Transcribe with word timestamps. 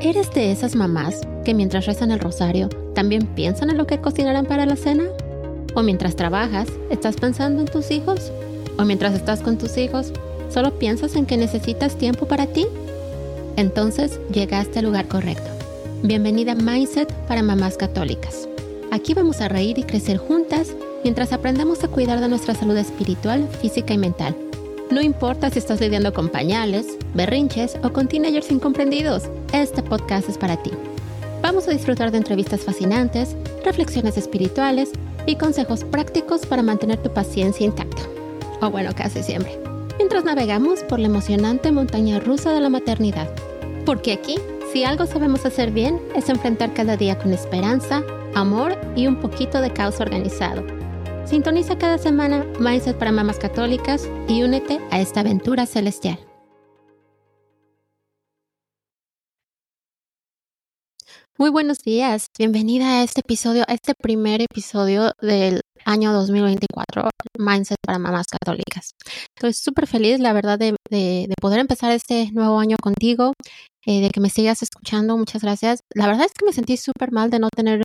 ¿Eres 0.00 0.32
de 0.32 0.52
esas 0.52 0.76
mamás 0.76 1.22
que 1.44 1.54
mientras 1.54 1.86
rezan 1.86 2.12
el 2.12 2.20
rosario 2.20 2.68
también 2.94 3.26
piensan 3.26 3.70
en 3.70 3.78
lo 3.78 3.88
que 3.88 4.00
cocinarán 4.00 4.46
para 4.46 4.64
la 4.64 4.76
cena? 4.76 5.02
¿O 5.74 5.82
mientras 5.82 6.14
trabajas 6.14 6.68
estás 6.88 7.16
pensando 7.16 7.62
en 7.62 7.66
tus 7.66 7.90
hijos? 7.90 8.30
¿O 8.78 8.84
mientras 8.84 9.12
estás 9.14 9.40
con 9.40 9.58
tus 9.58 9.76
hijos 9.76 10.12
solo 10.50 10.78
piensas 10.78 11.16
en 11.16 11.26
que 11.26 11.36
necesitas 11.36 11.96
tiempo 11.96 12.26
para 12.26 12.46
ti? 12.46 12.68
Entonces 13.56 14.20
llegaste 14.32 14.78
al 14.78 14.84
lugar 14.84 15.08
correcto. 15.08 15.50
Bienvenida 16.04 16.52
a 16.52 16.54
Mindset 16.54 17.12
para 17.26 17.42
Mamás 17.42 17.76
Católicas. 17.76 18.48
Aquí 18.92 19.14
vamos 19.14 19.40
a 19.40 19.48
reír 19.48 19.80
y 19.80 19.82
crecer 19.82 20.18
juntas 20.18 20.76
mientras 21.02 21.32
aprendemos 21.32 21.82
a 21.82 21.88
cuidar 21.88 22.20
de 22.20 22.28
nuestra 22.28 22.54
salud 22.54 22.76
espiritual, 22.76 23.48
física 23.60 23.94
y 23.94 23.98
mental. 23.98 24.47
No 24.90 25.02
importa 25.02 25.50
si 25.50 25.58
estás 25.58 25.82
lidiando 25.82 26.14
con 26.14 26.30
pañales, 26.30 26.96
berrinches 27.12 27.76
o 27.82 27.92
con 27.92 28.08
teenagers 28.08 28.50
incomprendidos, 28.50 29.24
este 29.52 29.82
podcast 29.82 30.30
es 30.30 30.38
para 30.38 30.56
ti. 30.62 30.70
Vamos 31.42 31.68
a 31.68 31.72
disfrutar 31.72 32.10
de 32.10 32.16
entrevistas 32.16 32.62
fascinantes, 32.62 33.36
reflexiones 33.66 34.16
espirituales 34.16 34.92
y 35.26 35.36
consejos 35.36 35.84
prácticos 35.84 36.46
para 36.46 36.62
mantener 36.62 37.02
tu 37.02 37.12
paciencia 37.12 37.66
intacta. 37.66 38.00
O 38.62 38.70
bueno, 38.70 38.92
casi 38.96 39.22
siempre. 39.22 39.60
Mientras 39.98 40.24
navegamos 40.24 40.82
por 40.84 40.98
la 40.98 41.08
emocionante 41.08 41.70
montaña 41.70 42.18
rusa 42.18 42.54
de 42.54 42.60
la 42.60 42.70
maternidad. 42.70 43.28
Porque 43.84 44.12
aquí, 44.12 44.36
si 44.72 44.84
algo 44.84 45.04
sabemos 45.04 45.44
hacer 45.44 45.70
bien, 45.70 46.00
es 46.16 46.30
enfrentar 46.30 46.72
cada 46.72 46.96
día 46.96 47.18
con 47.18 47.34
esperanza, 47.34 48.02
amor 48.34 48.74
y 48.96 49.06
un 49.06 49.16
poquito 49.16 49.60
de 49.60 49.70
caos 49.70 50.00
organizado 50.00 50.77
Sintoniza 51.28 51.76
cada 51.76 51.98
semana 51.98 52.46
Mindset 52.58 52.96
para 52.96 53.12
Mamás 53.12 53.38
Católicas 53.38 54.08
y 54.28 54.42
únete 54.44 54.80
a 54.90 54.98
esta 54.98 55.20
aventura 55.20 55.66
celestial. 55.66 56.18
Muy 61.36 61.50
buenos 61.50 61.80
días, 61.80 62.28
bienvenida 62.38 63.00
a 63.00 63.02
este 63.02 63.20
episodio, 63.20 63.64
a 63.68 63.74
este 63.74 63.92
primer 63.94 64.40
episodio 64.40 65.12
del 65.20 65.60
año 65.84 66.14
2024, 66.14 67.10
Mindset 67.38 67.76
para 67.84 67.98
Mamás 67.98 68.26
Católicas. 68.28 68.92
Estoy 69.36 69.52
súper 69.52 69.86
feliz, 69.86 70.20
la 70.20 70.32
verdad, 70.32 70.58
de, 70.58 70.76
de, 70.88 71.28
poder 71.42 71.60
empezar 71.60 71.92
este 71.92 72.32
nuevo 72.32 72.58
año 72.58 72.76
contigo, 72.82 73.34
eh, 73.84 74.00
de 74.00 74.08
que 74.10 74.20
me 74.20 74.30
sigas 74.30 74.62
escuchando, 74.62 75.16
muchas 75.18 75.42
gracias. 75.42 75.80
La 75.94 76.06
verdad 76.06 76.24
es 76.24 76.32
que 76.32 76.46
me 76.46 76.54
sentí 76.54 76.78
súper 76.78 77.12
mal 77.12 77.30
de 77.30 77.38
no 77.38 77.50
tener 77.54 77.82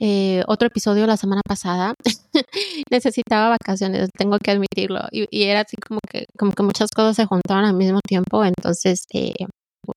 eh, 0.00 0.42
otro 0.46 0.68
episodio 0.68 1.06
la 1.06 1.16
semana 1.16 1.42
pasada. 1.46 1.94
Necesitaba 2.90 3.50
vacaciones, 3.50 4.10
tengo 4.16 4.38
que 4.38 4.50
admitirlo. 4.52 5.00
Y, 5.10 5.26
era 5.44 5.60
así 5.60 5.76
como 5.76 6.00
que, 6.10 6.26
como 6.38 6.52
que 6.52 6.62
muchas 6.62 6.90
cosas 6.90 7.16
se 7.16 7.26
juntaron 7.26 7.64
al 7.64 7.74
mismo 7.74 8.00
tiempo. 8.06 8.44
Entonces, 8.44 9.04
eh, 9.12 9.34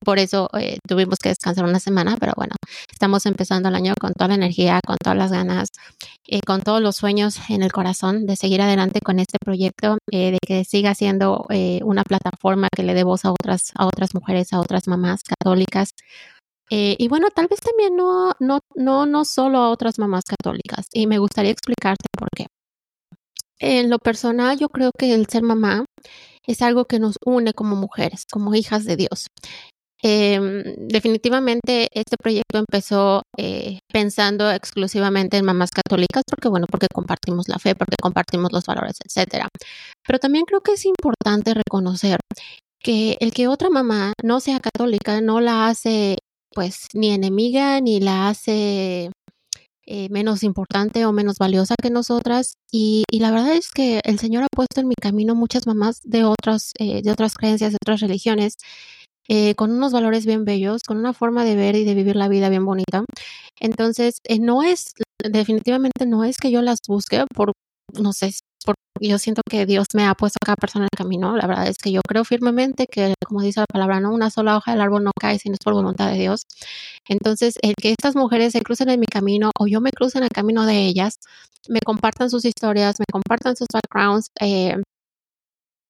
por 0.03 0.19
eso 0.19 0.49
eh, 0.57 0.79
tuvimos 0.87 1.17
que 1.19 1.29
descansar 1.29 1.65
una 1.65 1.79
semana, 1.79 2.17
pero 2.19 2.33
bueno, 2.35 2.55
estamos 2.91 3.25
empezando 3.25 3.69
el 3.69 3.75
año 3.75 3.93
con 3.99 4.13
toda 4.13 4.29
la 4.29 4.35
energía, 4.35 4.79
con 4.85 4.97
todas 4.97 5.17
las 5.17 5.31
ganas, 5.31 5.69
eh, 6.27 6.39
con 6.45 6.61
todos 6.61 6.81
los 6.81 6.95
sueños 6.95 7.39
en 7.49 7.63
el 7.63 7.71
corazón 7.71 8.25
de 8.25 8.35
seguir 8.35 8.61
adelante 8.61 8.99
con 9.01 9.19
este 9.19 9.37
proyecto, 9.43 9.97
eh, 10.11 10.31
de 10.31 10.39
que 10.45 10.63
siga 10.65 10.95
siendo 10.95 11.45
una 11.83 12.03
plataforma 12.03 12.67
que 12.75 12.83
le 12.83 12.93
dé 12.93 13.03
voz 13.03 13.25
a 13.25 13.31
otras, 13.31 13.71
a 13.75 13.85
otras 13.85 14.13
mujeres, 14.13 14.53
a 14.53 14.59
otras 14.59 14.87
mamás 14.87 15.21
católicas. 15.23 15.91
Y 16.69 17.07
bueno, 17.07 17.29
tal 17.33 17.47
vez 17.47 17.59
también 17.61 17.95
no, 17.95 18.33
no, 18.39 18.59
no, 18.75 19.05
no 19.05 19.25
solo 19.25 19.59
a 19.59 19.69
otras 19.69 19.99
mamás 19.99 20.23
católicas. 20.25 20.87
Y 20.91 21.07
me 21.07 21.19
gustaría 21.19 21.51
explicarte 21.51 22.05
por 22.17 22.29
qué. 22.35 22.47
En 23.59 23.89
lo 23.89 23.99
personal, 23.99 24.57
yo 24.59 24.69
creo 24.69 24.91
que 24.97 25.13
el 25.13 25.27
ser 25.27 25.43
mamá 25.43 25.85
es 26.45 26.61
algo 26.61 26.85
que 26.85 26.99
nos 26.99 27.15
une 27.25 27.53
como 27.53 27.75
mujeres, 27.75 28.25
como 28.31 28.53
hijas 28.55 28.85
de 28.85 28.95
Dios. 28.95 29.27
Eh, 30.03 30.39
definitivamente 30.77 31.87
este 31.91 32.17
proyecto 32.17 32.59
empezó 32.59 33.23
eh, 33.35 33.79
pensando 33.91 34.51
exclusivamente 34.51 35.37
en 35.37 35.45
mamás 35.45 35.71
católicas 35.71 36.21
porque 36.29 36.49
bueno, 36.49 36.67
porque 36.69 36.85
compartimos 36.93 37.47
la 37.49 37.57
fe, 37.57 37.73
porque 37.73 37.95
compartimos 37.99 38.51
los 38.51 38.65
valores, 38.65 38.97
etcétera. 39.03 39.47
Pero 40.05 40.19
también 40.19 40.45
creo 40.45 40.61
que 40.61 40.73
es 40.73 40.85
importante 40.85 41.55
reconocer 41.55 42.19
que 42.79 43.17
el 43.19 43.33
que 43.33 43.47
otra 43.47 43.69
mamá 43.71 44.13
no 44.23 44.39
sea 44.39 44.59
católica 44.59 45.19
no 45.19 45.41
la 45.41 45.67
hace 45.67 46.17
pues 46.57 46.87
ni 46.95 47.11
enemiga 47.11 47.79
ni 47.81 47.99
la 47.99 48.29
hace 48.29 49.11
eh, 49.85 50.09
menos 50.09 50.41
importante 50.41 51.05
o 51.05 51.11
menos 51.11 51.37
valiosa 51.37 51.75
que 51.79 51.91
nosotras 51.91 52.55
y, 52.71 53.03
y, 53.11 53.19
la 53.19 53.29
verdad 53.29 53.53
es 53.53 53.69
que 53.69 54.01
el 54.03 54.17
Señor 54.17 54.43
ha 54.43 54.47
puesto 54.51 54.81
en 54.81 54.87
mi 54.87 54.95
camino 54.99 55.35
muchas 55.35 55.67
mamás 55.67 56.01
de 56.03 56.23
otras 56.23 56.71
eh, 56.79 57.03
de 57.03 57.11
otras 57.11 57.35
creencias 57.35 57.73
de 57.73 57.77
otras 57.79 58.01
religiones 58.01 58.55
eh, 59.29 59.53
con 59.53 59.71
unos 59.71 59.91
valores 59.91 60.25
bien 60.25 60.45
bellos, 60.45 60.81
con 60.81 60.97
una 60.97 61.13
forma 61.13 61.45
de 61.45 61.55
ver 61.55 61.75
y 61.75 61.83
de 61.83 61.93
vivir 61.93 62.15
la 62.15 62.27
vida 62.27 62.49
bien 62.49 62.65
bonita. 62.65 63.03
Entonces, 63.59 64.19
eh, 64.23 64.39
no 64.39 64.63
es, 64.63 64.93
definitivamente 65.23 66.07
no 66.07 66.23
es 66.23 66.37
que 66.37 66.49
yo 66.49 66.61
las 66.63 66.79
busque 66.87 67.23
por, 67.35 67.51
no 68.01 68.13
sé, 68.13 68.33
por, 68.67 68.75
yo 69.01 69.17
siento 69.19 69.41
que 69.49 69.65
Dios 69.65 69.87
me 69.93 70.05
ha 70.05 70.13
puesto 70.15 70.37
a 70.41 70.45
cada 70.45 70.55
persona 70.57 70.85
en 70.85 70.89
el 70.91 70.97
camino. 70.97 71.35
La 71.37 71.47
verdad 71.47 71.67
es 71.67 71.77
que 71.77 71.91
yo 71.91 72.01
creo 72.07 72.25
firmemente 72.25 72.87
que, 72.87 73.13
como 73.25 73.41
dice 73.41 73.61
la 73.61 73.65
palabra, 73.71 73.99
no 73.99 74.13
una 74.13 74.29
sola 74.29 74.57
hoja 74.57 74.71
del 74.71 74.81
árbol 74.81 75.03
no 75.03 75.11
cae 75.19 75.39
si 75.39 75.49
no 75.49 75.53
es 75.53 75.59
por 75.63 75.73
voluntad 75.73 76.11
de 76.11 76.19
Dios. 76.19 76.43
Entonces, 77.07 77.55
el 77.61 77.75
que 77.75 77.91
estas 77.91 78.15
mujeres 78.15 78.53
se 78.53 78.61
crucen 78.61 78.89
en 78.89 78.99
mi 78.99 79.07
camino 79.07 79.51
o 79.59 79.67
yo 79.67 79.81
me 79.81 79.91
cruce 79.91 80.17
en 80.17 80.25
el 80.25 80.29
camino 80.29 80.65
de 80.65 80.85
ellas, 80.85 81.19
me 81.69 81.79
compartan 81.79 82.29
sus 82.29 82.45
historias, 82.45 82.97
me 82.99 83.05
compartan 83.11 83.55
sus 83.55 83.67
backgrounds, 83.73 84.27
eh, 84.41 84.75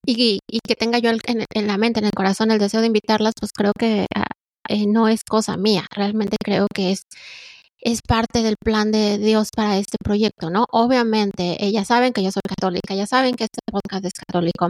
y, 0.05 0.39
que 0.65 0.75
tenga 0.75 0.99
yo 0.99 1.11
en, 1.11 1.67
la 1.67 1.77
mente, 1.77 1.99
en 1.99 2.05
el 2.05 2.11
corazón, 2.11 2.51
el 2.51 2.59
deseo 2.59 2.81
de 2.81 2.87
invitarlas, 2.87 3.33
pues 3.39 3.51
creo 3.51 3.73
que 3.77 4.05
ah, 4.15 4.27
eh, 4.69 4.85
no 4.87 5.07
es 5.09 5.23
cosa 5.23 5.57
mía. 5.57 5.85
Realmente 5.93 6.37
creo 6.43 6.67
que 6.73 6.91
es, 6.91 7.01
es 7.87 8.01
parte 8.05 8.43
del 8.43 8.55
plan 8.61 8.91
de 8.91 9.17
Dios 9.17 9.47
para 9.55 9.77
este 9.77 9.95
proyecto, 10.03 10.49
¿no? 10.49 10.65
Obviamente, 10.71 11.63
ellas 11.65 11.87
saben 11.87 12.11
que 12.11 12.21
yo 12.21 12.31
soy 12.31 12.41
católica, 12.45 12.93
ellas 12.93 13.09
saben 13.09 13.35
que 13.35 13.45
este 13.45 13.61
podcast 13.71 14.03
es 14.03 14.11
católico. 14.13 14.67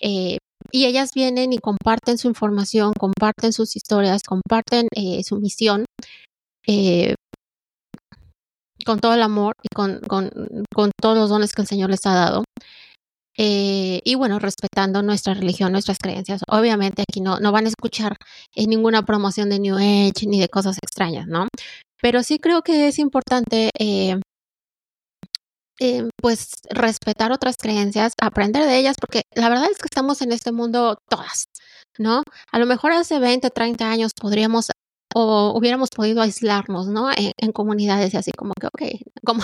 Eh, 0.00 0.38
y 0.72 0.86
ellas 0.86 1.12
vienen 1.14 1.52
y 1.52 1.58
comparten 1.58 2.18
su 2.18 2.26
información, 2.26 2.94
comparten 2.98 3.52
sus 3.52 3.76
historias, 3.76 4.22
comparten 4.24 4.88
eh, 4.96 5.22
su 5.22 5.38
misión 5.38 5.84
con 8.84 8.98
todo 8.98 9.14
el 9.14 9.22
amor 9.22 9.54
y 9.62 9.68
con, 9.72 10.00
con, 10.00 10.90
todos 11.00 11.16
los 11.16 11.30
dones 11.30 11.52
que 11.52 11.62
el 11.62 11.68
Señor 11.68 11.90
les 11.90 12.04
ha 12.06 12.14
dado. 12.14 12.44
Eh, 13.36 14.00
y 14.02 14.16
bueno, 14.16 14.40
respetando 14.40 15.00
nuestra 15.02 15.34
religión, 15.34 15.70
nuestras 15.70 15.98
creencias. 15.98 16.42
Obviamente 16.48 17.02
aquí 17.02 17.20
no, 17.20 17.38
no 17.38 17.52
van 17.52 17.66
a 17.66 17.68
escuchar 17.68 18.16
eh, 18.56 18.66
ninguna 18.66 19.02
promoción 19.02 19.48
de 19.48 19.60
New 19.60 19.76
Age 19.76 20.26
ni 20.26 20.40
de 20.40 20.48
cosas 20.48 20.76
extrañas, 20.82 21.28
¿no? 21.28 21.46
Pero 22.02 22.22
sí 22.22 22.38
creo 22.38 22.62
que 22.62 22.88
es 22.88 22.98
importante 22.98 23.70
eh, 25.80 26.08
pues 26.20 26.50
respetar 26.70 27.32
otras 27.32 27.56
creencias, 27.56 28.12
aprender 28.20 28.64
de 28.66 28.78
ellas, 28.78 28.96
porque 29.00 29.22
la 29.34 29.48
verdad 29.48 29.70
es 29.70 29.78
que 29.78 29.86
estamos 29.86 30.22
en 30.22 30.32
este 30.32 30.52
mundo 30.52 30.98
todas, 31.08 31.44
¿no? 31.98 32.22
A 32.50 32.58
lo 32.58 32.66
mejor 32.66 32.92
hace 32.92 33.18
20, 33.18 33.50
30 33.50 33.88
años 33.90 34.12
podríamos 34.20 34.70
o 35.14 35.52
hubiéramos 35.56 35.88
podido 35.90 36.22
aislarnos, 36.22 36.86
¿no? 36.88 37.10
En, 37.10 37.52
comunidades 37.52 38.14
y 38.14 38.16
así 38.16 38.30
como 38.36 38.52
que, 38.60 38.66
ok, 38.66 38.82
como, 39.24 39.42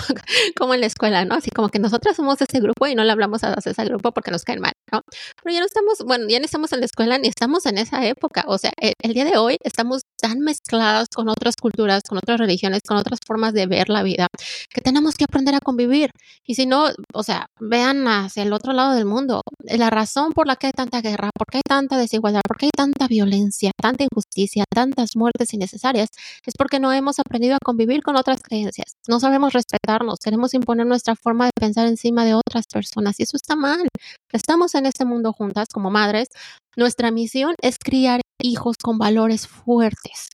como 0.57 0.73
en 0.73 0.81
la 0.81 0.85
escuela, 0.85 1.25
¿no? 1.25 1.35
Así 1.35 1.49
como 1.49 1.69
que 1.69 1.79
nosotras 1.79 2.15
somos 2.15 2.39
ese 2.39 2.59
grupo 2.59 2.87
y 2.87 2.95
no 2.95 3.03
le 3.03 3.11
hablamos 3.11 3.43
a 3.43 3.55
ese 3.63 3.85
grupo 3.85 4.11
porque 4.11 4.31
nos 4.31 4.43
caen 4.43 4.61
mal, 4.61 4.73
¿no? 4.91 5.01
Pero 5.43 5.53
ya 5.53 5.59
no 5.59 5.65
estamos, 5.65 5.97
bueno, 6.05 6.27
ya 6.29 6.39
no 6.39 6.45
estamos 6.45 6.71
en 6.71 6.79
la 6.79 6.85
escuela 6.85 7.17
ni 7.17 7.27
estamos 7.27 7.65
en 7.65 7.77
esa 7.77 8.05
época. 8.05 8.45
O 8.47 8.57
sea, 8.57 8.71
el, 8.77 9.13
día 9.13 9.25
de 9.25 9.37
hoy 9.37 9.57
estamos 9.63 10.03
tan 10.17 10.39
mezclados 10.39 11.07
con 11.13 11.29
otras 11.29 11.55
culturas, 11.55 12.03
con 12.07 12.17
otras 12.17 12.39
religiones, 12.39 12.81
con 12.87 12.97
otras 12.97 13.19
formas 13.25 13.53
de 13.53 13.65
ver 13.65 13.89
la 13.89 14.03
vida, 14.03 14.27
que 14.69 14.81
tenemos 14.81 15.15
que 15.15 15.25
aprender 15.25 15.55
a 15.55 15.59
convivir. 15.59 16.11
Y 16.45 16.55
si 16.55 16.65
no, 16.65 16.89
o 17.13 17.23
sea, 17.23 17.47
vean 17.59 18.07
hacia 18.07 18.43
el 18.43 18.53
otro 18.53 18.73
lado 18.73 18.93
del 18.93 19.05
mundo. 19.05 19.41
La 19.63 19.89
razón 19.89 20.33
por 20.33 20.47
la 20.47 20.55
que 20.55 20.67
hay 20.67 20.73
tanta 20.73 21.01
guerra, 21.01 21.31
por 21.35 21.47
qué 21.47 21.57
hay 21.57 21.63
tanta 21.67 21.97
desigualdad, 21.97 22.41
por 22.47 22.57
qué 22.57 22.67
hay 22.67 22.71
tanta 22.75 23.07
violencia, 23.07 23.71
tanta 23.81 24.03
injusticia, 24.03 24.65
tantas 24.69 25.15
muertes 25.15 25.53
innecesarias, 25.65 26.09
es 26.45 26.53
porque 26.57 26.79
no 26.79 26.93
hemos 26.93 27.19
aprendido 27.19 27.55
a 27.55 27.59
convivir 27.63 28.01
con 28.03 28.15
otras 28.15 28.41
creencias. 28.41 28.95
No 29.07 29.19
sabemos 29.19 29.53
respetarnos, 29.53 30.19
queremos 30.19 30.53
imponer 30.53 30.85
nuestra 30.85 31.15
forma 31.15 31.45
de 31.45 31.51
pensar 31.59 31.87
encima 31.87 32.25
de 32.25 32.35
otras 32.35 32.65
personas 32.71 33.19
y 33.19 33.23
eso 33.23 33.37
está 33.37 33.55
mal. 33.55 33.87
Estamos 34.31 34.75
en 34.75 34.85
este 34.85 35.05
mundo 35.05 35.33
juntas 35.33 35.67
como 35.73 35.89
madres. 35.89 36.27
Nuestra 36.75 37.11
misión 37.11 37.55
es 37.61 37.77
criar 37.79 38.21
hijos 38.41 38.75
con 38.81 38.97
valores 38.97 39.47
fuertes, 39.47 40.29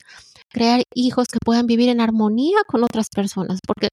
crear 0.49 0.83
hijos 0.93 1.27
que 1.27 1.39
puedan 1.43 1.67
vivir 1.67 1.89
en 1.89 2.01
armonía 2.01 2.59
con 2.67 2.83
otras 2.83 3.07
personas, 3.13 3.59
porque 3.65 3.89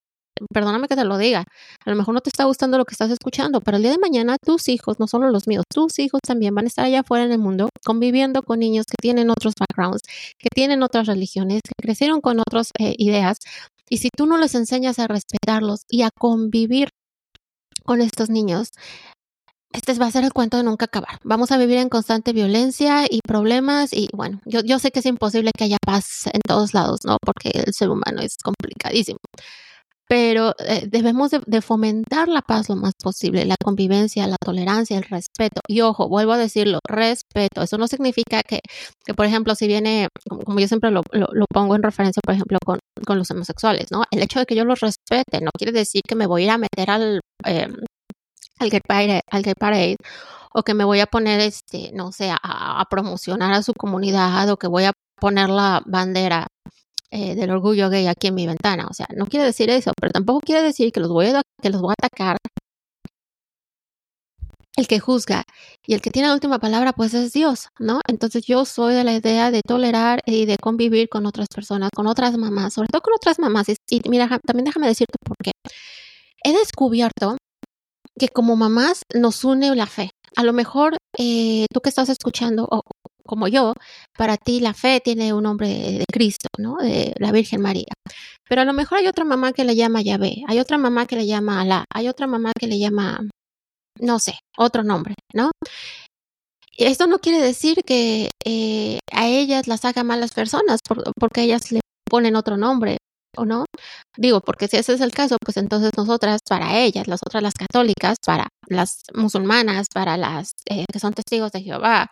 perdóname 0.53 0.89
que 0.89 0.97
te 0.97 1.05
lo 1.05 1.19
diga, 1.19 1.45
a 1.85 1.91
lo 1.91 1.97
mejor 1.97 2.15
no 2.15 2.21
te 2.21 2.31
está 2.31 2.45
gustando 2.45 2.79
lo 2.79 2.85
que 2.85 2.95
estás 2.95 3.11
escuchando, 3.11 3.61
pero 3.61 3.77
el 3.77 3.83
día 3.83 3.93
de 3.93 3.99
mañana 3.99 4.37
tus 4.39 4.69
hijos, 4.69 4.99
no 4.99 5.07
solo 5.07 5.31
los 5.31 5.47
míos, 5.47 5.65
tus 5.73 5.99
hijos 5.99 6.21
también 6.27 6.55
van 6.55 6.65
a 6.65 6.69
estar 6.69 6.85
allá 6.85 7.01
afuera 7.01 7.25
en 7.25 7.33
el 7.33 7.39
mundo 7.39 7.69
conviviendo 7.85 8.43
con 8.43 8.59
niños 8.61 8.87
que 8.87 8.97
tienen 9.01 9.31
otros 9.31 9.55
backgrounds, 9.59 10.03
que 10.39 10.49
tienen 10.55 10.83
otras 10.83 11.07
religiones, 11.07 11.63
que 11.63 11.73
crecieron 11.81 12.21
con 12.21 12.41
otras 12.41 12.71
eh, 12.79 12.95
ideas. 12.99 13.39
Y 13.89 13.99
si 13.99 14.11
tú 14.15 14.27
no 14.27 14.39
les 14.39 14.55
enseñas 14.55 14.99
a 14.99 15.07
respetarlos 15.07 15.83
y 15.89 16.03
a 16.03 16.11
convivir 16.11 16.89
con 17.85 18.01
estos 18.03 18.29
niños, 18.29 18.69
este 19.73 19.95
va 19.95 20.07
a 20.07 20.11
ser 20.11 20.25
el 20.25 20.33
cuento 20.33 20.57
de 20.57 20.63
nunca 20.63 20.87
acabar. 20.87 21.19
Vamos 21.25 21.53
a 21.53 21.59
vivir 21.59 21.79
en 21.79 21.89
constante 21.89 22.33
violencia 22.33 23.05
y 23.09 23.21
problemas 23.21 23.93
y 23.93 24.09
bueno, 24.15 24.41
yo, 24.47 24.61
yo 24.61 24.79
sé 24.79 24.91
que 24.91 25.01
es 25.01 25.07
imposible 25.07 25.51
que 25.57 25.65
haya 25.65 25.77
paz 25.85 26.27
en 26.27 26.41
todos 26.47 26.75
lados, 26.75 27.01
¿no? 27.05 27.19
Porque 27.25 27.51
el 27.55 27.75
ser 27.75 27.91
humano 27.91 28.21
es 28.23 28.37
complicadísimo. 28.43 29.19
Pero 30.09 30.55
eh, 30.59 30.87
debemos 30.89 31.31
de, 31.31 31.61
fomentar 31.63 32.29
la 32.29 32.41
paz 32.41 32.69
lo 32.71 32.77
más 32.77 32.95
posible, 33.03 33.45
la 33.45 33.57
convivencia, 33.63 34.27
la 34.27 34.37
tolerancia, 34.43 34.97
el 34.97 35.05
respeto. 35.05 35.61
Y 35.69 35.83
ojo, 35.83 36.09
vuelvo 36.09 36.33
a 36.33 36.39
decirlo, 36.39 36.79
respeto. 36.89 37.63
Eso 37.63 37.77
no 37.77 37.87
significa 37.89 38.43
que, 38.43 38.61
que 39.05 39.15
por 39.15 39.27
ejemplo, 39.27 39.55
si 39.55 39.67
viene, 39.67 40.09
como, 40.29 40.59
yo 40.59 40.67
siempre 40.69 40.91
lo, 40.91 41.03
lo, 41.13 41.45
pongo 41.53 41.77
en 41.77 41.83
referencia, 41.83 42.21
por 42.25 42.35
ejemplo, 42.35 42.59
con, 42.65 42.79
con, 43.07 43.19
los 43.19 43.31
homosexuales, 43.31 43.89
¿no? 43.91 44.05
El 44.11 44.23
hecho 44.23 44.39
de 44.41 44.47
que 44.47 44.55
yo 44.55 44.65
los 44.65 44.81
respete 44.81 45.41
no 45.43 45.51
quiere 45.57 45.73
decir 45.73 46.03
que 46.07 46.15
me 46.15 46.27
voy 46.27 46.43
a 46.43 46.45
ir 46.47 46.51
a 46.53 46.59
meter 46.59 46.91
al... 46.91 47.21
Eh, 47.47 47.69
al 48.61 48.71
Gay 48.71 48.81
Parade, 48.81 49.21
al 49.31 49.43
Gay 49.43 49.55
Parade 49.55 49.97
o 50.53 50.63
que 50.63 50.75
me 50.75 50.85
voy 50.85 51.01
a 51.01 51.07
poner, 51.07 51.41
este, 51.41 51.93
no 51.95 52.13
sé, 52.13 52.31
a, 52.33 52.85
promocionar 52.91 53.53
a 53.53 53.63
su 53.63 53.73
comunidad 53.75 54.49
o 54.51 54.57
que 54.57 54.67
voy 54.67 54.85
a 54.85 54.93
poner 55.21 55.49
la 55.51 55.83
bandera 55.87 56.47
eh, 57.11 57.35
del 57.35 57.51
orgullo 57.51 57.91
gay 57.91 58.07
aquí 58.07 58.29
en 58.29 58.35
mi 58.35 58.47
ventana. 58.47 58.87
O 58.91 58.95
sea, 58.95 59.07
no 59.17 59.27
quiere 59.27 59.47
decir 59.47 59.71
eso, 59.71 59.93
pero 60.01 60.13
tampoco 60.13 60.41
quiere 60.41 60.63
decir 60.63 60.93
que 60.93 61.01
los 61.01 61.11
voy 61.11 61.27
a, 61.29 61.43
que 61.63 61.71
los 61.71 61.81
voy 61.81 61.93
a 61.93 62.07
atacar. 62.07 62.37
El 64.77 64.87
que 64.87 65.01
juzga 65.01 65.43
y 65.87 65.95
el 65.95 66.01
que 66.01 66.11
tiene 66.11 66.29
la 66.29 66.35
última 66.35 66.61
palabra, 66.61 66.93
pues 66.93 67.13
es 67.13 67.33
Dios, 67.33 67.69
¿no? 67.81 68.01
Entonces 68.07 68.45
yo 68.47 68.65
soy 68.65 68.95
de 68.95 69.03
la 69.03 69.13
idea 69.15 69.51
de 69.51 69.63
tolerar 69.63 70.21
y 70.25 70.47
de 70.47 70.57
convivir 70.57 71.09
con 71.09 71.27
otras 71.27 71.49
personas, 71.53 71.91
con 71.95 72.07
otras 72.07 72.37
mamás, 72.37 72.75
sobre 72.75 72.89
todo 72.89 73.03
con 73.03 73.15
otras 73.15 73.41
mamás. 73.41 73.67
Y 73.69 74.01
mira, 74.09 74.29
también 74.47 74.67
déjame 74.67 74.87
decirte 74.87 75.17
por 75.25 75.37
qué. 75.43 75.51
He 76.45 76.53
descubierto 76.53 77.37
que 78.19 78.29
como 78.29 78.57
mamás 78.57 79.03
nos 79.15 79.45
une 79.45 79.75
la 79.75 79.87
fe. 79.87 80.11
A 80.37 80.45
lo 80.45 80.53
mejor 80.53 80.97
eh, 81.19 81.67
tú 81.73 81.81
que 81.81 81.89
estás 81.89 82.09
escuchando, 82.09 82.69
o 82.71 82.83
como 83.29 83.47
yo, 83.47 83.75
para 84.17 84.37
ti 84.39 84.61
la 84.61 84.73
fe 84.75 85.01
tiene 85.01 85.33
un 85.35 85.43
nombre 85.43 85.69
de, 85.69 86.05
Cristo, 86.11 86.49
¿no? 86.59 86.77
De 86.77 87.13
la 87.19 87.31
Virgen 87.31 87.61
María. 87.61 87.93
Pero 88.49 88.63
a 88.63 88.65
lo 88.65 88.73
mejor 88.73 88.99
hay 88.99 89.07
otra 89.07 89.25
mamá 89.25 89.53
que 89.53 89.65
le 89.65 89.77
llama 89.77 90.01
Yahvé, 90.03 90.45
hay 90.49 90.59
otra 90.59 90.79
mamá 90.79 91.07
que 91.07 91.17
le 91.17 91.27
llama 91.27 91.61
Alá, 91.61 91.85
hay 91.95 92.09
otra 92.09 92.27
mamá 92.27 92.53
que 92.59 92.67
le 92.67 92.79
llama, 92.79 93.21
no 94.01 94.19
sé, 94.19 94.39
otro 94.57 94.83
nombre, 94.83 95.15
¿no? 95.35 95.51
Esto 96.79 97.07
no 97.07 97.19
quiere 97.19 97.41
decir 97.41 97.83
que 97.85 98.31
eh, 98.47 99.01
a 99.13 99.27
ellas 99.27 99.67
las 99.67 99.85
haga 99.85 100.05
malas 100.05 100.33
personas 100.33 100.81
porque 101.19 101.43
ellas 101.43 101.73
le 101.73 101.81
ponen 102.09 102.37
otro 102.37 102.57
nombre 102.57 102.99
o 103.37 103.45
no. 103.45 103.65
Digo, 104.17 104.41
porque 104.41 104.69
si 104.69 104.77
ese 104.77 104.95
es 104.95 105.01
el 105.01 105.13
caso, 105.13 105.37
pues 105.45 105.57
entonces 105.57 105.91
nosotras, 105.97 106.41
para 106.49 106.79
ellas, 106.79 107.09
las 107.09 107.21
otras, 107.27 107.43
las 107.43 107.55
católicas, 107.55 108.17
para 108.25 108.49
las 108.69 109.03
musulmanas, 109.15 109.87
para 109.93 110.17
las 110.17 110.53
eh, 110.71 110.85
que 110.91 111.01
son 111.01 111.13
testigos 111.15 111.53
de 111.53 111.63
Jehová, 111.63 112.11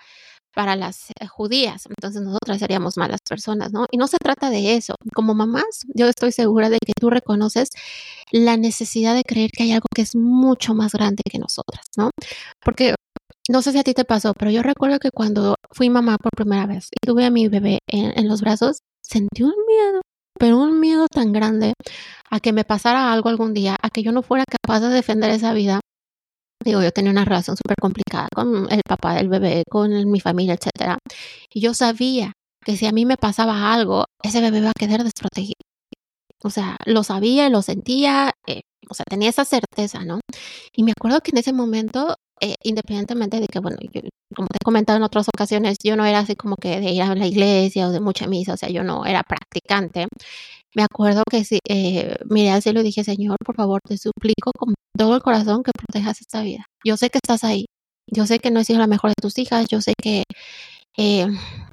para 0.56 0.74
las 0.74 1.10
eh, 1.20 1.26
judías, 1.26 1.84
entonces 1.86 2.22
nosotras 2.22 2.58
seríamos 2.58 2.96
malas 2.96 3.20
personas, 3.28 3.72
¿no? 3.72 3.86
Y 3.90 3.98
no 3.98 4.06
se 4.08 4.16
trata 4.18 4.50
de 4.50 4.76
eso. 4.76 4.94
Como 5.14 5.34
mamás, 5.34 5.84
yo 5.94 6.08
estoy 6.08 6.32
segura 6.32 6.70
de 6.70 6.78
que 6.84 6.92
tú 6.98 7.10
reconoces 7.10 7.68
la 8.32 8.56
necesidad 8.56 9.14
de 9.14 9.22
creer 9.22 9.50
que 9.52 9.64
hay 9.64 9.72
algo 9.72 9.86
que 9.94 10.02
es 10.02 10.16
mucho 10.16 10.74
más 10.74 10.92
grande 10.92 11.22
que 11.30 11.38
nosotras, 11.38 11.84
¿no? 11.96 12.10
Porque 12.64 12.94
no 13.48 13.62
sé 13.62 13.72
si 13.72 13.78
a 13.78 13.84
ti 13.84 13.94
te 13.94 14.04
pasó, 14.04 14.32
pero 14.38 14.50
yo 14.50 14.62
recuerdo 14.62 14.98
que 14.98 15.10
cuando 15.10 15.56
fui 15.72 15.90
mamá 15.90 16.16
por 16.18 16.32
primera 16.36 16.66
vez 16.66 16.88
y 16.90 17.06
tuve 17.06 17.24
a 17.26 17.30
mi 17.30 17.48
bebé 17.48 17.80
en 17.88 18.28
los 18.28 18.40
brazos, 18.40 18.78
sentí 19.02 19.42
un 19.42 19.54
miedo 19.68 20.00
pero 20.38 20.58
un 20.58 20.80
miedo 20.80 21.06
tan 21.08 21.32
grande 21.32 21.74
a 22.30 22.40
que 22.40 22.52
me 22.52 22.64
pasara 22.64 23.12
algo 23.12 23.28
algún 23.28 23.54
día, 23.54 23.76
a 23.80 23.90
que 23.90 24.02
yo 24.02 24.12
no 24.12 24.22
fuera 24.22 24.44
capaz 24.44 24.80
de 24.80 24.88
defender 24.88 25.30
esa 25.30 25.52
vida. 25.52 25.80
Digo, 26.66 26.82
yo 26.82 26.90
tenía 26.90 27.12
una 27.12 27.24
relación 27.24 27.56
súper 27.56 27.76
complicada 27.80 28.26
con 28.34 28.66
el 28.72 28.80
papá 28.84 29.14
del 29.14 29.28
bebé, 29.28 29.62
con 29.70 30.10
mi 30.10 30.18
familia, 30.18 30.54
etcétera. 30.54 30.98
Y 31.54 31.60
yo 31.60 31.74
sabía 31.74 32.32
que 32.64 32.76
si 32.76 32.86
a 32.86 32.92
mí 32.92 33.06
me 33.06 33.16
pasaba 33.16 33.72
algo, 33.72 34.06
ese 34.24 34.40
bebé 34.40 34.58
iba 34.58 34.70
a 34.70 34.72
quedar 34.76 35.04
desprotegido. 35.04 35.60
O 36.42 36.50
sea, 36.50 36.76
lo 36.84 37.04
sabía, 37.04 37.48
lo 37.50 37.62
sentía, 37.62 38.32
eh, 38.48 38.62
o 38.90 38.94
sea, 38.94 39.04
tenía 39.08 39.30
esa 39.30 39.44
certeza, 39.44 40.04
¿no? 40.04 40.18
Y 40.74 40.82
me 40.82 40.92
acuerdo 40.92 41.20
que 41.20 41.30
en 41.32 41.38
ese 41.38 41.52
momento, 41.52 42.16
eh, 42.40 42.56
independientemente 42.64 43.38
de 43.38 43.46
que, 43.46 43.60
bueno, 43.60 43.76
como 44.34 44.48
te 44.48 44.56
he 44.60 44.64
comentado 44.64 44.96
en 44.96 45.04
otras 45.04 45.28
ocasiones, 45.28 45.76
yo 45.84 45.94
no 45.96 46.04
era 46.04 46.18
así 46.20 46.34
como 46.34 46.56
que 46.56 46.80
de 46.80 46.90
ir 46.90 47.02
a 47.02 47.14
la 47.14 47.26
iglesia 47.28 47.86
o 47.88 47.92
de 47.92 48.00
mucha 48.00 48.26
misa, 48.26 48.54
o 48.54 48.56
sea, 48.56 48.70
yo 48.70 48.82
no 48.82 49.06
era 49.06 49.22
practicante. 49.22 50.08
Me 50.76 50.82
acuerdo 50.82 51.22
que 51.30 51.42
sí, 51.42 51.58
eh, 51.66 52.16
miré 52.28 52.50
al 52.50 52.60
cielo 52.60 52.80
y 52.80 52.84
dije, 52.84 53.02
Señor, 53.02 53.38
por 53.42 53.56
favor, 53.56 53.80
te 53.82 53.96
suplico 53.96 54.50
con 54.58 54.74
todo 54.94 55.14
el 55.16 55.22
corazón 55.22 55.62
que 55.62 55.72
protejas 55.72 56.20
esta 56.20 56.42
vida. 56.42 56.66
Yo 56.84 56.98
sé 56.98 57.08
que 57.08 57.16
estás 57.16 57.44
ahí, 57.44 57.64
yo 58.12 58.26
sé 58.26 58.40
que 58.40 58.50
no 58.50 58.60
he 58.60 58.64
sido 58.64 58.78
la 58.78 58.86
mejor 58.86 59.08
de 59.10 59.14
tus 59.18 59.38
hijas, 59.38 59.66
yo 59.70 59.80
sé 59.80 59.94
que 59.98 60.24
eh, 60.98 61.26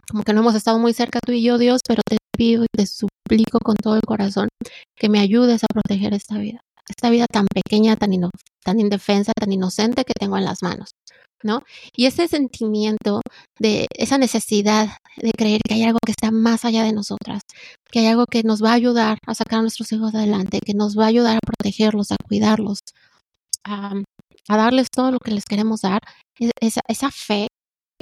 como 0.09 0.23
que 0.23 0.31
no 0.31 0.39
hemos 0.39 0.55
estado 0.55 0.79
muy 0.79 0.93
cerca 0.93 1.19
tú 1.25 1.33
y 1.33 1.43
yo, 1.43 1.57
Dios, 1.57 1.81
pero 1.85 2.01
te 2.07 2.15
pido 2.37 2.63
y 2.63 2.67
te 2.71 2.85
suplico 2.85 3.59
con 3.59 3.75
todo 3.75 3.95
el 3.95 4.03
corazón 4.07 4.47
que 4.95 5.09
me 5.09 5.19
ayudes 5.19 5.65
a 5.65 5.67
proteger 5.73 6.13
esta 6.13 6.37
vida. 6.37 6.61
Esta 6.87 7.09
vida 7.09 7.25
tan 7.29 7.47
pequeña, 7.47 7.97
tan, 7.97 8.11
tan 8.63 8.79
indefensa, 8.79 9.33
tan 9.33 9.51
inocente 9.51 10.05
que 10.05 10.13
tengo 10.17 10.37
en 10.37 10.45
las 10.45 10.63
manos. 10.63 10.91
¿No? 11.43 11.63
Y 11.95 12.05
ese 12.05 12.27
sentimiento 12.27 13.21
de 13.59 13.87
esa 13.97 14.17
necesidad 14.17 14.97
de 15.17 15.31
creer 15.31 15.61
que 15.67 15.75
hay 15.75 15.83
algo 15.83 15.99
que 16.05 16.11
está 16.11 16.31
más 16.31 16.65
allá 16.65 16.83
de 16.83 16.93
nosotras, 16.93 17.41
que 17.91 17.99
hay 17.99 18.07
algo 18.07 18.25
que 18.25 18.43
nos 18.43 18.63
va 18.63 18.71
a 18.71 18.73
ayudar 18.73 19.17
a 19.27 19.35
sacar 19.35 19.59
a 19.59 19.61
nuestros 19.61 19.91
hijos 19.91 20.13
adelante, 20.15 20.59
que 20.65 20.73
nos 20.73 20.97
va 20.97 21.05
a 21.05 21.07
ayudar 21.07 21.37
a 21.37 21.45
protegerlos, 21.45 22.11
a 22.11 22.17
cuidarlos, 22.27 22.79
a, 23.63 23.93
darles 24.47 24.87
todo 24.91 25.11
lo 25.11 25.19
que 25.19 25.31
les 25.31 25.45
queremos 25.45 25.81
dar, 25.81 25.99
esa, 26.59 27.11
fe 27.11 27.47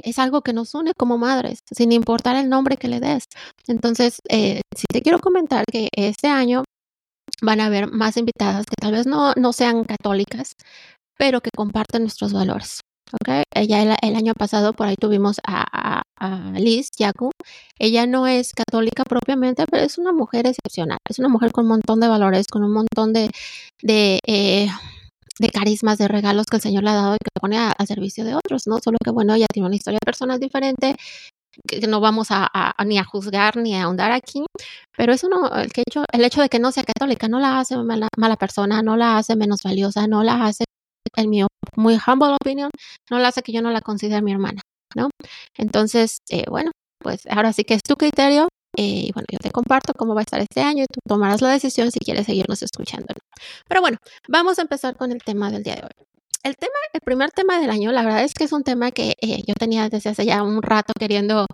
es 0.02 0.18
algo 0.18 0.42
que 0.42 0.52
nos 0.52 0.74
une 0.74 0.92
como 0.98 1.18
madres, 1.18 1.60
sin 1.70 1.92
importar 1.92 2.36
el 2.36 2.48
nombre 2.48 2.76
que 2.76 2.88
le 2.88 3.00
des. 3.00 3.24
Entonces, 3.68 4.18
eh, 4.28 4.60
si 4.76 4.84
te 4.92 5.02
quiero 5.02 5.18
comentar 5.20 5.64
que 5.70 5.88
este 5.92 6.28
año 6.28 6.64
van 7.40 7.60
a 7.60 7.66
haber 7.66 7.90
más 7.90 8.16
invitadas 8.16 8.66
que 8.66 8.76
tal 8.80 8.92
vez 8.92 9.06
no, 9.06 9.32
no 9.36 9.52
sean 9.52 9.84
católicas, 9.84 10.54
pero 11.18 11.40
que 11.40 11.50
comparten 11.54 12.02
nuestros 12.02 12.32
valores. 12.32 12.80
Okay. 13.20 13.42
Ella 13.54 13.96
el, 14.02 14.16
año 14.16 14.32
pasado 14.34 14.72
por 14.72 14.86
ahí 14.86 14.96
tuvimos 14.96 15.36
a, 15.46 16.02
Liz 16.54 16.88
Yaku. 16.98 17.30
Ella 17.78 18.06
no 18.06 18.26
es 18.26 18.52
católica 18.52 19.02
propiamente, 19.04 19.64
pero 19.70 19.82
es 19.82 19.98
una 19.98 20.12
mujer 20.12 20.46
excepcional. 20.46 20.98
Es 21.08 21.18
una 21.18 21.28
mujer 21.28 21.50
con 21.52 21.64
un 21.64 21.70
montón 21.70 22.00
de 22.00 22.08
valores, 22.08 22.46
con 22.46 22.62
un 22.62 22.72
montón 22.72 23.12
de, 23.12 23.30
de, 23.82 24.20
eh, 24.26 24.68
de 25.38 25.48
carismas, 25.50 25.98
de 25.98 26.08
regalos 26.08 26.46
que 26.46 26.56
el 26.56 26.62
Señor 26.62 26.84
le 26.84 26.90
ha 26.90 26.94
dado 26.94 27.14
y 27.14 27.18
que 27.18 27.40
pone 27.40 27.58
a, 27.58 27.74
servicio 27.86 28.24
de 28.24 28.34
otros, 28.36 28.66
¿no? 28.66 28.78
Solo 28.82 28.98
que, 29.04 29.10
bueno, 29.10 29.34
ella 29.34 29.46
tiene 29.52 29.66
una 29.66 29.76
historia 29.76 29.98
personal 30.04 30.38
diferente 30.38 30.96
que 31.66 31.86
no 31.86 32.00
vamos 32.00 32.28
a, 32.30 32.48
ni 32.86 32.98
a 32.98 33.04
juzgar 33.04 33.56
ni 33.56 33.74
a 33.74 33.84
ahondar 33.84 34.12
aquí, 34.12 34.44
pero 34.96 35.12
eso 35.12 35.28
no, 35.28 35.48
el, 35.54 35.70
hecho, 35.74 36.04
el 36.12 36.24
hecho 36.24 36.40
de 36.40 36.48
que 36.48 36.58
no 36.58 36.72
sea 36.72 36.84
católica 36.84 37.28
no 37.28 37.40
la 37.40 37.58
hace 37.60 37.76
mala, 37.76 38.36
persona, 38.36 38.82
no 38.82 38.96
la 38.96 39.18
hace 39.18 39.36
menos 39.36 39.62
valiosa, 39.62 40.06
no 40.06 40.22
la 40.22 40.46
hace 40.46 40.64
en 41.16 41.30
mi 41.30 41.42
muy 41.76 41.98
humble 42.06 42.36
opinion, 42.40 42.70
no 43.10 43.18
la 43.18 43.28
hace 43.28 43.42
que 43.42 43.52
yo 43.52 43.62
no 43.62 43.70
la 43.70 43.80
considere 43.80 44.22
mi 44.22 44.32
hermana, 44.32 44.60
¿no? 44.94 45.10
Entonces, 45.56 46.18
eh, 46.30 46.44
bueno, 46.48 46.70
pues 46.98 47.26
ahora 47.28 47.52
sí 47.52 47.64
que 47.64 47.74
es 47.74 47.82
tu 47.82 47.96
criterio. 47.96 48.48
Eh, 48.78 49.08
y 49.08 49.12
bueno, 49.12 49.26
yo 49.30 49.38
te 49.38 49.50
comparto 49.50 49.92
cómo 49.92 50.14
va 50.14 50.22
a 50.22 50.24
estar 50.24 50.40
este 50.40 50.62
año 50.62 50.84
y 50.84 50.86
tú 50.86 51.00
tomarás 51.06 51.42
la 51.42 51.50
decisión 51.50 51.90
si 51.90 51.98
quieres 52.00 52.24
seguirnos 52.24 52.62
escuchando. 52.62 53.08
Pero 53.68 53.82
bueno, 53.82 53.98
vamos 54.28 54.58
a 54.58 54.62
empezar 54.62 54.96
con 54.96 55.12
el 55.12 55.22
tema 55.22 55.50
del 55.50 55.62
día 55.62 55.74
de 55.74 55.82
hoy. 55.82 56.06
El 56.42 56.56
tema, 56.56 56.72
el 56.94 57.00
primer 57.02 57.30
tema 57.32 57.60
del 57.60 57.70
año, 57.70 57.92
la 57.92 58.02
verdad 58.02 58.24
es 58.24 58.32
que 58.32 58.44
es 58.44 58.52
un 58.52 58.64
tema 58.64 58.90
que 58.90 59.14
eh, 59.20 59.42
yo 59.46 59.54
tenía 59.58 59.90
desde 59.90 60.10
hace 60.10 60.24
ya 60.24 60.42
un 60.42 60.62
rato 60.62 60.92
queriendo 60.98 61.46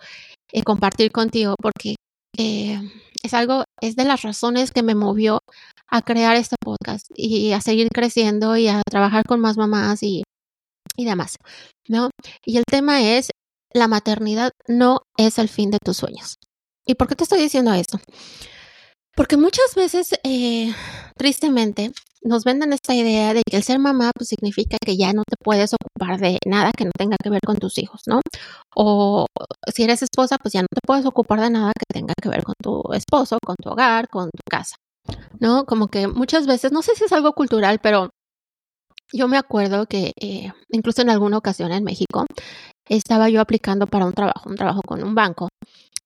compartir 0.64 1.10
contigo 1.10 1.56
porque 1.60 1.96
es 2.36 3.34
algo, 3.34 3.64
es 3.80 3.96
de 3.96 4.04
las 4.04 4.22
razones 4.22 4.70
que 4.70 4.82
me 4.82 4.94
movió 4.94 5.40
a 5.88 6.02
crear 6.02 6.36
este 6.36 6.56
podcast 6.60 7.06
y 7.14 7.52
a 7.52 7.60
seguir 7.60 7.88
creciendo 7.88 8.56
y 8.56 8.68
a 8.68 8.82
trabajar 8.88 9.24
con 9.24 9.40
más 9.40 9.56
mamás 9.56 10.02
y, 10.02 10.22
y 10.96 11.04
demás, 11.04 11.36
¿no? 11.88 12.10
Y 12.44 12.58
el 12.58 12.64
tema 12.64 13.02
es, 13.02 13.30
la 13.72 13.88
maternidad 13.88 14.50
no 14.66 15.00
es 15.16 15.38
el 15.38 15.48
fin 15.48 15.70
de 15.70 15.78
tus 15.84 15.96
sueños. 15.96 16.36
¿Y 16.86 16.94
por 16.94 17.08
qué 17.08 17.16
te 17.16 17.24
estoy 17.24 17.40
diciendo 17.40 17.72
esto? 17.72 17.98
Porque 19.14 19.36
muchas 19.36 19.74
veces, 19.74 20.10
eh, 20.24 20.72
tristemente, 21.16 21.92
nos 22.22 22.44
venden 22.44 22.72
esta 22.72 22.94
idea 22.94 23.34
de 23.34 23.42
que 23.48 23.56
el 23.56 23.62
ser 23.62 23.78
mamá 23.78 24.10
pues, 24.14 24.28
significa 24.28 24.76
que 24.84 24.96
ya 24.96 25.12
no 25.12 25.22
te 25.28 25.36
puedes 25.42 25.72
ocupar 25.74 26.18
de 26.20 26.38
nada 26.46 26.70
que 26.76 26.84
no 26.84 26.90
tenga 26.96 27.16
que 27.22 27.30
ver 27.30 27.40
con 27.44 27.56
tus 27.56 27.78
hijos, 27.78 28.02
¿no? 28.06 28.20
O 28.74 29.26
si 29.74 29.82
eres 29.84 30.02
esposa, 30.02 30.36
pues 30.40 30.54
ya 30.54 30.62
no 30.62 30.68
te 30.72 30.80
puedes 30.86 31.06
ocupar 31.06 31.40
de 31.40 31.50
nada 31.50 31.72
que 31.78 31.84
tenga 31.92 32.14
que 32.20 32.28
ver 32.28 32.42
con 32.42 32.54
tu 32.62 32.82
esposo, 32.92 33.38
con 33.44 33.56
tu 33.62 33.70
hogar, 33.70 34.08
con 34.08 34.26
tu 34.26 34.42
casa, 34.50 34.76
¿no? 35.40 35.64
Como 35.64 35.88
que 35.88 36.08
muchas 36.08 36.46
veces, 36.46 36.72
no 36.72 36.82
sé 36.82 36.94
si 36.94 37.04
es 37.04 37.12
algo 37.12 37.32
cultural, 37.32 37.78
pero 37.82 38.10
yo 39.12 39.28
me 39.28 39.38
acuerdo 39.38 39.86
que 39.86 40.12
eh, 40.20 40.52
incluso 40.70 41.02
en 41.02 41.10
alguna 41.10 41.38
ocasión 41.38 41.72
en 41.72 41.84
México, 41.84 42.26
estaba 42.88 43.28
yo 43.28 43.40
aplicando 43.40 43.86
para 43.86 44.06
un 44.06 44.12
trabajo, 44.12 44.48
un 44.48 44.56
trabajo 44.56 44.80
con 44.86 45.02
un 45.02 45.14
banco. 45.14 45.48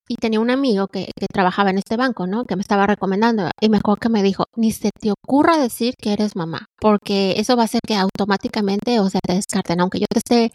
Y 0.09 0.17
tenía 0.17 0.41
un 0.41 0.51
amigo 0.51 0.89
que, 0.89 1.07
que, 1.17 1.27
trabajaba 1.33 1.71
en 1.71 1.79
este 1.79 1.97
banco, 1.97 2.27
¿no? 2.27 2.45
Que 2.45 2.57
me 2.57 2.63
estaba 2.63 2.87
recomendando. 2.87 3.49
Y 3.61 3.69
me 3.69 3.79
acuerdo 3.79 4.01
que 4.01 4.09
me 4.09 4.23
dijo, 4.23 4.45
ni 4.57 4.73
se 4.73 4.91
te 5.01 5.13
ocurra 5.13 5.57
decir 5.59 5.95
que 5.97 6.13
eres 6.13 6.37
mamá, 6.37 6.67
porque 6.81 7.35
eso 7.39 7.57
va 7.57 7.63
a 7.63 7.65
hacer 7.67 7.81
que 7.87 7.95
automáticamente, 7.95 9.01
o 9.01 9.09
sea, 9.09 9.21
te 9.25 9.35
descarten. 9.35 9.81
Aunque 9.81 10.01
yo 10.01 10.07
te 10.11 10.19
esté 10.19 10.53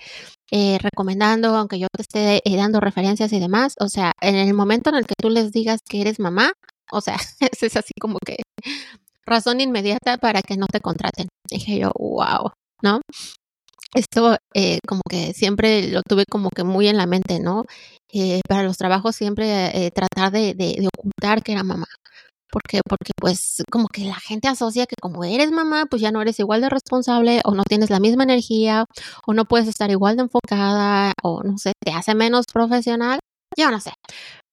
eh, 0.52 0.78
recomendando, 0.82 1.56
aunque 1.56 1.80
yo 1.80 1.88
te 1.92 2.02
esté 2.02 2.42
eh, 2.46 2.58
dando 2.58 2.82
referencias 2.82 3.32
y 3.34 3.40
demás, 3.40 3.74
o 3.80 3.88
sea, 3.88 4.12
en 4.22 4.36
el 4.36 4.54
momento 4.54 4.90
en 4.90 4.98
el 4.98 5.08
que 5.08 5.16
tú 5.20 5.30
les 5.30 5.52
digas 5.52 5.80
que 5.88 6.02
eres 6.02 6.20
mamá, 6.20 6.52
o 6.92 7.02
sea, 7.02 7.18
es 7.62 7.76
así 7.76 7.94
como 8.00 8.18
que 8.26 8.38
razón 9.26 9.62
inmediata 9.62 10.18
para 10.18 10.42
que 10.42 10.58
no 10.58 10.68
te 10.68 10.82
contraten. 10.82 11.28
Dije 11.50 11.80
yo, 11.80 11.92
wow, 11.98 12.52
¿no? 12.82 13.02
Esto 13.94 14.38
eh, 14.54 14.80
como 14.88 15.02
que 15.10 15.34
siempre 15.34 15.88
lo 15.90 16.02
tuve 16.04 16.26
como 16.30 16.50
que 16.50 16.64
muy 16.64 16.88
en 16.88 16.98
la 16.98 17.06
mente, 17.08 17.40
¿no? 17.40 17.66
Eh, 18.14 18.42
para 18.48 18.64
los 18.64 18.78
trabajos 18.78 19.16
siempre 19.16 19.86
eh, 19.86 19.92
tratar 19.92 20.32
de, 20.32 20.54
de, 20.54 20.88
ocultar 20.98 21.44
que 21.44 21.54
era 21.54 21.64
mamá. 21.64 21.88
¿Por 22.52 22.62
qué? 22.64 22.82
Porque 22.88 23.12
pues 23.20 23.64
como 23.72 23.88
que 23.88 24.06
la 24.06 24.16
gente 24.16 24.48
asocia 24.48 24.86
que 24.86 24.96
como 25.02 25.24
eres 25.26 25.52
mamá, 25.52 25.86
pues 25.90 26.02
ya 26.02 26.12
no 26.12 26.22
eres 26.22 26.40
igual 26.40 26.62
de 26.62 26.70
responsable 26.70 27.42
o 27.46 27.54
no 27.54 27.64
tienes 27.64 27.90
la 27.90 28.00
misma 28.00 28.24
energía 28.24 28.86
o 29.26 29.34
no 29.34 29.46
puedes 29.46 29.68
estar 29.68 29.92
igual 29.92 30.16
de 30.18 30.24
enfocada 30.24 31.14
o 31.24 31.44
no 31.44 31.58
sé, 31.58 31.74
te 31.84 31.92
hace 31.92 32.16
menos 32.16 32.46
profesional. 32.52 33.20
Yo 33.58 33.72
no 33.72 33.80
sé. 33.80 33.94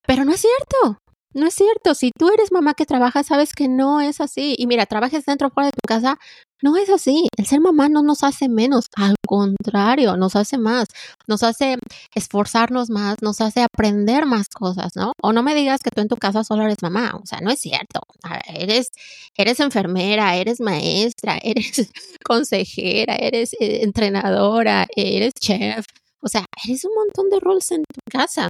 Pero 0.07 0.25
no 0.25 0.33
es 0.33 0.41
cierto. 0.41 0.99
No 1.35 1.47
es 1.49 1.55
cierto. 1.55 1.95
Si 1.95 2.13
tú 2.17 2.29
eres 2.33 2.53
mamá 2.53 2.75
que 2.75 2.87
trabaja, 2.87 3.25
sabes 3.25 3.55
que 3.55 3.69
no 3.69 4.01
es 4.01 4.21
así. 4.21 4.55
Y 4.57 4.67
mira, 4.69 4.87
trabajes 4.87 5.27
dentro 5.27 5.49
o 5.49 5.51
fuera 5.51 5.67
de 5.67 5.73
tu 5.73 5.87
casa, 5.87 6.19
no 6.63 6.77
es 6.77 6.89
así. 6.91 7.29
El 7.37 7.47
ser 7.47 7.61
mamá 7.61 7.89
no 7.89 8.03
nos 8.03 8.23
hace 8.23 8.49
menos. 8.49 8.87
Al 8.97 9.17
contrario, 9.27 10.17
nos 10.17 10.37
hace 10.37 10.59
más. 10.59 10.87
Nos 11.27 11.43
hace 11.43 11.77
esforzarnos 12.15 12.89
más, 12.89 13.17
nos 13.21 13.41
hace 13.41 13.63
aprender 13.63 14.27
más 14.27 14.49
cosas, 14.49 14.93
¿no? 14.95 15.13
O 15.23 15.33
no 15.33 15.43
me 15.43 15.55
digas 15.57 15.81
que 15.83 15.91
tú 15.91 16.01
en 16.03 16.09
tu 16.09 16.17
casa 16.17 16.45
solo 16.45 16.63
eres 16.63 16.83
mamá. 16.83 17.19
O 17.21 17.27
sea, 17.27 17.41
no 17.41 17.51
es 17.51 17.61
cierto. 17.61 18.01
eres, 18.47 18.91
eres 19.37 19.61
enfermera, 19.61 20.37
eres 20.37 20.61
maestra, 20.61 21.39
eres 21.43 21.91
consejera, 22.25 23.17
eres 23.17 23.55
eh, 23.61 23.81
entrenadora, 23.83 24.87
eres 24.97 25.35
chef. 25.35 25.85
O 26.21 26.29
sea, 26.29 26.47
eres 26.65 26.85
un 26.85 26.95
montón 26.95 27.29
de 27.29 27.41
roles 27.41 27.71
en 27.73 27.83
tu 27.83 28.01
casa. 28.11 28.49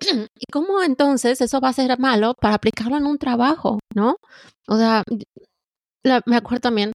¿Y 0.00 0.52
cómo 0.52 0.82
entonces 0.82 1.40
eso 1.40 1.60
va 1.60 1.68
a 1.68 1.72
ser 1.72 1.98
malo 1.98 2.34
para 2.40 2.54
aplicarlo 2.54 2.96
en 2.96 3.06
un 3.06 3.18
trabajo, 3.18 3.78
no? 3.94 4.16
O 4.66 4.76
sea, 4.76 5.02
me 6.26 6.36
acuerdo 6.36 6.60
también 6.60 6.92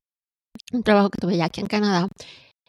un 0.71 0.83
trabajo 0.83 1.09
que 1.09 1.19
tuve 1.19 1.37
ya 1.37 1.45
aquí 1.45 1.61
en 1.61 1.67
Canadá. 1.67 2.07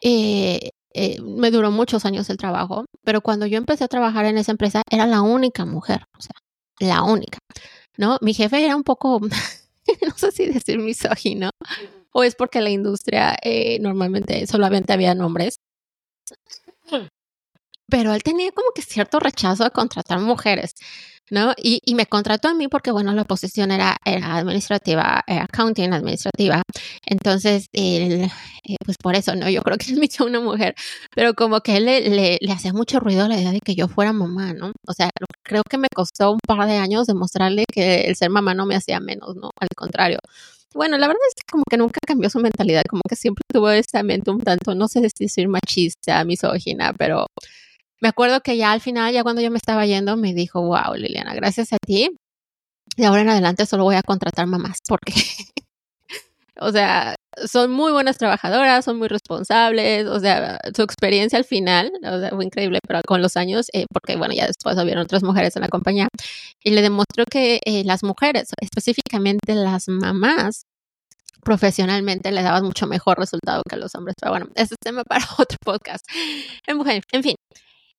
Eh, 0.01 0.69
eh, 0.93 1.21
me 1.21 1.51
duró 1.51 1.71
muchos 1.71 2.05
años 2.05 2.29
el 2.29 2.37
trabajo, 2.37 2.85
pero 3.03 3.21
cuando 3.21 3.45
yo 3.45 3.57
empecé 3.57 3.83
a 3.83 3.89
trabajar 3.89 4.25
en 4.25 4.37
esa 4.37 4.51
empresa 4.51 4.81
era 4.89 5.05
la 5.05 5.21
única 5.21 5.65
mujer, 5.65 6.05
o 6.17 6.21
sea, 6.21 6.35
la 6.79 7.03
única, 7.03 7.39
¿no? 7.97 8.17
Mi 8.21 8.33
jefe 8.33 8.63
era 8.63 8.75
un 8.75 8.83
poco, 8.83 9.19
no 10.07 10.17
sé 10.17 10.31
si 10.31 10.45
decir 10.45 10.79
misógino, 10.79 11.49
o 12.13 12.23
es 12.23 12.35
porque 12.35 12.61
la 12.61 12.69
industria 12.69 13.37
eh, 13.41 13.79
normalmente 13.79 14.47
solamente 14.47 14.93
había 14.93 15.13
hombres 15.13 15.57
pero 17.95 18.13
él 18.13 18.23
tenía 18.23 18.51
como 18.51 18.71
que 18.75 18.81
cierto 18.81 19.19
rechazo 19.21 19.63
a 19.63 19.69
contratar 19.69 20.19
mujeres, 20.19 20.73
¿no? 21.31 21.53
Y, 21.55 21.79
y 21.85 21.95
me 21.95 22.05
contrató 22.05 22.49
a 22.49 22.53
mí 22.53 22.67
porque, 22.67 22.91
bueno, 22.91 23.13
la 23.13 23.23
posición 23.23 23.71
era, 23.71 23.95
era 24.03 24.35
administrativa, 24.35 25.23
era 25.25 25.45
accounting 25.45 25.93
administrativa. 25.93 26.61
Entonces, 27.05 27.67
él, 27.71 28.29
eh, 28.65 28.75
pues 28.83 28.97
por 29.01 29.15
eso, 29.15 29.33
¿no? 29.37 29.49
Yo 29.49 29.61
creo 29.61 29.77
que 29.77 29.85
él 29.93 29.99
me 29.99 30.07
echó 30.07 30.25
una 30.25 30.41
mujer, 30.41 30.75
pero 31.15 31.35
como 31.35 31.61
que 31.61 31.77
él 31.77 31.85
le, 31.85 32.01
le, 32.09 32.37
le, 32.41 32.51
hacía 32.51 32.73
mucho 32.73 32.99
ruido 32.99 33.29
la 33.29 33.39
idea 33.39 33.53
de 33.53 33.61
que 33.61 33.75
yo 33.75 33.87
fuera 33.87 34.11
mamá, 34.11 34.51
¿no? 34.53 34.73
O 34.87 34.93
sea, 34.93 35.09
creo 35.43 35.63
que 35.69 35.77
me 35.77 35.87
costó 35.95 36.33
un 36.33 36.39
par 36.45 36.67
de 36.67 36.75
años 36.75 37.07
demostrarle 37.07 37.63
que 37.71 38.01
el 38.01 38.17
ser 38.17 38.29
mamá 38.29 38.53
no 38.55 38.65
me 38.65 38.75
hacía 38.75 38.99
menos, 38.99 39.37
¿no? 39.37 39.51
Al 39.57 39.69
contrario. 39.73 40.19
Bueno, 40.73 40.97
la 40.97 41.07
verdad 41.07 41.21
es 41.29 41.35
que 41.35 41.43
como 41.49 41.63
que 41.69 41.77
nunca 41.77 41.99
cambió 42.05 42.29
su 42.29 42.39
mentalidad, 42.39 42.83
como 42.89 43.03
que 43.07 43.15
siempre 43.15 43.43
tuvo 43.47 43.69
esta 43.69 44.03
mente 44.03 44.31
un 44.31 44.41
tanto, 44.41 44.75
no 44.75 44.89
sé 44.89 44.99
si 45.15 45.25
decir 45.25 45.47
machista, 45.47 46.25
misógina, 46.25 46.91
pero 46.97 47.27
me 48.01 48.09
acuerdo 48.09 48.41
que 48.41 48.57
ya 48.57 48.71
al 48.71 48.81
final, 48.81 49.13
ya 49.13 49.23
cuando 49.23 49.41
yo 49.41 49.51
me 49.51 49.57
estaba 49.57 49.85
yendo, 49.85 50.17
me 50.17 50.33
dijo, 50.33 50.61
wow, 50.61 50.95
Liliana, 50.95 51.33
gracias 51.33 51.73
a 51.73 51.77
ti. 51.77 52.09
De 52.97 53.05
ahora 53.05 53.21
en 53.21 53.29
adelante 53.29 53.65
solo 53.65 53.83
voy 53.83 53.95
a 53.95 54.03
contratar 54.03 54.47
mamás 54.47 54.79
porque, 54.87 55.13
o 56.59 56.71
sea, 56.71 57.15
son 57.45 57.71
muy 57.71 57.91
buenas 57.91 58.17
trabajadoras, 58.17 58.85
son 58.85 58.97
muy 58.97 59.07
responsables, 59.07 60.07
o 60.07 60.19
sea, 60.19 60.59
su 60.75 60.81
experiencia 60.83 61.37
al 61.37 61.45
final, 61.45 61.91
fue 62.31 62.45
increíble, 62.45 62.79
pero 62.87 63.01
con 63.05 63.21
los 63.21 63.37
años, 63.37 63.67
eh, 63.73 63.85
porque 63.91 64.15
bueno, 64.15 64.33
ya 64.33 64.47
después 64.47 64.77
hubieron 64.77 65.03
otras 65.03 65.23
mujeres 65.23 65.55
en 65.55 65.63
la 65.63 65.67
compañía, 65.69 66.07
y 66.63 66.71
le 66.71 66.81
demostró 66.81 67.25
que 67.29 67.59
eh, 67.65 67.83
las 67.83 68.03
mujeres, 68.03 68.49
específicamente 68.61 69.55
las 69.55 69.87
mamás, 69.89 70.65
profesionalmente 71.45 72.31
le 72.31 72.41
daban 72.41 72.65
mucho 72.65 72.87
mejor 72.87 73.19
resultado 73.19 73.61
que 73.69 73.77
los 73.77 73.93
hombres. 73.95 74.15
Pero 74.19 74.31
bueno, 74.31 74.47
ese 74.55 74.73
es 74.73 74.79
tema 74.81 75.03
para 75.03 75.23
otro 75.37 75.57
podcast. 75.63 76.05
En 76.67 77.23
fin, 77.23 77.35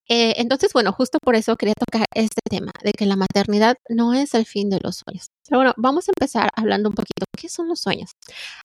eh, 0.09 0.35
entonces, 0.37 0.71
bueno, 0.73 0.93
justo 0.93 1.19
por 1.21 1.35
eso 1.35 1.55
quería 1.57 1.73
tocar 1.73 2.05
este 2.13 2.41
tema, 2.49 2.71
de 2.83 2.93
que 2.93 3.05
la 3.05 3.15
maternidad 3.17 3.75
no 3.89 4.13
es 4.13 4.33
el 4.33 4.45
fin 4.45 4.69
de 4.69 4.79
los 4.81 5.03
sueños. 5.05 5.27
Pero 5.47 5.59
bueno, 5.59 5.73
vamos 5.77 6.07
a 6.07 6.11
empezar 6.15 6.49
hablando 6.55 6.89
un 6.89 6.95
poquito, 6.95 7.25
¿qué 7.37 7.49
son 7.49 7.67
los 7.67 7.79
sueños? 7.81 8.11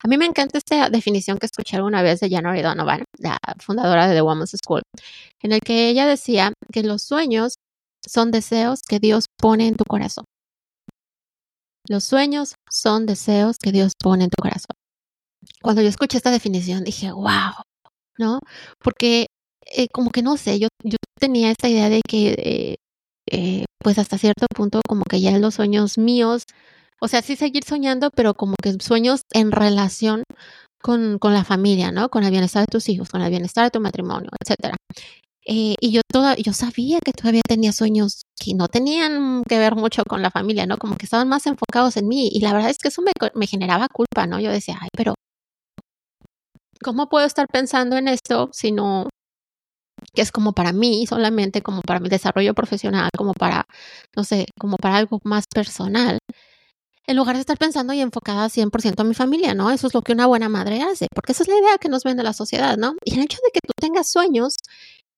A 0.02 0.08
mí 0.08 0.16
me 0.16 0.26
encanta 0.26 0.58
esta 0.58 0.88
definición 0.88 1.38
que 1.38 1.46
escuché 1.46 1.76
alguna 1.76 2.02
vez 2.02 2.20
de 2.20 2.30
January 2.30 2.62
Donovan, 2.62 3.04
la 3.18 3.38
fundadora 3.61 4.06
de 4.06 4.14
The 4.14 4.22
Women's 4.22 4.56
School, 4.64 4.82
en 5.42 5.52
el 5.52 5.61
que 5.61 5.88
ella 5.88 6.06
decía 6.06 6.52
que 6.72 6.82
los 6.82 7.02
sueños 7.02 7.54
son 8.06 8.30
deseos 8.30 8.80
que 8.88 9.00
Dios 9.00 9.26
pone 9.38 9.66
en 9.66 9.76
tu 9.76 9.84
corazón. 9.84 10.25
Los 11.88 12.04
sueños 12.04 12.54
son 12.70 13.06
deseos 13.06 13.56
que 13.58 13.72
Dios 13.72 13.92
pone 13.99 14.25
en 14.25 14.30
tu 14.30 14.40
corazón. 14.40 14.76
Cuando 15.61 15.82
yo 15.82 15.88
escuché 15.88 16.16
esta 16.16 16.30
definición 16.30 16.84
dije, 16.84 17.11
wow, 17.11 17.64
¿no? 18.18 18.38
Porque 18.78 19.26
eh, 19.74 19.88
como 19.92 20.10
que 20.10 20.22
no 20.22 20.36
sé, 20.36 20.58
yo, 20.58 20.68
yo 20.84 20.96
tenía 21.18 21.50
esta 21.50 21.68
idea 21.68 21.88
de 21.88 22.00
que, 22.06 22.32
eh, 22.38 22.76
eh, 23.30 23.64
pues 23.82 23.98
hasta 23.98 24.18
cierto 24.18 24.46
punto, 24.54 24.80
como 24.88 25.04
que 25.04 25.20
ya 25.20 25.38
los 25.38 25.54
sueños 25.54 25.98
míos, 25.98 26.44
o 27.00 27.08
sea, 27.08 27.22
sí 27.22 27.36
seguir 27.36 27.64
soñando, 27.64 28.10
pero 28.14 28.34
como 28.34 28.54
que 28.62 28.74
sueños 28.80 29.22
en 29.32 29.52
relación 29.52 30.24
con, 30.82 31.18
con 31.18 31.34
la 31.34 31.44
familia, 31.44 31.92
¿no? 31.92 32.08
Con 32.10 32.24
el 32.24 32.30
bienestar 32.30 32.62
de 32.62 32.70
tus 32.70 32.88
hijos, 32.88 33.08
con 33.10 33.22
el 33.22 33.30
bienestar 33.30 33.64
de 33.64 33.70
tu 33.70 33.80
matrimonio, 33.80 34.30
etcétera. 34.40 34.76
Y 35.44 35.76
yo 35.90 36.02
toda, 36.08 36.36
yo 36.36 36.52
sabía 36.52 36.98
que 37.04 37.12
todavía 37.12 37.42
tenía 37.48 37.72
sueños 37.72 38.22
que 38.38 38.54
no 38.54 38.68
tenían 38.68 39.42
que 39.48 39.58
ver 39.58 39.74
mucho 39.74 40.04
con 40.04 40.22
la 40.22 40.30
familia, 40.30 40.66
¿no? 40.66 40.78
Como 40.78 40.96
que 40.96 41.06
estaban 41.06 41.28
más 41.28 41.46
enfocados 41.46 41.96
en 41.96 42.06
mí. 42.08 42.28
Y 42.32 42.40
la 42.40 42.52
verdad 42.52 42.70
es 42.70 42.78
que 42.78 42.88
eso 42.88 43.02
me, 43.02 43.12
me 43.34 43.46
generaba 43.48 43.88
culpa, 43.88 44.26
¿no? 44.26 44.38
Yo 44.40 44.52
decía, 44.52 44.78
ay, 44.80 44.88
pero 44.96 45.14
¿cómo 46.82 47.08
puedo 47.08 47.26
estar 47.26 47.46
pensando 47.48 47.96
en 47.96 48.08
esto 48.08 48.50
si 48.52 48.72
no, 48.72 49.08
que 50.14 50.23
es 50.23 50.33
como 50.33 50.52
para 50.52 50.73
mí 50.73 51.07
solamente, 51.07 51.62
como 51.62 51.81
para 51.83 52.00
mi 52.00 52.09
desarrollo 52.09 52.54
profesional, 52.54 53.11
como 53.16 53.33
para, 53.33 53.66
no 54.16 54.25
sé, 54.25 54.47
como 54.59 54.76
para 54.76 54.97
algo 54.97 55.21
más 55.25 55.45
personal, 55.52 56.19
en 57.07 57.16
lugar 57.16 57.37
de 57.37 57.40
estar 57.40 57.59
pensando 57.59 57.92
y 57.92 58.00
enfocada 58.00 58.49
100% 58.49 59.02
en 59.02 59.09
mi 59.09 59.14
familia, 59.14 59.54
¿no? 59.54 59.71
Eso 59.71 59.87
es 59.87 59.95
lo 59.95 60.02
que 60.02 60.12
una 60.12 60.26
buena 60.26 60.49
madre 60.49 60.83
hace, 60.83 61.09
porque 61.14 61.33
esa 61.33 61.42
es 61.42 61.49
la 61.49 61.59
idea 61.59 61.78
que 61.78 61.88
nos 61.88 62.04
vende 62.04 62.23
la 62.23 62.33
sociedad, 62.33 62.76
¿no? 62.76 62.95
Y 63.04 63.14
el 63.14 63.21
hecho 63.21 63.38
de 63.45 63.50
que 63.52 63.61
tú 63.66 63.73
tengas 63.76 64.09
sueños 64.11 64.57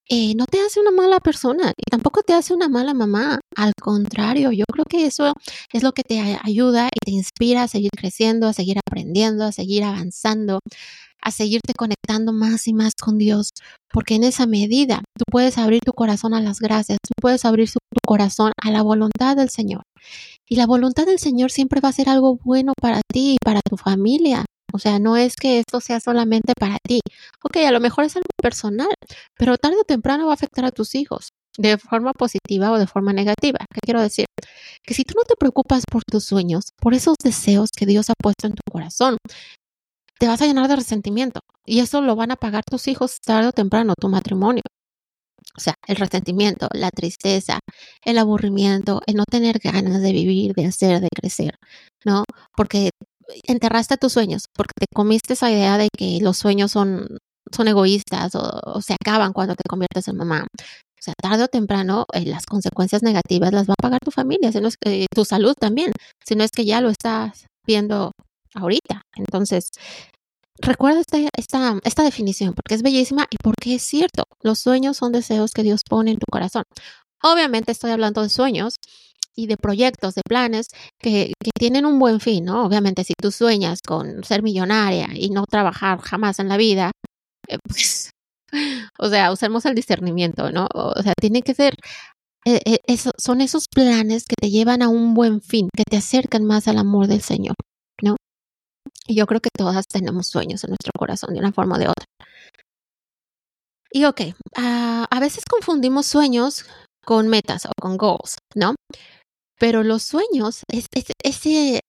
eh, 0.09 0.35
no 0.35 0.47
te 0.47 0.61
hace 0.61 0.81
una 0.81 0.91
mala 0.91 1.19
persona 1.21 1.73
y 1.77 1.91
tampoco 1.91 2.23
te 2.23 2.35
hace 2.35 2.53
una 2.55 2.69
mala 2.69 2.95
mamá. 2.95 3.41
Al 3.57 3.73
contrario, 3.81 4.53
yo 4.53 4.65
creo 4.71 4.85
que 4.85 5.07
eso 5.07 5.33
es 5.73 5.83
lo 5.83 5.93
que 5.93 6.03
te 6.03 6.21
ayuda 6.43 6.89
y 6.95 6.99
te 7.05 7.11
inspira 7.13 7.63
a 7.63 7.69
seguir 7.69 7.91
creciendo, 7.97 8.47
a 8.49 8.53
seguir 8.53 8.79
aprendiendo, 8.87 9.45
a 9.45 9.53
seguir 9.53 9.85
avanzando, 9.85 10.61
a 11.23 11.31
seguirte 11.31 11.73
conectando 11.75 12.33
más 12.33 12.69
y 12.69 12.75
más 12.75 12.93
con 13.01 13.17
Dios, 13.19 13.51
porque 13.91 14.15
en 14.17 14.25
esa 14.25 14.47
medida 14.47 15.03
tú 15.17 15.25
puedes 15.31 15.57
abrir 15.59 15.81
tu 15.85 15.93
corazón 15.93 16.35
a 16.35 16.41
las 16.41 16.61
gracias, 16.61 16.99
tú 17.03 17.15
puedes 17.21 17.45
abrir 17.47 17.71
tu 17.71 17.79
corazón 18.07 18.53
a 18.63 18.71
la 18.71 18.83
voluntad 18.83 19.37
del 19.37 19.49
Señor. 19.49 19.83
Y 20.47 20.57
la 20.57 20.67
voluntad 20.67 21.07
del 21.07 21.19
Señor 21.19 21.51
siempre 21.51 21.81
va 21.81 21.89
a 21.89 21.93
ser 21.93 22.11
algo 22.11 22.37
bueno 22.37 22.75
para 22.81 23.01
ti 23.11 23.35
y 23.35 23.37
para 23.43 23.61
tu 23.63 23.79
familia. 23.79 24.45
O 24.75 24.79
sea, 24.81 24.99
no 24.99 25.17
es 25.17 25.37
que 25.37 25.61
esto 25.61 25.81
sea 25.81 26.01
solamente 26.01 26.53
para 26.59 26.79
ti. 26.83 27.01
Ok, 27.45 27.59
a 27.59 27.71
lo 27.71 27.79
mejor 27.79 28.05
es 28.05 28.17
algo 28.17 28.27
personal, 28.43 28.93
pero 29.39 29.57
tarde 29.57 29.77
o 29.81 29.85
temprano 29.85 30.27
va 30.27 30.33
a 30.33 30.35
afectar 30.35 30.65
a 30.65 30.73
tus 30.73 30.97
hijos 30.97 31.29
de 31.57 31.79
forma 31.79 32.13
positiva 32.13 32.73
o 32.73 32.79
de 32.79 32.89
forma 32.89 33.13
negativa. 33.13 33.59
¿Qué 33.73 33.79
quiero 33.85 34.03
decir? 34.03 34.27
Que 34.83 34.95
si 34.95 35.05
tú 35.05 35.15
no 35.17 35.23
te 35.23 35.37
preocupas 35.37 35.85
por 35.89 36.03
tus 36.03 36.25
sueños, 36.25 36.73
por 36.81 36.93
esos 36.93 37.15
deseos 37.23 37.71
que 37.71 37.87
Dios 37.87 38.11
ha 38.11 38.15
puesto 38.21 38.49
en 38.49 38.55
tu 38.55 38.63
corazón, 38.69 39.17
te 40.19 40.27
vas 40.27 40.43
a 40.43 40.47
llenar 40.47 40.67
de 40.67 40.75
resentimiento 40.75 41.39
y 41.65 41.79
eso 41.79 42.01
lo 42.01 42.17
van 42.17 42.33
a 42.33 42.37
pagar 42.37 42.65
tus 42.69 42.89
hijos 42.89 43.21
tarde 43.21 43.47
o 43.49 43.53
temprano, 43.53 43.95
tu 44.01 44.09
matrimonio. 44.09 44.63
O 45.57 45.61
sea, 45.61 45.75
el 45.87 45.97
resentimiento, 45.97 46.69
la 46.73 46.91
tristeza, 46.91 47.61
el 48.05 48.19
aburrimiento, 48.19 49.03
el 49.07 49.15
no 49.15 49.25
tener 49.25 49.61
ganas 49.61 50.03
de 50.03 50.13
vivir, 50.13 50.53
de 50.55 50.67
hacer, 50.67 51.01
de 51.01 51.09
crecer, 51.15 51.55
¿no? 52.05 52.25
Porque 52.57 52.91
enterraste 53.45 53.97
tus 53.97 54.13
sueños, 54.13 54.45
porque 54.55 54.73
te 54.79 54.87
comiste 54.93 55.35
esa 55.35 55.51
idea 55.51 55.79
de 55.79 55.89
que 55.97 56.19
los 56.21 56.37
sueños 56.39 56.73
son, 56.73 57.19
son 57.53 57.69
egoístas 57.69 58.35
o, 58.35 58.81
se 58.81 58.95
acaban 58.95 59.33
cuando 59.33 59.55
te 59.55 59.69
conviertes 59.69 60.09
en 60.09 60.17
mamá. 60.17 60.47
sea, 61.01 61.15
tarde 61.21 61.45
o 61.45 61.49
temprano 61.49 62.07
eh, 62.13 62.25
las 62.25 62.47
consecuencias 62.47 63.03
negativas 63.03 63.53
las 63.53 63.69
va 63.69 63.75
a 63.75 63.83
pagar 63.83 64.01
tu 64.01 64.11
familia, 64.11 64.49
es 64.49 64.77
que, 64.77 65.07
tu 65.15 65.25
salud 65.25 65.55
también, 65.59 65.93
si 66.27 66.35
no 66.35 66.45
es 66.45 66.51
que 66.51 66.65
ya 66.65 66.81
lo 66.81 66.91
estás 66.91 67.47
viendo 67.67 68.13
ahorita. 68.55 69.03
Entonces, 69.17 69.71
recuerda 70.61 71.01
esta, 71.01 71.19
esta, 71.37 71.79
esta 71.85 72.03
definición 72.03 72.55
porque 72.55 72.75
es 72.75 72.83
bellísima 72.83 73.27
y 73.31 73.37
porque 73.43 73.75
es 73.77 73.83
cierto. 73.83 74.25
Los 74.43 74.61
sueños 74.61 74.97
son 74.97 75.13
deseos 75.13 75.53
que 75.53 75.63
Dios 75.63 75.83
pone 75.89 76.13
en 76.13 76.19
tu 76.19 76.27
corazón. 76.31 76.65
Obviamente 77.23 77.73
estoy 77.73 77.91
hablando 77.91 78.23
de 78.23 78.29
sueños 78.29 78.77
y 79.37 79.47
de 79.47 79.57
proyectos, 79.57 80.15
de 80.15 80.23
planes 80.27 80.69
que, 81.01 81.33
tienen 81.59 81.87
un 81.87 81.99
buen 81.99 82.21
fin, 82.21 82.45
¿no? 82.45 82.65
Obviamente, 82.65 83.05
si 83.05 83.15
tú 83.21 83.31
sueñas 83.31 83.81
con 83.87 84.25
ser 84.25 84.43
millonaria 84.43 85.09
y 85.15 85.31
no 85.31 85.45
trabajar 85.47 86.01
jamás 86.01 86.39
en 86.39 86.49
la 86.49 86.57
vida, 86.57 86.91
eh, 87.49 87.59
pues 87.69 88.11
o 88.99 89.09
sea, 89.09 89.33
usemos 89.33 89.65
el 89.65 89.75
discernimiento, 89.75 90.51
¿no? 90.53 90.69
O 90.75 91.03
sea, 91.03 91.15
tiene 91.21 91.43
que 91.43 91.55
ser, 91.55 91.75
eh, 92.47 92.79
eso, 92.87 93.11
son 93.19 93.41
esos 93.41 93.67
planes 93.69 94.25
que 94.25 94.37
te 94.41 94.51
llevan 94.51 94.83
a 94.83 94.89
un 94.89 95.15
buen 95.15 95.41
fin, 95.41 95.69
que 95.77 95.85
te 95.85 95.97
acercan 95.97 96.45
más 96.45 96.69
al 96.69 96.79
amor 96.79 97.07
del 97.07 97.23
Señor, 97.23 97.55
¿no? 98.03 98.17
Y 99.07 99.17
yo 99.17 99.27
creo 99.27 99.41
que 99.41 99.51
todas 99.57 99.87
tenemos 99.87 100.29
sueños 100.29 100.65
en 100.65 100.71
nuestro 100.71 100.93
corazón 100.97 101.35
de 101.35 101.41
una 101.41 101.53
forma 101.53 101.77
o 101.77 101.79
de 101.79 101.89
otra. 101.89 102.05
Y 103.91 104.05
ok, 104.07 104.21
uh, 104.59 105.05
a 105.09 105.21
veces 105.21 105.45
confundimos 105.49 106.07
sueños 106.07 106.67
con 107.05 107.29
metas 107.29 107.67
o 107.67 107.71
con 107.81 107.97
goals, 107.97 108.39
¿no? 108.55 108.75
Pero 109.59 109.83
los 109.83 110.03
sueños, 110.03 110.63
es, 110.71 110.87
es, 110.95 111.05
ese, 111.23 111.81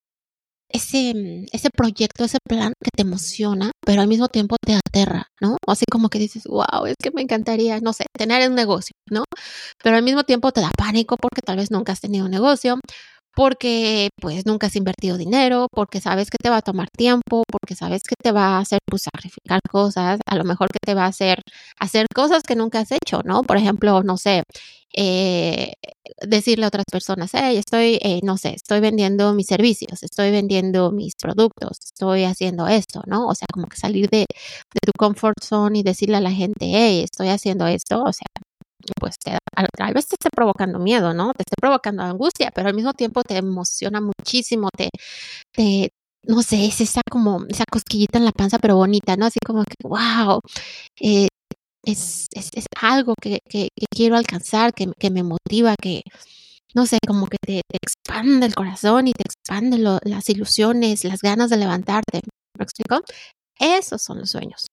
ese, 0.70 1.14
mm, 1.16 1.46
ese 1.52 1.70
proyecto, 1.72 2.24
ese 2.26 2.38
plan 2.48 2.74
que 2.84 2.90
te 2.96 3.04
emociona, 3.04 3.72
pero 3.86 4.02
al 4.02 4.08
mismo 4.08 4.28
tiempo 4.30 4.58
te 4.66 4.76
aterra, 4.76 5.28
¿no? 5.42 5.58
Así 5.68 5.86
como 5.92 6.10
que 6.10 6.20
dices, 6.20 6.44
wow, 6.46 6.86
es 6.88 6.96
que 7.02 7.12
me 7.12 7.22
encantaría, 7.22 7.80
no 7.82 7.94
sé, 7.94 8.06
tener 8.18 8.48
un 8.50 8.56
negocio, 8.56 8.94
¿no? 9.10 9.24
Pero 9.84 9.98
al 9.98 10.04
mismo 10.04 10.24
tiempo 10.24 10.52
te 10.52 10.62
da 10.62 10.72
pánico 10.78 11.18
porque 11.18 11.42
tal 11.42 11.58
vez 11.58 11.72
nunca 11.72 11.94
has 11.94 12.02
tenido 12.02 12.26
un 12.26 12.32
negocio, 12.32 12.80
porque 13.36 14.10
pues 14.22 14.46
nunca 14.46 14.68
has 14.68 14.76
invertido 14.76 15.18
dinero, 15.18 15.68
porque 15.72 16.02
sabes 16.02 16.30
que 16.30 16.38
te 16.42 16.50
va 16.50 16.58
a 16.58 16.62
tomar 16.62 16.90
tiempo, 16.90 17.44
porque 17.52 17.76
sabes 17.76 18.04
que 18.04 18.16
te 18.22 18.32
va 18.32 18.58
a 18.58 18.60
hacer 18.60 18.80
pues, 18.86 19.04
sacrificar 19.04 19.60
cosas, 19.70 20.20
a 20.26 20.36
lo 20.36 20.44
mejor 20.46 20.70
que 20.72 20.80
te 20.84 20.94
va 20.96 21.06
a 21.06 21.08
hacer 21.08 21.42
hacer 21.80 22.08
cosas 22.14 22.44
que 22.44 22.56
nunca 22.56 22.80
has 22.80 22.92
hecho, 22.92 23.22
¿no? 23.26 23.44
Por 23.44 23.58
ejemplo, 23.58 24.04
no 24.04 24.18
sé, 24.18 24.44
eh, 24.98 25.74
decirle 26.26 26.66
a 26.66 26.68
otras 26.70 26.86
personas, 26.92 27.32
hey, 27.34 27.58
estoy, 27.58 28.00
eh, 28.02 28.22
no 28.24 28.38
sé, 28.38 28.54
estoy 28.56 28.80
vendiendo 28.80 29.34
mis 29.34 29.48
servicios, 29.48 30.04
estoy 30.04 30.32
vendiendo 30.32 30.92
mis 30.92 31.14
productos, 31.22 31.78
estoy 31.84 32.24
haciendo 32.24 32.68
esto, 32.68 33.02
¿no? 33.08 33.28
O 33.28 33.36
sea, 33.36 33.48
como 33.52 33.68
que 33.68 33.78
salir 33.78 34.10
de, 34.10 34.20
de 34.20 34.80
tu 34.86 34.92
comfort 34.98 35.36
zone 35.44 35.80
y 35.80 35.84
decirle 35.84 36.18
a 36.18 36.22
la 36.22 36.32
gente, 36.32 36.66
hey, 36.68 37.02
estoy 37.04 37.30
haciendo 37.30 37.68
esto, 37.68 38.04
o 38.04 38.14
sea, 38.14 38.28
pues 39.00 39.16
te, 39.20 39.38
tal 39.78 39.94
vez 39.94 40.08
te 40.08 40.16
esté 40.16 40.30
provocando 40.30 40.80
miedo, 40.80 41.14
¿no? 41.14 41.34
Te 41.34 41.44
esté 41.44 41.56
provocando 41.60 42.04
angustia, 42.04 42.52
pero 42.54 42.70
al 42.70 42.76
mismo 42.76 42.94
tiempo 42.94 43.24
te 43.24 43.38
emociona 43.38 44.02
muchísimo, 44.02 44.70
te, 44.76 44.90
te 45.52 45.92
no 46.28 46.42
sé, 46.44 46.66
es 46.66 46.82
esa 46.82 47.02
como, 47.10 47.46
esa 47.50 47.66
cosquillita 47.72 48.18
en 48.18 48.26
la 48.26 48.32
panza, 48.32 48.60
pero 48.60 48.78
bonita, 48.78 49.16
¿no? 49.18 49.26
Así 49.28 49.40
como 49.46 49.64
que, 49.64 49.76
wow, 49.84 50.42
eh, 51.00 51.28
es, 51.84 52.28
es, 52.34 52.50
es, 52.54 52.66
algo 52.82 53.14
que, 53.22 53.40
que, 53.50 53.70
quiero 53.90 54.18
alcanzar, 54.18 54.74
que, 54.74 54.92
que, 55.00 55.12
me 55.12 55.24
motiva, 55.24 55.76
que, 55.82 56.02
no 56.74 56.86
sé, 56.86 56.98
como 57.08 57.28
que 57.28 57.38
te, 57.42 57.62
expande 57.72 58.46
el 58.48 58.56
corazón 58.56 59.08
y 59.08 59.14
te 59.14 59.24
expande 59.24 59.78
las 59.78 60.30
ilusiones, 60.30 61.04
las 61.04 61.22
ganas 61.22 61.50
de 61.50 61.58
levantarte. 61.58 62.22
¿Me 62.58 62.64
explico? 62.64 63.02
Esos 63.60 64.02
son 64.02 64.20
los 64.20 64.32
sueños. 64.32 64.68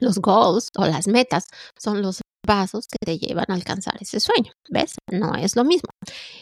Los 0.00 0.18
goals 0.18 0.68
o 0.76 0.86
las 0.86 1.06
metas 1.08 1.46
son 1.78 2.02
los 2.02 2.20
pasos 2.44 2.86
que 2.86 2.98
te 3.04 3.18
llevan 3.18 3.46
a 3.48 3.54
alcanzar 3.54 3.94
ese 4.00 4.20
sueño. 4.20 4.52
¿Ves? 4.68 4.94
No 5.10 5.34
es 5.34 5.56
lo 5.56 5.64
mismo. 5.64 5.88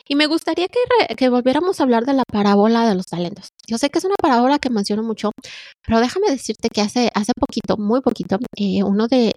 Y 0.08 0.14
me 0.14 0.26
gustaría 0.26 0.66
que, 0.68 1.28
volviéramos 1.28 1.80
a 1.80 1.82
hablar 1.82 2.04
de 2.04 2.14
la 2.14 2.24
parábola 2.24 2.88
de 2.88 2.94
los 2.94 3.06
talentos. 3.06 3.48
Yo 3.66 3.78
sé 3.78 3.90
que 3.90 3.98
es 3.98 4.04
una 4.04 4.16
parábola 4.20 4.58
que 4.58 4.70
menciono 4.70 5.02
mucho, 5.02 5.30
pero 5.86 6.00
déjame 6.00 6.30
decirte 6.30 6.68
que 6.68 6.80
hace, 6.80 7.10
hace 7.14 7.32
poquito, 7.38 7.76
muy 7.76 8.00
poquito, 8.00 8.38
eh, 8.56 8.82
uno 8.82 9.08
de, 9.08 9.32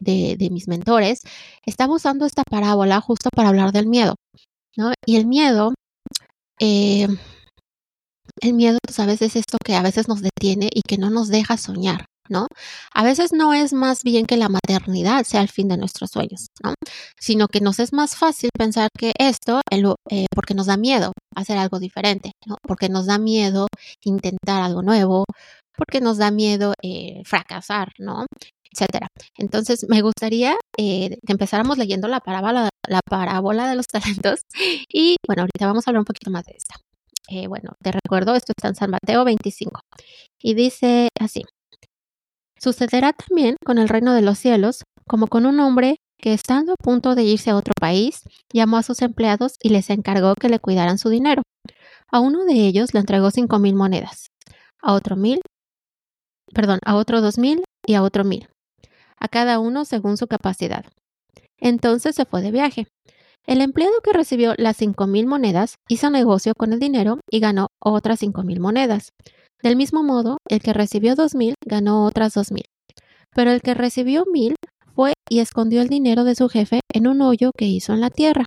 mis 0.51 0.67
mentores 0.67 1.21
estaba 1.65 1.93
usando 1.93 2.25
esta 2.25 2.43
parábola 2.43 3.01
justo 3.01 3.29
para 3.35 3.49
hablar 3.49 3.71
del 3.71 3.87
miedo. 3.87 4.15
¿no? 4.77 4.93
Y 5.05 5.17
el 5.17 5.27
miedo, 5.27 5.73
eh, 6.59 7.07
el 8.41 8.53
miedo, 8.53 8.77
tú 8.85 8.93
sabes, 8.93 9.21
es 9.21 9.35
esto 9.35 9.57
que 9.63 9.75
a 9.75 9.81
veces 9.81 10.07
nos 10.07 10.21
detiene 10.21 10.69
y 10.73 10.81
que 10.81 10.97
no 10.97 11.09
nos 11.09 11.27
deja 11.27 11.57
soñar. 11.57 12.05
¿No? 12.29 12.47
A 12.93 13.03
veces 13.03 13.33
no 13.33 13.53
es 13.53 13.73
más 13.73 14.03
bien 14.03 14.25
que 14.25 14.37
la 14.37 14.49
maternidad 14.49 15.23
sea 15.25 15.41
el 15.41 15.49
fin 15.49 15.67
de 15.67 15.77
nuestros 15.77 16.11
sueños, 16.11 16.47
¿no? 16.63 16.73
Sino 17.19 17.47
que 17.47 17.61
nos 17.61 17.79
es 17.79 17.93
más 17.93 18.15
fácil 18.15 18.49
pensar 18.57 18.89
que 18.97 19.13
esto, 19.19 19.61
eh, 19.71 20.25
porque 20.33 20.53
nos 20.53 20.67
da 20.67 20.77
miedo 20.77 21.13
hacer 21.35 21.57
algo 21.57 21.79
diferente, 21.79 22.31
¿no? 22.45 22.57
Porque 22.63 22.89
nos 22.89 23.05
da 23.07 23.17
miedo 23.17 23.67
intentar 24.03 24.61
algo 24.61 24.81
nuevo, 24.81 25.25
porque 25.77 26.01
nos 26.01 26.17
da 26.17 26.31
miedo 26.31 26.73
eh, 26.81 27.21
fracasar, 27.25 27.89
¿no? 27.99 28.25
Etcétera. 28.71 29.07
Entonces, 29.37 29.85
me 29.87 30.01
gustaría 30.01 30.55
eh, 30.77 31.17
que 31.25 31.31
empezáramos 31.33 31.77
leyendo 31.77 32.07
la 32.07 32.19
parábola, 32.21 32.69
la 32.87 33.01
parábola 33.07 33.69
de 33.69 33.75
los 33.75 33.85
talentos 33.91 34.41
y, 34.89 35.17
bueno, 35.27 35.43
ahorita 35.43 35.67
vamos 35.67 35.87
a 35.87 35.91
hablar 35.91 36.01
un 36.01 36.05
poquito 36.05 36.31
más 36.31 36.45
de 36.45 36.55
esta. 36.57 36.75
Bueno, 37.47 37.71
te 37.81 37.91
recuerdo, 37.91 38.35
esto 38.35 38.53
está 38.55 38.67
en 38.67 38.75
San 38.75 38.91
Mateo 38.91 39.25
25 39.25 39.79
y 40.39 40.53
dice 40.53 41.07
así. 41.19 41.41
Sucederá 42.63 43.11
también 43.11 43.57
con 43.65 43.77
el 43.77 43.89
reino 43.89 44.13
de 44.13 44.21
los 44.21 44.37
cielos, 44.37 44.83
como 45.05 45.27
con 45.27 45.45
un 45.45 45.59
hombre 45.59 45.97
que 46.17 46.31
estando 46.31 46.71
a 46.71 46.75
punto 46.81 47.13
de 47.13 47.23
irse 47.23 47.49
a 47.49 47.57
otro 47.57 47.73
país, 47.77 48.21
llamó 48.53 48.77
a 48.77 48.83
sus 48.83 49.01
empleados 49.01 49.55
y 49.61 49.67
les 49.67 49.89
encargó 49.89 50.33
que 50.35 50.47
le 50.47 50.59
cuidaran 50.59 50.97
su 50.97 51.09
dinero. 51.09 51.41
A 52.09 52.21
uno 52.21 52.45
de 52.45 52.53
ellos 52.53 52.93
le 52.93 53.01
entregó 53.01 53.31
cinco 53.31 53.59
mil 53.59 53.75
monedas, 53.75 54.27
a 54.81 54.93
otro 54.93 55.17
mil, 55.17 55.41
perdón, 56.53 56.79
a 56.85 56.95
otro 56.95 57.19
dos 57.19 57.37
mil 57.37 57.65
y 57.85 57.95
a 57.95 58.01
otro 58.01 58.23
mil, 58.23 58.47
a 59.19 59.27
cada 59.27 59.59
uno 59.59 59.83
según 59.83 60.15
su 60.15 60.27
capacidad. 60.27 60.85
Entonces 61.57 62.15
se 62.15 62.23
fue 62.23 62.41
de 62.41 62.51
viaje. 62.51 62.87
El 63.45 63.59
empleado 63.59 63.95
que 64.01 64.13
recibió 64.13 64.53
las 64.57 64.77
cinco 64.77 65.05
mil 65.05 65.25
monedas 65.25 65.75
hizo 65.89 66.09
negocio 66.09 66.53
con 66.57 66.71
el 66.71 66.79
dinero 66.79 67.19
y 67.29 67.41
ganó 67.41 67.67
otras 67.81 68.19
cinco 68.19 68.43
mil 68.43 68.61
monedas. 68.61 69.09
Del 69.63 69.77
mismo 69.77 70.03
modo, 70.03 70.39
el 70.49 70.59
que 70.59 70.73
recibió 70.73 71.15
dos 71.15 71.35
mil 71.35 71.55
ganó 71.65 72.05
otras 72.05 72.33
dos 72.33 72.51
mil. 72.51 72.65
Pero 73.33 73.51
el 73.51 73.61
que 73.61 73.73
recibió 73.73 74.25
mil 74.31 74.55
fue 74.93 75.13
y 75.29 75.39
escondió 75.39 75.81
el 75.81 75.87
dinero 75.87 76.25
de 76.25 76.35
su 76.35 76.49
jefe 76.49 76.81
en 76.93 77.07
un 77.07 77.21
hoyo 77.21 77.51
que 77.57 77.65
hizo 77.65 77.93
en 77.93 78.01
la 78.01 78.09
tierra. 78.09 78.43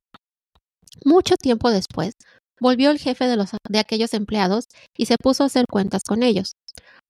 Mucho 1.06 1.36
tiempo 1.36 1.70
después, 1.70 2.12
volvió 2.60 2.90
el 2.90 2.98
jefe 2.98 3.26
de, 3.26 3.36
los, 3.36 3.50
de 3.68 3.78
aquellos 3.78 4.12
empleados 4.12 4.66
y 4.96 5.06
se 5.06 5.16
puso 5.16 5.42
a 5.42 5.46
hacer 5.46 5.64
cuentas 5.70 6.02
con 6.06 6.22
ellos. 6.22 6.52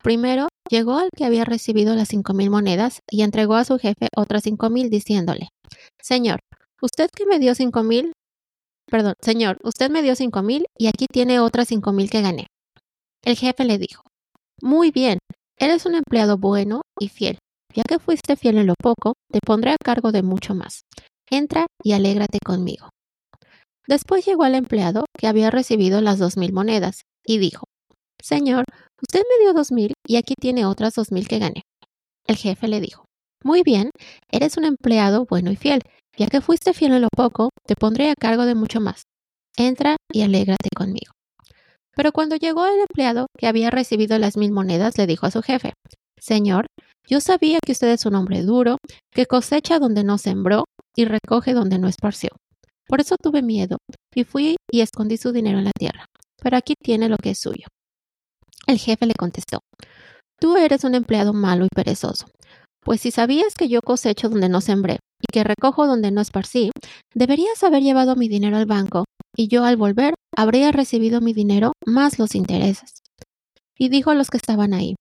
Primero 0.03 0.47
llegó 0.71 0.95
al 0.99 1.11
que 1.15 1.25
había 1.25 1.45
recibido 1.45 1.97
las 1.97 2.09
cinco 2.09 2.33
mil 2.33 2.49
monedas 2.49 3.01
y 3.11 3.23
entregó 3.23 3.57
a 3.57 3.65
su 3.65 3.77
jefe 3.77 4.07
otras 4.17 4.45
cinco 4.45 4.71
mil 4.71 4.89
diciéndole 4.89 5.49
Señor, 6.01 6.39
usted 6.81 7.11
que 7.11 7.27
me 7.27 7.41
dio 7.41 7.57
cinco 7.57 7.83
mil, 7.83 8.13
perdón, 8.89 9.15
señor, 9.21 9.59
usted 9.65 9.91
me 9.91 10.03
dio 10.03 10.15
cinco 10.15 10.43
mil 10.43 10.67
y 10.79 10.87
aquí 10.87 11.07
tiene 11.13 11.41
otras 11.41 11.67
cinco 11.69 11.93
mil 11.93 12.09
que 12.09 12.23
gané. 12.23 12.47
El 13.27 13.37
jefe 13.37 13.65
le 13.65 13.77
dijo, 13.77 14.03
Muy 14.63 14.93
bien, 14.93 15.19
eres 15.59 15.85
un 15.85 15.97
empleado 15.97 16.39
bueno 16.39 16.83
y 17.01 17.09
fiel. 17.09 17.39
Ya 17.75 17.83
que 17.83 17.99
fuiste 17.99 18.37
fiel 18.37 18.57
en 18.57 18.69
lo 18.69 18.75
poco, 18.81 19.15
te 19.33 19.41
pondré 19.45 19.73
a 19.73 19.77
cargo 19.85 20.13
de 20.13 20.23
mucho 20.23 20.55
más. 20.55 20.83
Entra 21.29 21.67
y 21.83 21.93
alégrate 21.93 22.39
conmigo. 22.39 22.89
Después 23.89 24.25
llegó 24.25 24.45
el 24.45 24.55
empleado 24.55 25.07
que 25.19 25.27
había 25.27 25.51
recibido 25.51 26.01
las 26.01 26.21
dos 26.21 26.37
mil 26.37 26.53
monedas 26.53 27.03
y 27.27 27.39
dijo, 27.39 27.65
Señor, 28.23 28.65
usted 29.03 29.23
me 29.29 29.43
dio 29.43 29.53
dos 29.53 29.73
mil 29.73 29.95
y 30.07 30.17
aquí 30.17 30.35
tiene 30.41 30.65
otras 30.65 30.95
dos 30.95 31.11
mil 31.11 31.27
que 31.27 31.41
gané. 31.41 31.63
El 32.29 32.37
jefe 32.37 32.69
le 32.69 32.81
dijo, 32.81 33.07
Muy 33.43 33.65
bien, 33.65 33.91
eres 34.31 34.57
un 34.57 34.65
empleado 34.65 35.27
bueno 35.29 35.51
y 35.51 35.57
fiel. 35.57 35.81
Ya 36.17 36.29
que 36.29 36.41
fuiste 36.41 36.73
fiel 36.73 36.93
en 36.93 37.03
lo 37.03 37.09
poco, 37.15 37.51
te 37.67 37.75
pondré 37.75 38.09
a 38.09 38.15
cargo 38.15 38.47
de 38.47 38.55
mucho 38.55 38.81
más. 38.81 39.03
Entra 39.57 39.97
y 40.13 40.23
alégrate 40.23 40.69
conmigo. 40.75 41.16
Pero 41.97 42.13
cuando 42.13 42.37
llegó 42.37 42.67
el 42.67 42.81
empleado 42.81 43.27
que 43.39 43.47
había 43.47 43.71
recibido 43.71 44.19
las 44.19 44.37
mil 44.37 44.53
monedas, 44.53 44.99
le 44.99 45.07
dijo 45.07 45.27
a 45.27 45.31
su 45.31 45.43
jefe, 45.43 45.73
Señor, 46.21 46.67
yo 47.09 47.21
sabía 47.21 47.59
que 47.65 47.73
usted 47.73 47.89
es 47.89 48.05
un 48.05 48.15
hombre 48.15 48.43
duro, 48.43 48.77
que 49.13 49.27
cosecha 49.27 49.79
donde 49.79 50.05
no 50.05 50.19
sembró 50.19 50.65
y 50.95 51.07
recoge 51.07 51.55
donde 51.55 51.79
no 51.79 51.89
esparció. 51.89 52.31
Por 52.87 53.01
eso 53.01 53.17
tuve 53.21 53.43
miedo 53.43 53.79
y 54.15 54.25
fui 54.25 54.57
y 54.71 54.81
escondí 54.83 55.17
su 55.17 55.33
dinero 55.33 55.59
en 55.59 55.65
la 55.65 55.73
tierra. 55.77 56.05
Pero 56.43 56.57
aquí 56.57 56.75
tiene 56.81 57.09
lo 57.09 57.17
que 57.17 57.31
es 57.31 57.39
suyo. 57.39 57.67
El 58.67 58.79
jefe 58.79 59.07
le 59.07 59.15
contestó, 59.15 59.61
Tú 60.39 60.57
eres 60.57 60.85
un 60.85 60.95
empleado 60.95 61.33
malo 61.33 61.65
y 61.65 61.69
perezoso. 61.75 62.27
Pues 62.85 63.01
si 63.01 63.11
sabías 63.11 63.55
que 63.55 63.69
yo 63.69 63.81
cosecho 63.81 64.29
donde 64.29 64.51
no 64.51 64.61
sembré 64.61 64.99
y 65.21 65.33
que 65.33 65.45
recojo 65.45 65.87
donde 65.87 66.11
no 66.11 66.21
esparcí, 66.21 66.71
deberías 67.15 67.63
haber 67.65 67.83
llevado 67.83 68.17
mi 68.17 68.29
dinero 68.29 68.57
al 68.57 68.67
banco 68.67 69.05
y 69.37 69.49
yo 69.49 69.65
al 69.65 69.77
volver 69.77 70.15
habría 70.37 70.73
recibido 70.73 71.21
mi 71.21 71.33
dinero 71.33 71.73
más 71.87 72.19
los 72.19 72.35
intereses. 72.35 73.03
Y 73.79 73.89
dijo 73.89 74.11
a 74.11 74.15
los 74.15 74.29
que 74.29 74.39
estaban 74.39 74.73
ahí, 74.73 74.97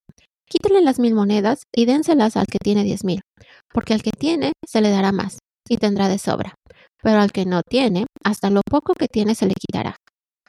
quítenle 0.50 0.82
las 0.82 1.00
mil 1.00 1.16
monedas 1.16 1.64
y 1.74 1.86
dénselas 1.86 2.36
al 2.38 2.48
que 2.48 2.60
tiene 2.60 2.84
diez 2.84 3.04
mil, 3.04 3.22
porque 3.74 3.94
al 3.94 4.04
que 4.04 4.12
tiene 4.12 4.52
se 4.68 4.82
le 4.82 4.90
dará 4.90 5.12
más 5.12 5.40
y 5.70 5.78
tendrá 5.78 6.08
de 6.08 6.20
sobra. 6.20 6.54
pero 7.02 7.20
al 7.20 7.32
que 7.32 7.46
no 7.46 7.62
tiene, 7.62 8.08
hasta 8.24 8.50
lo 8.50 8.62
poco 8.68 8.94
que 8.94 9.08
tiene 9.08 9.36
se 9.36 9.46
le 9.46 9.54
quitará. 9.54 9.96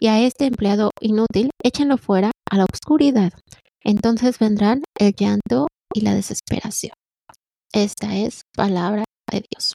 Y 0.00 0.07
a 0.07 0.20
este 0.20 0.46
empleado 0.46 0.90
inútil, 1.02 1.50
échenlo 1.62 1.98
fuera 1.98 2.31
a 2.50 2.57
la 2.57 2.64
oscuridad. 2.64 3.33
Entonces 3.85 4.38
vendrán 4.38 4.83
el 4.98 5.12
llanto 5.14 5.66
y 5.92 6.00
la 6.00 6.14
desesperación. 6.14 6.94
Esta 7.74 8.16
es 8.16 8.40
palabra 8.57 9.05
de 9.31 9.45
Dios. 9.51 9.75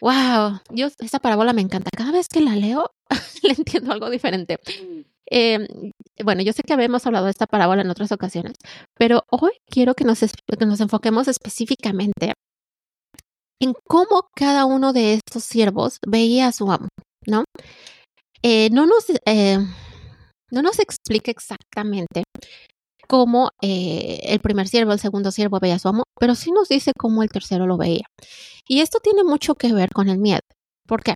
Wow, 0.00 0.60
Dios, 0.70 0.94
esta 0.98 1.20
parábola 1.20 1.52
me 1.52 1.62
encanta. 1.62 1.90
Cada 1.96 2.10
vez 2.10 2.26
que 2.28 2.40
la 2.40 2.56
leo, 2.56 2.90
le 3.42 3.52
entiendo 3.52 3.92
algo 3.92 4.10
diferente. 4.10 4.58
Em, 5.26 5.66
bueno, 6.24 6.42
yo 6.42 6.52
sé 6.52 6.62
que 6.62 6.72
habíamos 6.72 7.06
hablado 7.06 7.26
de 7.26 7.30
esta 7.30 7.46
parábola 7.46 7.82
en 7.82 7.90
otras 7.90 8.10
ocasiones, 8.10 8.54
pero 8.98 9.22
hoy 9.30 9.52
quiero 9.66 9.94
que 9.94 10.04
nos, 10.04 10.20
que 10.20 10.66
nos 10.66 10.80
enfoquemos 10.80 11.28
específicamente 11.28 12.34
en 13.60 13.74
cómo 13.86 14.28
cada 14.34 14.64
uno 14.64 14.92
de 14.92 15.14
estos 15.14 15.44
siervos 15.44 15.98
veía 16.04 16.48
a 16.48 16.52
su 16.52 16.70
amo, 16.70 16.88
¿no? 17.24 17.44
Eh, 18.42 18.70
no, 18.70 18.86
nos, 18.86 19.04
eh, 19.24 19.58
no 20.50 20.62
nos 20.62 20.80
explica 20.80 21.30
exactamente 21.30 22.24
cómo 23.08 23.50
eh, 23.60 24.20
el 24.24 24.40
primer 24.40 24.68
siervo, 24.68 24.92
el 24.92 24.98
segundo 24.98 25.30
siervo 25.30 25.58
veía 25.60 25.76
a 25.76 25.78
su 25.78 25.88
amo, 25.88 26.04
pero 26.18 26.34
sí 26.34 26.50
nos 26.52 26.68
dice 26.68 26.92
cómo 26.96 27.22
el 27.22 27.30
tercero 27.30 27.66
lo 27.66 27.76
veía. 27.76 28.06
Y 28.66 28.80
esto 28.80 28.98
tiene 29.00 29.24
mucho 29.24 29.54
que 29.54 29.72
ver 29.72 29.90
con 29.90 30.08
el 30.08 30.18
miedo. 30.18 30.40
¿Por 30.86 31.02
qué? 31.02 31.14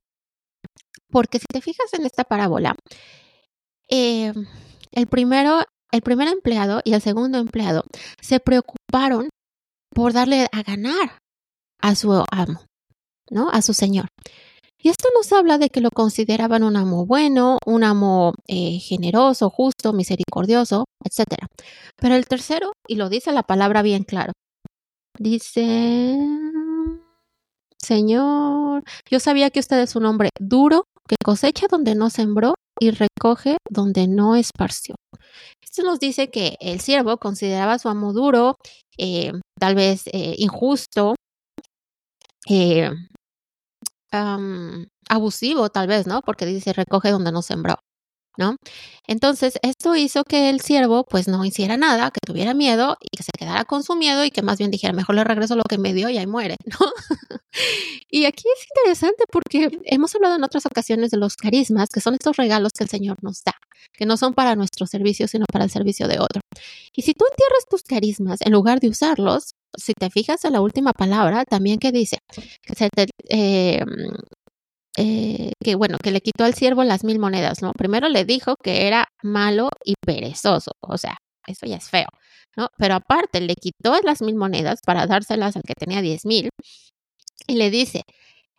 Porque 1.10 1.38
si 1.38 1.46
te 1.46 1.60
fijas 1.60 1.92
en 1.94 2.04
esta 2.04 2.24
parábola, 2.24 2.74
el 3.88 5.06
primero, 5.08 5.62
el 5.92 6.02
primer 6.02 6.28
empleado 6.28 6.80
y 6.84 6.94
el 6.94 7.00
segundo 7.00 7.38
empleado 7.38 7.84
se 8.20 8.40
preocuparon 8.40 9.28
por 9.94 10.12
darle 10.12 10.48
a 10.52 10.62
ganar 10.62 11.18
a 11.80 11.94
su 11.94 12.12
amo, 12.30 12.64
¿no? 13.30 13.50
A 13.50 13.62
su 13.62 13.72
señor. 13.72 14.08
Y 14.86 14.88
esto 14.88 15.08
nos 15.16 15.32
habla 15.32 15.58
de 15.58 15.68
que 15.68 15.80
lo 15.80 15.90
consideraban 15.90 16.62
un 16.62 16.76
amo 16.76 17.06
bueno, 17.06 17.58
un 17.66 17.82
amo 17.82 18.34
eh, 18.46 18.78
generoso, 18.78 19.50
justo, 19.50 19.92
misericordioso, 19.92 20.84
etc. 21.02 21.48
Pero 21.96 22.14
el 22.14 22.28
tercero, 22.28 22.70
y 22.86 22.94
lo 22.94 23.08
dice 23.08 23.32
la 23.32 23.42
palabra 23.42 23.82
bien 23.82 24.04
claro, 24.04 24.30
dice, 25.18 26.16
Señor, 27.82 28.84
yo 29.10 29.18
sabía 29.18 29.50
que 29.50 29.58
usted 29.58 29.80
es 29.80 29.96
un 29.96 30.06
hombre 30.06 30.30
duro, 30.38 30.84
que 31.08 31.16
cosecha 31.24 31.66
donde 31.68 31.96
no 31.96 32.08
sembró 32.08 32.54
y 32.78 32.92
recoge 32.92 33.56
donde 33.68 34.06
no 34.06 34.36
esparció. 34.36 34.94
Esto 35.64 35.82
nos 35.82 35.98
dice 35.98 36.30
que 36.30 36.58
el 36.60 36.78
siervo 36.78 37.16
consideraba 37.16 37.72
a 37.72 37.78
su 37.80 37.88
amo 37.88 38.12
duro, 38.12 38.54
eh, 38.98 39.32
tal 39.58 39.74
vez 39.74 40.06
eh, 40.12 40.36
injusto, 40.38 41.16
abusivo 45.08 45.68
tal 45.70 45.86
vez, 45.88 46.06
¿no? 46.06 46.20
Porque 46.22 46.46
dice 46.46 46.72
recoge 46.72 47.10
donde 47.10 47.32
no 47.32 47.42
sembró, 47.42 47.76
¿no? 48.36 48.56
Entonces, 49.06 49.58
esto 49.62 49.96
hizo 49.96 50.24
que 50.24 50.50
el 50.50 50.60
siervo 50.60 51.04
pues 51.04 51.28
no 51.28 51.44
hiciera 51.44 51.76
nada, 51.76 52.10
que 52.10 52.20
tuviera 52.24 52.54
miedo 52.54 52.96
y 53.00 53.16
que 53.16 53.22
se 53.22 53.32
quedara 53.36 53.64
con 53.64 53.82
su 53.82 53.96
miedo 53.96 54.24
y 54.24 54.30
que 54.30 54.42
más 54.42 54.58
bien 54.58 54.70
dijera, 54.70 54.92
mejor 54.92 55.14
le 55.14 55.24
regreso 55.24 55.56
lo 55.56 55.64
que 55.64 55.78
me 55.78 55.94
dio 55.94 56.08
y 56.08 56.18
ahí 56.18 56.26
muere, 56.26 56.56
¿no? 56.80 56.86
y 58.10 58.24
aquí 58.26 58.44
es 58.54 58.66
interesante 58.76 59.24
porque 59.30 59.70
hemos 59.84 60.14
hablado 60.14 60.36
en 60.36 60.44
otras 60.44 60.66
ocasiones 60.66 61.10
de 61.10 61.18
los 61.18 61.36
carismas, 61.36 61.88
que 61.88 62.00
son 62.00 62.14
estos 62.14 62.36
regalos 62.36 62.72
que 62.72 62.84
el 62.84 62.90
Señor 62.90 63.16
nos 63.22 63.42
da, 63.44 63.54
que 63.92 64.06
no 64.06 64.16
son 64.16 64.34
para 64.34 64.56
nuestro 64.56 64.86
servicio, 64.86 65.28
sino 65.28 65.46
para 65.50 65.64
el 65.64 65.70
servicio 65.70 66.08
de 66.08 66.18
otro. 66.18 66.40
Y 66.94 67.02
si 67.02 67.14
tú 67.14 67.24
entierras 67.30 67.66
tus 67.68 67.82
carismas 67.82 68.40
en 68.42 68.52
lugar 68.52 68.80
de 68.80 68.88
usarlos, 68.88 69.54
si 69.76 69.92
te 69.94 70.10
fijas 70.10 70.44
en 70.44 70.52
la 70.54 70.60
última 70.60 70.92
palabra, 70.92 71.44
también 71.44 71.78
que 71.78 71.92
dice 71.92 72.18
que 72.62 73.06
eh, 73.28 73.84
eh, 74.98 75.52
que 75.62 75.74
bueno, 75.74 75.98
que 76.02 76.10
le 76.10 76.20
quitó 76.20 76.44
al 76.44 76.54
siervo 76.54 76.82
las 76.84 77.04
mil 77.04 77.18
monedas, 77.18 77.62
¿no? 77.62 77.72
Primero 77.72 78.08
le 78.08 78.24
dijo 78.24 78.54
que 78.62 78.86
era 78.86 79.06
malo 79.22 79.68
y 79.84 79.94
perezoso, 80.04 80.72
o 80.80 80.96
sea, 80.96 81.18
eso 81.46 81.66
ya 81.66 81.76
es 81.76 81.90
feo, 81.90 82.08
¿no? 82.56 82.68
Pero 82.78 82.94
aparte 82.94 83.40
le 83.40 83.54
quitó 83.56 84.00
las 84.02 84.22
mil 84.22 84.36
monedas 84.36 84.80
para 84.84 85.06
dárselas 85.06 85.56
al 85.56 85.62
que 85.62 85.74
tenía 85.74 86.00
diez 86.00 86.24
mil 86.24 86.48
y 87.46 87.56
le 87.56 87.70
dice, 87.70 88.02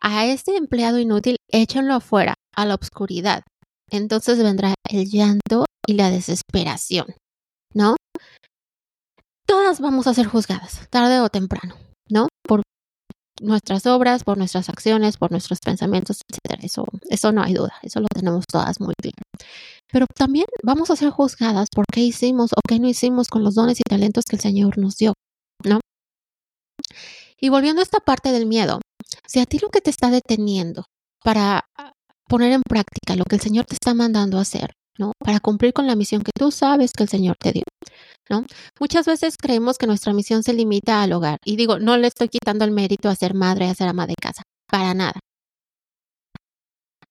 a 0.00 0.26
este 0.26 0.56
empleado 0.56 0.98
inútil 0.98 1.36
échenlo 1.50 1.94
afuera, 1.94 2.34
a 2.54 2.66
la 2.66 2.76
oscuridad. 2.76 3.42
Entonces 3.90 4.42
vendrá 4.42 4.74
el 4.88 5.06
llanto 5.10 5.64
y 5.86 5.94
la 5.94 6.10
desesperación, 6.10 7.06
¿no? 7.74 7.96
Todas 9.48 9.80
vamos 9.80 10.06
a 10.06 10.14
ser 10.14 10.26
juzgadas, 10.26 10.88
tarde 10.90 11.20
o 11.20 11.28
temprano, 11.30 11.74
¿no? 12.08 12.28
Por 12.46 12.62
nuestras 13.40 13.86
obras, 13.86 14.22
por 14.22 14.36
nuestras 14.36 14.68
acciones, 14.68 15.16
por 15.16 15.30
nuestros 15.30 15.58
pensamientos, 15.64 16.20
etcétera. 16.28 16.64
Eso, 16.64 16.84
eso 17.08 17.32
no 17.32 17.42
hay 17.42 17.54
duda, 17.54 17.72
eso 17.82 18.00
lo 18.00 18.06
tenemos 18.14 18.44
todas 18.50 18.78
muy 18.80 18.94
claro. 19.00 19.16
Pero 19.90 20.06
también 20.14 20.44
vamos 20.62 20.90
a 20.90 20.96
ser 20.96 21.10
juzgadas 21.10 21.68
por 21.74 21.86
qué 21.90 22.00
hicimos 22.00 22.50
o 22.52 22.60
qué 22.68 22.78
no 22.78 22.88
hicimos 22.88 23.28
con 23.28 23.42
los 23.42 23.54
dones 23.54 23.80
y 23.80 23.82
talentos 23.88 24.24
que 24.28 24.36
el 24.36 24.42
Señor 24.42 24.76
nos 24.76 24.96
dio, 24.96 25.14
¿no? 25.64 25.80
Y 27.40 27.48
volviendo 27.48 27.80
a 27.80 27.84
esta 27.84 28.00
parte 28.00 28.32
del 28.32 28.46
miedo, 28.46 28.80
si 29.26 29.40
a 29.40 29.46
ti 29.46 29.58
lo 29.60 29.70
que 29.70 29.80
te 29.80 29.90
está 29.90 30.10
deteniendo 30.10 30.84
para 31.24 31.64
poner 32.28 32.52
en 32.52 32.62
práctica 32.68 33.16
lo 33.16 33.24
que 33.24 33.36
el 33.36 33.40
Señor 33.40 33.64
te 33.64 33.74
está 33.74 33.94
mandando 33.94 34.36
a 34.36 34.42
hacer, 34.42 34.72
¿no? 34.98 35.12
Para 35.24 35.40
cumplir 35.40 35.72
con 35.72 35.86
la 35.86 35.96
misión 35.96 36.22
que 36.22 36.32
tú 36.38 36.50
sabes 36.50 36.92
que 36.92 37.04
el 37.04 37.08
Señor 37.08 37.36
te 37.40 37.52
dio, 37.52 37.64
Muchas 38.78 39.06
veces 39.06 39.36
creemos 39.38 39.78
que 39.78 39.86
nuestra 39.86 40.12
misión 40.12 40.42
se 40.42 40.52
limita 40.52 41.02
al 41.02 41.12
hogar. 41.12 41.38
Y 41.44 41.56
digo, 41.56 41.78
no 41.78 41.96
le 41.96 42.08
estoy 42.08 42.28
quitando 42.28 42.64
el 42.64 42.72
mérito 42.72 43.08
a 43.08 43.14
ser 43.14 43.34
madre, 43.34 43.68
a 43.68 43.74
ser 43.74 43.88
ama 43.88 44.06
de 44.06 44.14
casa, 44.20 44.42
para 44.70 44.94
nada. 44.94 45.20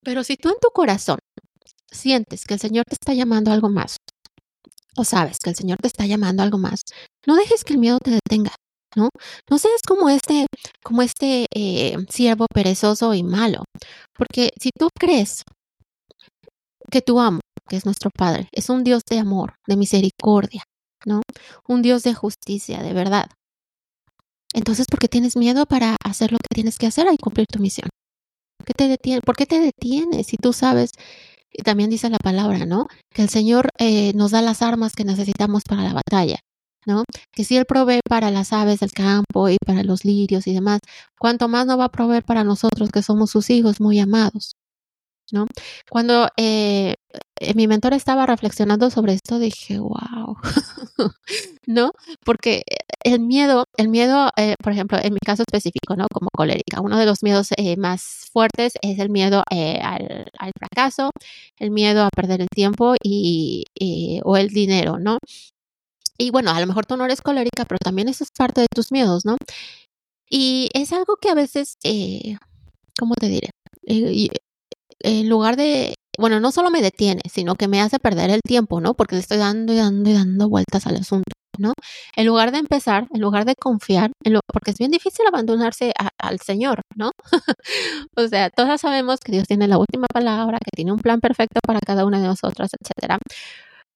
Pero 0.04 0.24
si 0.24 0.38
tú 0.38 0.50
en 0.50 0.56
tu 0.62 0.70
corazón 0.70 1.20
sientes 1.92 2.46
que 2.46 2.54
el 2.54 2.60
Señor 2.60 2.86
te 2.86 2.96
está 2.96 3.14
llamando 3.14 3.52
algo 3.52 3.70
más, 3.70 3.98
o 4.96 5.04
sabes 5.04 5.38
que 5.44 5.50
el 5.50 5.56
Señor 5.56 5.80
te 5.82 5.88
está 5.88 6.06
llamando 6.06 6.44
algo 6.44 6.58
más, 6.58 6.82
no 7.26 7.36
dejes 7.36 7.64
que 7.64 7.74
el 7.74 7.80
miedo 7.80 8.00
te 8.00 8.12
detenga, 8.12 8.56
¿no? 8.96 9.10
No 9.50 9.58
seas 9.58 9.82
como 9.86 10.10
este, 10.10 10.48
como 10.84 11.02
este 11.02 11.46
eh, 11.54 11.98
siervo 12.10 12.46
perezoso 12.54 13.14
y 13.14 13.24
malo, 13.24 13.64
porque 14.16 14.52
si 14.60 14.70
tú 14.78 14.90
crees 14.98 15.44
que 16.90 17.02
tu 17.02 17.20
amo, 17.20 17.42
que 17.68 17.76
es 17.76 17.86
nuestro 17.86 18.10
Padre, 18.10 18.48
es 18.54 18.70
un 18.70 18.84
Dios 18.84 19.02
de 19.10 19.20
amor, 19.20 19.56
de 19.68 19.76
misericordia, 19.76 20.64
¿no? 21.08 21.22
Un 21.68 21.82
Dios 21.82 22.04
de 22.04 22.14
justicia, 22.14 22.84
de 22.84 22.94
verdad. 22.94 23.28
Entonces, 24.54 24.88
¿por 24.88 25.00
qué 25.00 25.08
tienes 25.08 25.38
miedo 25.38 25.66
para 25.66 25.96
hacer 26.04 26.32
lo 26.32 26.38
que 26.40 26.54
tienes 26.54 26.78
que 26.78 26.88
hacer 26.88 27.08
y 27.12 27.18
cumplir 27.18 27.48
tu 27.48 27.60
misión? 27.60 27.90
¿Qué 28.66 28.74
te? 28.74 29.22
¿Por 29.22 29.36
qué 29.36 29.46
te 29.46 29.60
detienes 29.60 30.28
si 30.28 30.38
tú 30.38 30.52
sabes, 30.54 30.92
y 31.52 31.64
también 31.64 31.90
dice 31.90 32.10
la 32.10 32.20
palabra, 32.20 32.66
¿no? 32.66 32.88
Que 33.14 33.24
el 33.24 33.30
Señor 33.30 33.70
eh, 33.80 34.14
nos 34.14 34.32
da 34.32 34.42
las 34.42 34.62
armas 34.62 34.94
que 34.94 35.06
necesitamos 35.06 35.64
para 35.64 35.84
la 35.84 35.94
batalla, 35.94 36.38
¿no? 36.86 37.04
Que 37.32 37.44
si 37.44 37.58
Él 37.58 37.66
provee 37.66 38.02
para 38.08 38.32
las 38.32 38.54
aves 38.54 38.80
del 38.82 38.92
campo 38.92 39.50
y 39.50 39.58
para 39.66 39.84
los 39.84 40.06
lirios 40.06 40.48
y 40.48 40.54
demás, 40.54 40.80
¿cuánto 41.20 41.48
más 41.48 41.66
no 41.66 41.78
va 41.78 41.86
a 41.86 41.90
proveer 41.92 42.24
para 42.24 42.44
nosotros 42.44 42.90
que 42.92 43.02
somos 43.04 43.32
sus 43.32 43.50
hijos 43.50 43.82
muy 43.82 44.00
amados, 44.00 44.54
¿no? 45.32 45.48
Cuando 45.90 46.30
eh, 46.38 46.96
mi 47.56 47.68
mentor 47.68 47.94
estaba 47.94 48.26
reflexionando 48.26 48.90
sobre 48.90 49.14
esto, 49.14 49.40
dije, 49.40 49.80
wow, 49.80 50.38
¿no? 51.68 51.92
Porque 52.26 52.64
el 53.04 53.20
miedo, 53.20 53.66
el 53.78 53.90
miedo, 53.90 54.32
eh, 54.38 54.56
por 54.62 54.74
ejemplo, 54.74 54.98
en 55.02 55.14
mi 55.14 55.20
caso 55.20 55.44
específico, 55.44 55.96
¿no? 55.96 56.08
Como 56.12 56.30
colérica, 56.36 56.82
uno 56.82 56.98
de 56.98 57.06
los 57.06 57.24
miedos 57.24 57.50
más 57.78 58.28
fuertes 58.32 58.74
es 58.82 59.00
el 59.00 59.10
miedo 59.10 59.44
al, 59.50 60.26
fracaso, 60.58 61.12
el 61.58 61.72
miedo 61.72 62.04
a 62.04 62.10
perder 62.10 62.42
el 62.42 62.48
tiempo 62.50 62.96
y, 63.04 63.66
o 64.24 64.38
el 64.38 64.50
dinero, 64.50 64.98
¿no? 65.00 65.20
Y 66.18 66.32
bueno, 66.32 66.52
a 66.52 66.60
lo 66.60 66.68
mejor 66.68 66.86
tú 66.86 66.98
no 66.98 67.06
eres 67.06 67.22
colérica, 67.22 67.66
pero 67.66 67.78
también 67.80 68.10
eso 68.10 68.24
es 68.24 68.32
parte 68.36 68.62
de 68.62 68.68
tus 68.74 68.92
miedos, 68.92 69.26
¿no? 69.26 69.38
Y 70.30 70.70
es 70.74 70.92
algo 70.94 71.16
que 71.22 71.30
a 71.30 71.36
veces, 71.36 71.78
¿cómo 73.00 73.16
te 73.16 73.28
diré? 73.28 73.50
en 75.00 75.30
lugar 75.30 75.56
de, 75.56 75.94
bueno, 76.18 76.40
no 76.40 76.52
solo 76.52 76.72
me 76.72 76.82
detiene, 76.82 77.22
sino 77.32 77.56
que 77.56 77.68
me 77.68 77.82
hace 77.82 78.00
perder 78.00 78.30
el 78.30 78.42
tiempo, 78.42 78.82
¿no? 78.82 78.94
Porque 78.94 79.16
le 79.16 79.22
estoy 79.22 79.38
dando 79.38 79.74
y 79.74 79.78
dando 79.78 80.10
y 80.10 80.14
dando 80.14 80.50
vueltas 80.50 80.88
al 80.88 80.98
asunto, 80.98 81.34
¿no? 81.60 81.74
En 82.16 82.26
lugar 82.26 82.52
de 82.52 82.60
empezar, 82.60 83.08
en 83.14 83.22
lugar 83.22 83.46
de 83.46 83.56
confiar, 83.56 84.12
porque 84.52 84.72
es 84.72 84.78
bien 84.78 84.92
difícil 84.92 85.26
abandonarse 85.28 85.94
al 86.20 86.40
Señor, 86.40 86.82
¿no? 86.96 87.12
o 88.18 88.28
sea, 88.28 88.50
todas 88.50 88.82
sabemos 88.82 89.20
que 89.24 89.32
Dios 89.32 89.48
tiene 89.48 89.68
la 89.68 89.78
última 89.78 90.08
palabra, 90.12 90.58
que 90.64 90.72
tiene 90.76 90.92
un 90.92 91.00
plan 91.00 91.20
perfecto 91.20 91.60
para 91.66 91.80
cada 91.80 92.06
una 92.06 92.20
de 92.20 92.28
nosotras, 92.28 92.72
etcétera. 92.80 93.20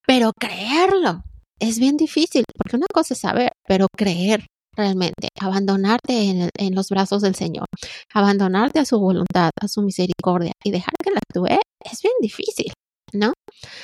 Pero 0.05 0.31
creerlo 0.39 1.23
es 1.59 1.79
bien 1.79 1.97
difícil, 1.97 2.43
porque 2.57 2.77
una 2.77 2.87
cosa 2.93 3.13
es 3.13 3.19
saber, 3.19 3.51
pero 3.67 3.87
creer 3.95 4.45
realmente, 4.75 5.27
abandonarte 5.39 6.23
en, 6.23 6.49
en, 6.57 6.75
los 6.75 6.89
brazos 6.89 7.21
del 7.21 7.35
Señor, 7.35 7.65
abandonarte 8.13 8.79
a 8.79 8.85
su 8.85 8.99
voluntad, 8.99 9.51
a 9.59 9.67
su 9.67 9.81
misericordia 9.81 10.53
y 10.63 10.71
dejar 10.71 10.93
que 11.03 11.11
la 11.11 11.19
actúe, 11.19 11.59
es 11.89 12.01
bien 12.01 12.13
difícil. 12.21 12.71
¿No? 13.13 13.33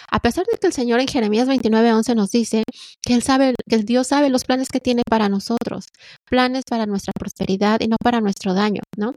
A 0.10 0.20
pesar 0.20 0.46
de 0.50 0.58
que 0.58 0.68
el 0.68 0.74
Señor 0.74 1.02
en 1.02 1.08
Jeremías 1.08 1.50
29:11 1.50 2.16
nos 2.16 2.30
dice 2.30 2.64
que 3.06 3.14
Él 3.14 3.22
sabe, 3.22 3.56
que 3.68 3.76
el 3.76 3.84
Dios 3.84 4.08
sabe 4.08 4.30
los 4.30 4.46
planes 4.46 4.70
que 4.70 4.80
tiene 4.80 5.02
para 5.10 5.28
nosotros, 5.28 5.88
planes 6.26 6.64
para 6.70 6.86
nuestra 6.86 7.12
prosperidad 7.12 7.82
y 7.82 7.90
no 7.90 7.98
para 8.02 8.22
nuestro 8.22 8.54
daño, 8.54 8.80
¿no? 8.96 9.16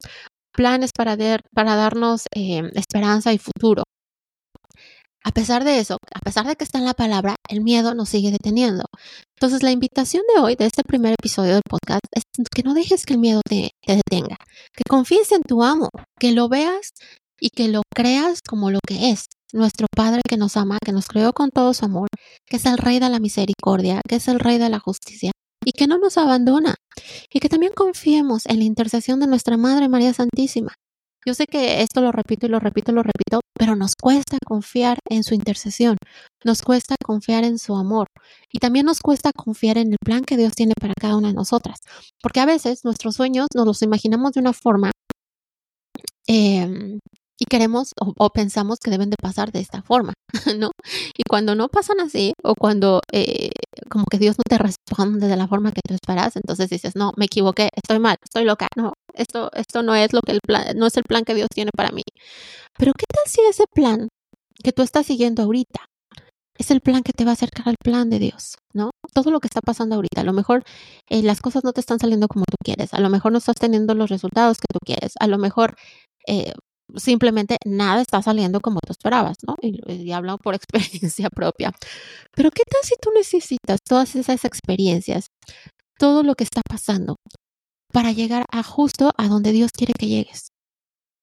planes 0.53 0.90
para, 0.93 1.16
para 1.55 1.77
darnos 1.77 2.27
eh, 2.35 2.62
esperanza 2.75 3.33
y 3.33 3.38
futuro. 3.38 3.83
A 5.23 5.33
pesar 5.33 5.64
de 5.64 5.79
eso, 5.79 5.99
a 6.14 6.21
pesar 6.21 6.47
de 6.47 6.57
que 6.57 6.64
está 6.64 6.79
en 6.79 6.87
la 6.87 6.95
palabra, 6.95 7.37
el 7.49 7.61
miedo 7.61 7.95
nos 7.95 8.09
sigue 8.09 8.31
deteniendo. 8.31 8.85
Entonces, 9.37 9.62
la 9.62 9.71
invitación 9.71 10.23
de 10.35 10.40
hoy, 10.40 10.57
de 10.57 10.64
este 10.64 10.83
primer 10.83 11.12
episodio 11.12 11.53
del 11.53 11.62
podcast, 11.69 12.05
es 12.12 12.25
que 12.55 12.62
no 12.62 12.73
dejes 12.73 13.05
que 13.05 13.14
el 13.14 13.19
miedo 13.19 13.43
te 13.47 13.71
detenga, 13.87 14.37
que 14.75 14.83
confíes 14.88 15.31
en 15.33 15.43
tu 15.43 15.62
amo, 15.62 15.90
que 16.19 16.33
lo 16.33 16.49
veas 16.49 16.93
y 17.40 17.50
que 17.50 17.68
lo 17.68 17.83
creas 17.94 18.40
como 18.46 18.70
lo 18.70 18.79
que 18.87 19.11
es, 19.11 19.26
nuestro 19.53 19.87
Padre 19.94 20.20
que 20.29 20.37
nos 20.37 20.57
ama, 20.57 20.79
que 20.85 20.92
nos 20.92 21.07
creó 21.07 21.33
con 21.33 21.50
todo 21.50 21.74
su 21.74 21.85
amor, 21.85 22.09
que 22.46 22.57
es 22.57 22.66
el 22.66 22.79
Rey 22.79 22.98
de 23.00 23.09
la 23.09 23.18
misericordia, 23.18 24.00
que 24.09 24.16
es 24.16 24.29
el 24.29 24.38
Rey 24.38 24.59
de 24.59 24.68
la 24.68 24.79
justicia 24.79 25.33
y 25.64 25.72
que 25.72 25.87
no 25.87 25.98
nos 25.98 26.16
abandona. 26.18 26.76
Y 27.33 27.40
que 27.40 27.48
también 27.48 27.72
confiemos 27.74 28.46
en 28.46 28.59
la 28.59 28.64
intercesión 28.64 29.20
de 29.20 29.26
nuestra 29.26 29.57
Madre 29.57 29.88
María 29.88 30.12
Santísima, 30.12 30.74
yo 31.26 31.35
sé 31.35 31.46
que 31.46 31.83
esto 31.83 32.00
lo 32.00 32.12
repito 32.12 32.46
y 32.46 32.48
lo 32.48 32.61
repito 32.61 32.92
y 32.92 32.94
lo 32.94 33.03
repito, 33.03 33.40
pero 33.59 33.76
nos 33.76 33.94
cuesta 33.94 34.38
confiar 34.44 34.98
en 35.11 35.22
su 35.22 35.35
intercesión, 35.35 35.98
nos 36.44 36.62
cuesta 36.62 36.94
confiar 37.05 37.44
en 37.44 37.59
su 37.59 37.76
amor 37.76 38.07
y 38.50 38.59
también 38.59 38.87
nos 38.87 39.00
cuesta 39.00 39.31
confiar 39.33 39.76
en 39.76 39.92
el 39.92 39.98
plan 40.03 40.24
que 40.24 40.38
Dios 40.38 40.55
tiene 40.55 40.72
para 40.81 40.94
cada 40.98 41.16
una 41.16 41.29
de 41.29 41.35
nosotras, 41.35 41.81
porque 42.22 42.40
a 42.40 42.46
veces 42.46 42.85
nuestros 42.85 43.16
sueños 43.16 43.48
nos 43.55 43.66
los 43.66 43.83
imaginamos 43.83 44.33
de 44.33 44.40
una 44.40 44.55
forma 44.55 44.92
eh, 46.26 46.98
y 47.40 47.46
queremos 47.46 47.92
o, 47.98 48.29
pensamos 48.31 48.79
que 48.79 48.90
deben 48.90 49.09
de 49.09 49.16
pasar 49.20 49.50
de 49.50 49.61
esta 49.61 49.83
forma, 49.83 50.12
¿no? 50.59 50.70
Y 51.16 51.22
cuando 51.29 51.55
no 51.55 51.68
pasan 51.68 52.00
así 52.00 52.35
o 52.44 52.55
cuando 52.55 53.00
eh, 53.12 53.50
como 53.88 54.05
que 54.11 54.18
Dios 54.18 54.37
no 54.37 54.42
te 54.48 54.59
responde 54.59 55.26
de 55.26 55.37
la 55.37 55.48
forma 55.48 55.72
que 55.72 55.81
tú 55.87 55.94
esperas, 55.94 56.37
entonces 56.37 56.68
dices, 56.68 56.94
no, 56.96 57.12
me 57.16 57.24
equivoqué, 57.24 57.70
estoy 57.74 57.98
mal, 57.98 58.16
estoy 58.22 58.44
loca, 58.44 58.68
no, 58.76 58.92
esto, 59.14 59.50
esto 59.55 59.83
no 59.83 59.94
es 59.94 60.12
lo 60.12 60.20
que 60.20 60.33
el 60.33 60.40
plan, 60.46 60.76
no 60.76 60.87
es 60.87 60.96
el 60.98 61.05
plan 61.05 61.24
que 61.24 61.35
Dios 61.35 61.48
tiene 61.53 61.70
para 61.74 61.90
mí. 61.90 62.03
Pero 62.79 62.92
¿qué 62.96 63.07
tal 63.09 63.24
si 63.26 63.40
ese 63.48 63.64
plan 63.74 64.09
que 64.62 64.72
tú 64.72 64.83
estás 64.83 65.07
siguiendo 65.07 65.42
ahorita 65.42 65.87
es 66.59 66.70
el 66.70 66.83
plan 66.83 67.03
que 67.03 67.12
te 67.14 67.24
va 67.24 67.31
a 67.31 67.33
acercar 67.33 67.68
al 67.70 67.76
plan 67.83 68.11
de 68.11 68.18
Dios, 68.18 68.57
¿no? 68.74 68.90
Todo 69.14 69.31
lo 69.31 69.40
que 69.40 69.46
está 69.46 69.62
pasando 69.62 69.96
ahorita, 69.96 70.20
a 70.20 70.24
lo 70.24 70.35
mejor 70.35 70.62
eh, 71.09 71.22
las 71.22 71.40
cosas 71.40 71.64
no 71.64 71.72
te 71.72 71.81
están 71.81 71.98
saliendo 71.98 72.29
como 72.29 72.44
tú 72.44 72.57
quieres, 72.62 72.92
a 72.92 73.00
lo 73.00 73.09
mejor 73.09 73.33
no 73.33 73.38
estás 73.38 73.57
teniendo 73.57 73.94
los 73.94 74.11
resultados 74.11 74.59
que 74.59 74.66
tú 74.70 74.79
quieres, 74.85 75.12
a 75.18 75.26
lo 75.26 75.38
mejor 75.38 75.74
eh, 76.26 76.53
simplemente 76.96 77.57
nada 77.64 78.03
está 78.03 78.22
saliendo 78.22 78.61
como 78.61 78.81
tú 78.81 78.92
esperabas, 78.92 79.38
¿no? 79.46 79.57
Y, 79.62 79.81
y 79.92 80.12
hablo 80.12 80.38
por 80.38 80.55
experiencia 80.57 81.29
propia. 81.31 81.72
Pero 82.35 82.50
¿qué 82.50 82.62
tal 82.70 82.83
si 82.83 82.94
tú 83.00 83.11
necesitas 83.14 83.81
todas 83.87 84.16
esas 84.16 84.44
experiencias, 84.44 85.26
todo 85.98 86.22
lo 86.22 86.35
que 86.35 86.44
está 86.44 86.62
pasando, 86.68 87.16
para 87.92 88.12
llegar 88.12 88.44
a 88.50 88.62
justo 88.62 89.11
a 89.16 89.29
donde 89.29 89.53
Dios 89.53 89.70
quiere 89.72 89.92
que 89.98 90.07
llegues, 90.07 90.50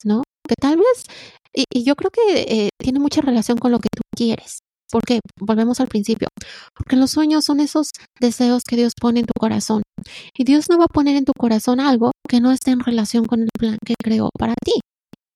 ¿no? 0.04 0.24
Que 0.48 0.56
tal 0.60 0.78
vez, 0.78 1.04
y, 1.54 1.84
yo 1.84 1.96
creo 1.96 2.12
que 2.12 2.42
eh, 2.42 2.70
tiene 2.80 3.00
mucha 3.00 3.22
relación 3.22 3.58
con 3.58 3.72
lo 3.72 3.80
que 3.80 3.90
tú 3.94 4.02
quieres. 4.16 4.60
Porque 4.90 5.20
volvemos 5.38 5.82
al 5.82 5.90
principio, 5.90 6.30
porque 6.74 6.96
los 6.96 7.12
sueños 7.12 7.44
son 7.44 7.60
esos 7.60 7.90
deseos 8.22 8.64
que 8.64 8.78
Dios 8.78 8.94
pone 9.00 9.20
en 9.20 9.26
tu 9.26 9.34
corazón. 9.38 9.82
Y 10.34 10.46
Dios 10.46 10.70
no 10.70 10.78
va 10.78 10.86
a 10.86 10.88
poner 10.88 11.18
en 11.18 11.26
tu 11.26 11.34
corazón 11.38 11.82
algo 11.82 12.12
que 12.26 12.40
no 12.40 12.54
esté 12.54 12.72
en 12.72 12.80
relación 12.80 13.26
con 13.26 13.42
el 13.42 13.50
plan 13.58 13.78
que 13.86 13.96
creó 14.02 14.30
para 14.40 14.54
ti. 14.64 14.80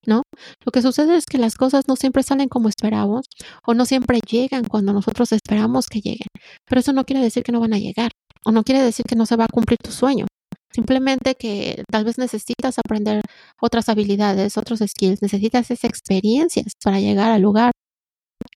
¿No? 0.06 0.24
Lo 0.66 0.72
que 0.72 0.82
sucede 0.82 1.16
es 1.18 1.26
que 1.26 1.38
las 1.38 1.56
cosas 1.56 1.88
no 1.88 1.96
siempre 1.96 2.24
salen 2.24 2.50
como 2.50 2.70
esperamos 2.70 3.26
o 3.66 3.74
no 3.74 3.86
siempre 3.86 4.20
llegan 4.30 4.66
cuando 4.66 4.94
nosotros 4.94 5.32
esperamos 5.32 5.88
que 5.88 6.00
lleguen. 6.02 6.28
Pero 6.68 6.82
eso 6.82 6.94
no 6.94 7.06
quiere 7.06 7.22
decir 7.22 7.44
que 7.44 7.52
no 7.52 7.60
van 7.60 7.74
a 7.74 7.80
llegar 7.80 8.12
o 8.46 8.52
no 8.52 8.64
quiere 8.64 8.82
decir 8.82 9.06
que 9.08 9.16
no 9.16 9.26
se 9.26 9.36
va 9.36 9.46
a 9.46 9.54
cumplir 9.54 9.78
tu 9.84 9.92
sueño. 9.92 10.26
Simplemente 10.74 11.36
que 11.36 11.84
tal 11.92 12.06
vez 12.06 12.18
necesitas 12.18 12.80
aprender 12.80 13.22
otras 13.62 13.90
habilidades, 13.90 14.58
otros 14.58 14.80
skills, 14.80 15.22
necesitas 15.22 15.70
esas 15.70 15.84
experiencias 15.90 16.74
para 16.84 17.00
llegar 17.00 17.32
al 17.32 17.42
lugar 17.42 17.72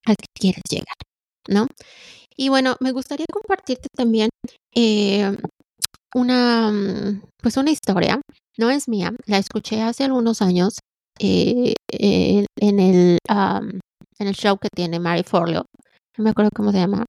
al 0.05 0.15
que 0.15 0.27
quieres 0.33 0.63
llegar, 0.69 0.95
¿no? 1.49 1.67
Y 2.37 2.49
bueno, 2.49 2.75
me 2.79 2.91
gustaría 2.91 3.25
compartirte 3.31 3.87
también 3.95 4.29
eh, 4.75 5.37
una, 6.13 7.21
pues 7.41 7.57
una 7.57 7.71
historia, 7.71 8.21
no 8.57 8.69
es 8.69 8.87
mía, 8.87 9.13
la 9.25 9.37
escuché 9.37 9.81
hace 9.81 10.05
algunos 10.05 10.41
años 10.41 10.79
en, 11.19 12.79
el, 12.79 13.17
en 13.27 14.27
el 14.27 14.35
show 14.35 14.57
que 14.57 14.69
tiene 14.69 14.99
Mary 14.99 15.23
Forleo. 15.23 15.65
No 16.17 16.23
me 16.23 16.29
acuerdo 16.29 16.51
cómo 16.55 16.71
se 16.71 16.79
llama. 16.79 17.05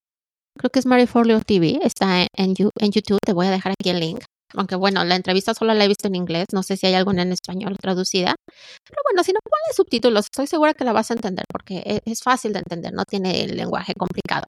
Creo 0.59 0.71
que 0.71 0.79
es 0.79 0.87
Mary 0.87 1.07
Forleo 1.07 1.41
TV. 1.41 1.79
Está 1.83 2.23
en, 2.23 2.55
en, 2.79 2.91
YouTube. 2.91 3.19
Te 3.25 3.33
voy 3.33 3.47
a 3.47 3.51
dejar 3.51 3.73
aquí 3.73 3.91
el 3.91 4.01
link. 4.01 4.25
Aunque 4.55 4.75
bueno, 4.75 5.05
la 5.05 5.17
entrevista 5.17 5.55
solo 5.55 5.75
la 5.75 5.85
he 5.85 5.89
visto 5.89 6.09
en 6.09 6.15
inglés. 6.15 6.47
No 6.53 6.63
sé 6.63 6.77
si 6.77 6.87
hay 6.87 6.95
alguna 6.95 7.23
en 7.23 7.33
español 7.33 7.77
traducida. 7.81 8.35
Pero 8.47 9.01
bueno, 9.05 9.23
si 9.23 9.33
no 9.33 9.41
ponle 9.43 9.75
subtítulos, 9.75 10.27
estoy 10.27 10.47
segura 10.47 10.75
que 10.75 10.85
la 10.85 10.93
vas 10.93 11.11
a 11.11 11.15
entender 11.15 11.45
porque 11.51 11.83
e, 11.85 12.01
es, 12.05 12.23
fácil 12.23 12.53
de 12.53 12.61
entender. 12.61 12.93
No 12.93 13.05
tiene 13.05 13.43
el 13.43 13.57
lenguaje 13.57 13.95
complicado. 13.95 14.47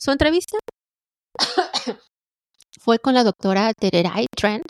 Su 0.00 0.12
entrevista 0.12 0.58
fue 2.80 2.98
con 2.98 3.14
la 3.14 3.24
doctora 3.24 3.72
Tererai 3.74 4.26
Trent. 4.36 4.64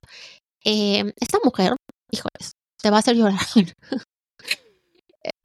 Eh, 0.65 1.13
esta 1.21 1.39
mujer, 1.45 1.77
híjoles, 2.11 2.53
te 2.81 2.91
va 2.91 2.97
a 2.97 3.01
hacer 3.01 3.17
llorar. 3.17 3.39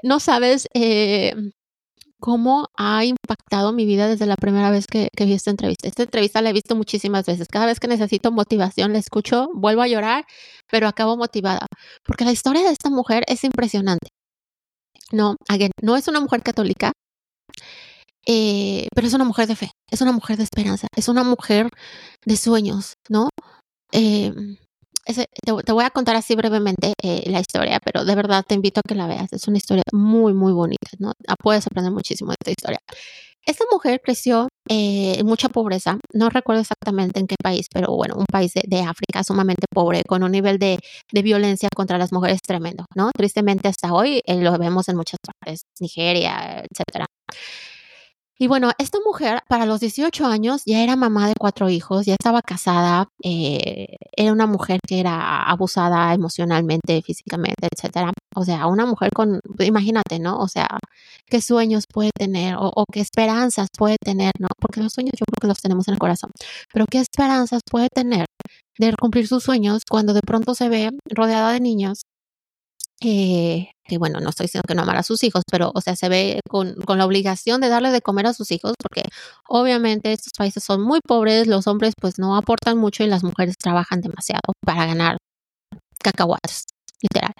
no 0.03 0.19
sabes 0.19 0.67
eh, 0.73 1.33
cómo 2.19 2.67
ha 2.77 3.03
impactado 3.05 3.73
mi 3.73 3.85
vida 3.85 4.07
desde 4.07 4.25
la 4.25 4.35
primera 4.35 4.69
vez 4.71 4.85
que, 4.87 5.09
vi 5.25 5.33
esta 5.33 5.51
entrevista. 5.51 5.87
Esta 5.87 6.03
entrevista 6.03 6.41
la 6.41 6.51
he 6.51 6.53
visto 6.53 6.75
muchísimas 6.75 7.25
veces. 7.25 7.47
Cada 7.49 7.65
vez 7.65 7.79
que 7.79 7.87
necesito 7.87 8.31
motivación, 8.31 8.93
la 8.93 8.99
escucho, 8.99 9.49
vuelvo 9.53 9.81
a 9.81 9.87
llorar, 9.87 10.25
pero 10.69 10.87
acabo 10.87 11.17
motivada. 11.17 11.67
Porque 12.05 12.25
la 12.25 12.31
historia 12.31 12.63
de 12.63 12.71
esta 12.71 12.89
mujer 12.89 13.23
es 13.27 13.43
impresionante. 13.43 14.09
No, 15.11 15.35
again, 15.49 15.71
no 15.81 15.95
es 15.97 16.07
una 16.07 16.21
mujer 16.21 16.41
católica, 16.43 16.91
eh, 18.25 18.87
pero 18.95 19.07
es 19.07 19.13
una 19.13 19.25
mujer 19.25 19.47
de 19.47 19.55
fe, 19.55 19.71
es 19.91 20.01
una 20.01 20.11
mujer 20.11 20.37
de 20.37 20.43
esperanza, 20.43 20.87
es 20.95 21.07
una 21.09 21.23
mujer 21.23 21.69
de 22.25 22.37
sueños, 22.37 22.93
¿no? 23.09 23.29
Eh, 23.91 24.33
te, 25.05 25.71
voy 25.71 25.83
a 25.83 25.89
contar 25.89 26.15
así 26.15 26.35
brevemente 26.35 26.93
eh, 27.01 27.23
la 27.27 27.39
historia, 27.39 27.79
pero 27.83 28.05
de 28.05 28.15
verdad 28.15 28.43
te 28.47 28.55
invito 28.55 28.79
a 28.79 28.87
que 28.87 28.95
la 28.95 29.07
veas. 29.07 29.31
Es 29.33 29.47
una 29.47 29.57
historia 29.57 29.83
muy, 29.91 30.33
muy 30.33 30.53
bonita, 30.53 30.89
¿no? 30.99 31.13
Ah, 31.27 31.35
puedes 31.41 31.67
aprender 31.67 31.91
muchísimo 31.91 32.31
de 32.31 32.37
esta 32.39 32.51
historia. 32.51 32.79
Esta 33.45 33.65
mujer 33.69 33.99
creció 34.01 34.47
eh, 34.69 35.15
en 35.19 35.25
mucha 35.25 35.49
pobreza, 35.49 35.97
no 36.13 36.29
recuerdo 36.29 36.61
exactamente 36.61 37.19
en 37.19 37.27
qué 37.27 37.35
país, 37.41 37.67
pero 37.73 37.93
bueno, 37.93 38.15
un 38.15 38.25
país 38.25 38.53
de, 38.53 38.81
África 38.81 39.21
sumamente 39.25 39.65
pobre, 39.69 40.03
con 40.07 40.23
un 40.23 40.31
nivel 40.31 40.59
de, 40.59 40.79
de, 41.11 41.21
violencia 41.21 41.67
contra 41.75 41.97
las 41.97 42.13
mujeres 42.13 42.39
tremendo, 42.41 42.85
¿no? 42.95 43.11
Tristemente 43.11 43.67
hasta 43.67 43.93
hoy 43.93 44.21
eh, 44.25 44.37
lo 44.37 44.57
vemos 44.57 44.87
en 44.87 44.95
muchas 44.95 45.19
partes, 45.19 45.65
Nigeria, 45.81 46.63
etcétera. 46.71 47.05
Y 48.43 48.47
bueno, 48.47 48.71
esta 48.77 48.97
mujer 49.05 49.39
para 49.47 49.65
los 49.65 49.79
18 49.79 50.25
años 50.25 50.63
ya 50.65 50.83
era 50.83 50.97
mamá 50.97 51.29
de 51.29 51.33
cuatro 51.39 51.69
hijos, 51.69 52.05
ya 52.05 52.15
estaba 52.15 52.41
casada, 52.41 53.07
eh, 53.23 53.95
era 54.17 54.33
una 54.33 54.47
mujer 54.47 54.81
que 54.85 54.99
era 54.99 55.43
abusada 55.43 56.13
emocionalmente, 56.13 57.01
físicamente, 57.03 57.69
etcétera. 57.71 58.11
O 58.35 58.43
sea, 58.43 58.67
una 58.67 58.85
mujer 58.85 59.11
con, 59.15 59.39
imagínate, 59.59 60.19
¿no? 60.19 60.39
O 60.39 60.49
sea, 60.49 60.67
qué 61.25 61.39
sueños 61.39 61.85
puede 61.87 62.11
tener 62.13 62.55
o, 62.55 62.69
o 62.75 62.83
qué 62.91 62.99
esperanzas 62.99 63.69
puede 63.77 63.95
tener, 64.03 64.33
¿no? 64.37 64.49
Porque 64.59 64.81
los 64.81 64.91
sueños 64.91 65.13
yo 65.17 65.23
creo 65.25 65.39
que 65.39 65.47
los 65.47 65.61
tenemos 65.61 65.87
en 65.87 65.93
el 65.93 65.99
corazón, 65.99 66.31
pero 66.73 66.85
qué 66.91 66.99
esperanzas 66.99 67.61
puede 67.71 67.87
tener 67.95 68.25
de 68.77 68.93
cumplir 68.99 69.25
sus 69.25 69.43
sueños 69.43 69.83
cuando 69.89 70.13
de 70.13 70.21
pronto 70.21 70.53
se 70.53 70.67
ve 70.67 70.91
rodeada 71.09 71.53
de 71.53 71.61
niños 71.61 72.01
eh, 73.03 73.69
que 73.85 73.97
bueno, 73.97 74.19
no 74.19 74.29
estoy 74.29 74.45
diciendo 74.45 74.65
que 74.67 74.75
no 74.75 74.83
amar 74.83 74.97
a 74.97 75.03
sus 75.03 75.23
hijos, 75.23 75.43
pero 75.51 75.71
o 75.75 75.81
sea, 75.81 75.95
se 75.95 76.09
ve 76.09 76.39
con, 76.49 76.75
con, 76.85 76.97
la 76.97 77.05
obligación 77.05 77.61
de 77.61 77.69
darle 77.69 77.91
de 77.91 78.01
comer 78.01 78.27
a 78.27 78.33
sus 78.33 78.51
hijos, 78.51 78.73
porque 78.79 79.03
obviamente 79.47 80.13
estos 80.13 80.31
países 80.37 80.63
son 80.63 80.81
muy 80.81 80.99
pobres, 81.05 81.47
los 81.47 81.67
hombres 81.67 81.93
pues 81.99 82.19
no 82.19 82.37
aportan 82.37 82.77
mucho 82.77 83.03
y 83.03 83.07
las 83.07 83.23
mujeres 83.23 83.55
trabajan 83.57 84.01
demasiado 84.01 84.53
para 84.65 84.85
ganar 84.85 85.17
cacahuates, 86.03 86.65
literal. 87.01 87.33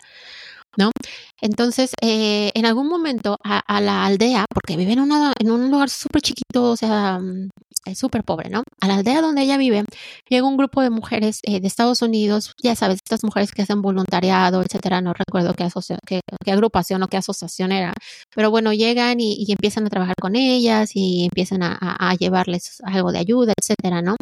Entonces, 1.41 1.91
eh, 2.01 2.51
en 2.55 2.65
algún 2.65 2.87
momento 2.87 3.37
a, 3.43 3.81
la 3.81 4.05
aldea, 4.05 4.45
porque 4.53 4.77
vive 4.77 4.93
en, 4.93 4.99
una, 5.01 5.33
en 5.39 5.51
un 5.51 5.69
lugar 5.69 5.89
súper 5.89 6.21
chiquito, 6.21 6.71
o 6.71 6.77
sea, 6.77 7.19
mm, 7.19 7.49
es 7.85 7.99
súper 7.99 8.23
pobre, 8.23 8.49
¿no? 8.49 8.63
A 8.81 8.87
la 8.87 8.95
aldea 8.95 9.21
donde 9.21 9.41
ella 9.41 9.57
vive, 9.57 9.83
llega 10.29 10.47
un 10.47 10.55
grupo 10.57 10.81
de 10.81 10.89
mujeres 10.89 11.39
eh, 11.43 11.59
de 11.59 11.67
Estados 11.67 12.01
Unidos, 12.01 12.53
ya 12.63 12.75
sabes, 12.75 12.99
estas 13.03 13.23
mujeres 13.23 13.51
que 13.51 13.61
hacen 13.61 13.81
voluntariado, 13.81 14.61
etcétera, 14.61 15.01
no 15.01 15.13
recuerdo 15.13 15.53
qué, 15.53 15.67
qué, 16.05 16.51
agrupación 16.51 17.03
o 17.03 17.07
qué 17.07 17.17
asociación 17.17 17.71
era, 17.71 17.93
pero 18.33 18.49
bueno, 18.49 18.71
llegan 18.73 19.19
y, 19.19 19.45
empiezan 19.51 19.85
a 19.85 19.89
trabajar 19.89 20.15
con 20.19 20.35
ellas 20.35 20.91
y 20.93 21.25
empiezan 21.25 21.63
a, 21.63 21.77
a, 21.79 22.15
llevarles 22.15 22.81
algo 22.85 23.11
de 23.11 23.19
ayuda, 23.19 23.53
etcétera, 23.59 24.01
¿no? 24.01 24.15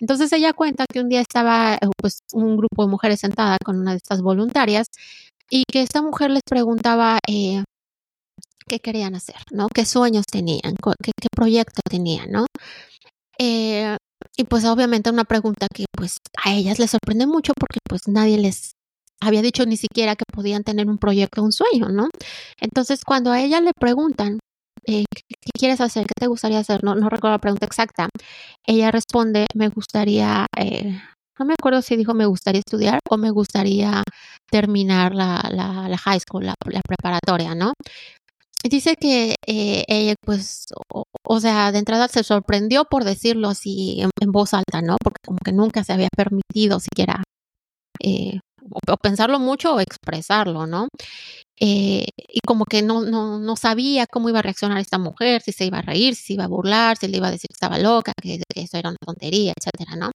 Entonces 0.00 0.32
ella 0.32 0.52
cuenta 0.52 0.86
que 0.90 1.00
un 1.00 1.08
día 1.08 1.20
estaba 1.20 1.74
eh, 1.74 1.88
pues 2.00 2.20
un 2.32 2.56
grupo 2.56 2.84
de 2.84 2.90
mujeres 2.90 3.20
sentada 3.20 3.58
con 3.64 3.78
una 3.78 3.92
de 3.92 3.98
estas 3.98 4.22
voluntarias 4.22 4.86
y 5.52 5.64
que 5.70 5.82
esta 5.82 6.00
mujer 6.00 6.30
les 6.30 6.42
preguntaba, 6.48 7.18
eh, 7.28 7.62
qué 8.66 8.80
querían 8.80 9.14
hacer, 9.14 9.36
¿no? 9.50 9.68
¿Qué 9.68 9.84
sueños 9.84 10.24
tenían? 10.24 10.76
¿Qué, 11.02 11.12
proyecto 11.36 11.82
tenían, 11.88 12.30
¿no? 12.30 12.46
Eh, 13.38 13.96
y 14.36 14.44
pues 14.44 14.64
obviamente 14.64 15.10
una 15.10 15.24
pregunta 15.24 15.66
que 15.74 15.84
pues 15.92 16.16
a 16.42 16.54
ellas 16.54 16.78
les 16.78 16.90
sorprende 16.92 17.26
mucho 17.26 17.52
porque 17.58 17.80
pues 17.86 18.08
nadie 18.08 18.38
les 18.38 18.72
había 19.20 19.42
dicho 19.42 19.66
ni 19.66 19.76
siquiera 19.76 20.16
que 20.16 20.24
podían 20.32 20.64
tener 20.64 20.88
un 20.88 20.98
proyecto, 20.98 21.42
un 21.42 21.52
sueño, 21.52 21.88
¿no? 21.90 22.08
Entonces, 22.60 23.04
cuando 23.04 23.30
a 23.30 23.40
ella 23.42 23.60
le 23.60 23.72
preguntan, 23.78 24.38
eh, 24.86 25.04
¿qué, 25.14 25.22
quieres 25.58 25.80
hacer? 25.82 26.06
¿Qué 26.06 26.14
te 26.18 26.26
gustaría 26.28 26.60
hacer? 26.60 26.82
No, 26.82 26.94
no 26.94 27.10
recuerdo 27.10 27.34
la 27.36 27.40
pregunta 27.40 27.66
exacta. 27.66 28.08
Ella 28.66 28.90
responde, 28.90 29.46
me 29.54 29.68
gustaría, 29.68 30.46
eh, 30.58 30.98
no 31.38 31.44
me 31.46 31.54
acuerdo 31.54 31.82
si 31.82 31.96
dijo 31.96 32.14
me 32.14 32.26
gustaría 32.26 32.60
estudiar 32.60 33.00
o 33.08 33.16
me 33.16 33.30
gustaría 33.30 34.02
terminar 34.50 35.14
la, 35.14 35.48
la, 35.50 35.96
high 35.98 36.20
school, 36.20 36.46
la, 36.46 36.54
preparatoria, 36.86 37.54
¿no? 37.54 37.72
Dice 38.64 38.94
que 38.96 39.34
eh, 39.46 39.84
ella, 39.88 40.14
pues, 40.24 40.66
o, 41.24 41.40
sea, 41.40 41.72
de 41.72 41.78
entrada 41.78 42.06
se 42.06 42.22
sorprendió 42.22 42.84
por 42.84 43.02
decirlo 43.04 43.48
así 43.48 44.00
en, 44.00 44.32
voz 44.32 44.54
alta, 44.54 44.82
¿no? 44.82 44.96
Porque 45.02 45.18
como 45.24 45.38
que 45.44 45.52
nunca 45.52 45.82
se 45.82 45.92
había 45.92 46.08
permitido 46.14 46.78
siquiera 46.78 47.24
eh, 48.00 48.38
o, 48.70 48.96
pensarlo 48.98 49.40
mucho 49.40 49.74
o 49.74 49.80
expresarlo, 49.80 50.66
¿no? 50.66 50.88
Eh, 51.64 52.06
y 52.16 52.40
como 52.44 52.64
que 52.64 52.82
no, 52.82 53.02
no, 53.02 53.38
no 53.38 53.54
sabía 53.54 54.08
cómo 54.08 54.28
iba 54.28 54.40
a 54.40 54.42
reaccionar 54.42 54.78
esta 54.78 54.98
mujer, 54.98 55.42
si 55.42 55.52
se 55.52 55.64
iba 55.64 55.78
a 55.78 55.82
reír, 55.82 56.16
si 56.16 56.34
iba 56.34 56.42
a 56.42 56.48
burlar, 56.48 56.96
si 56.96 57.06
le 57.06 57.18
iba 57.18 57.28
a 57.28 57.30
decir 57.30 57.46
que 57.46 57.54
estaba 57.54 57.78
loca, 57.78 58.12
que, 58.20 58.42
eso 58.56 58.78
era 58.78 58.88
una 58.88 58.98
tontería, 59.06 59.52
etcétera, 59.56 59.94
¿no? 59.94 60.10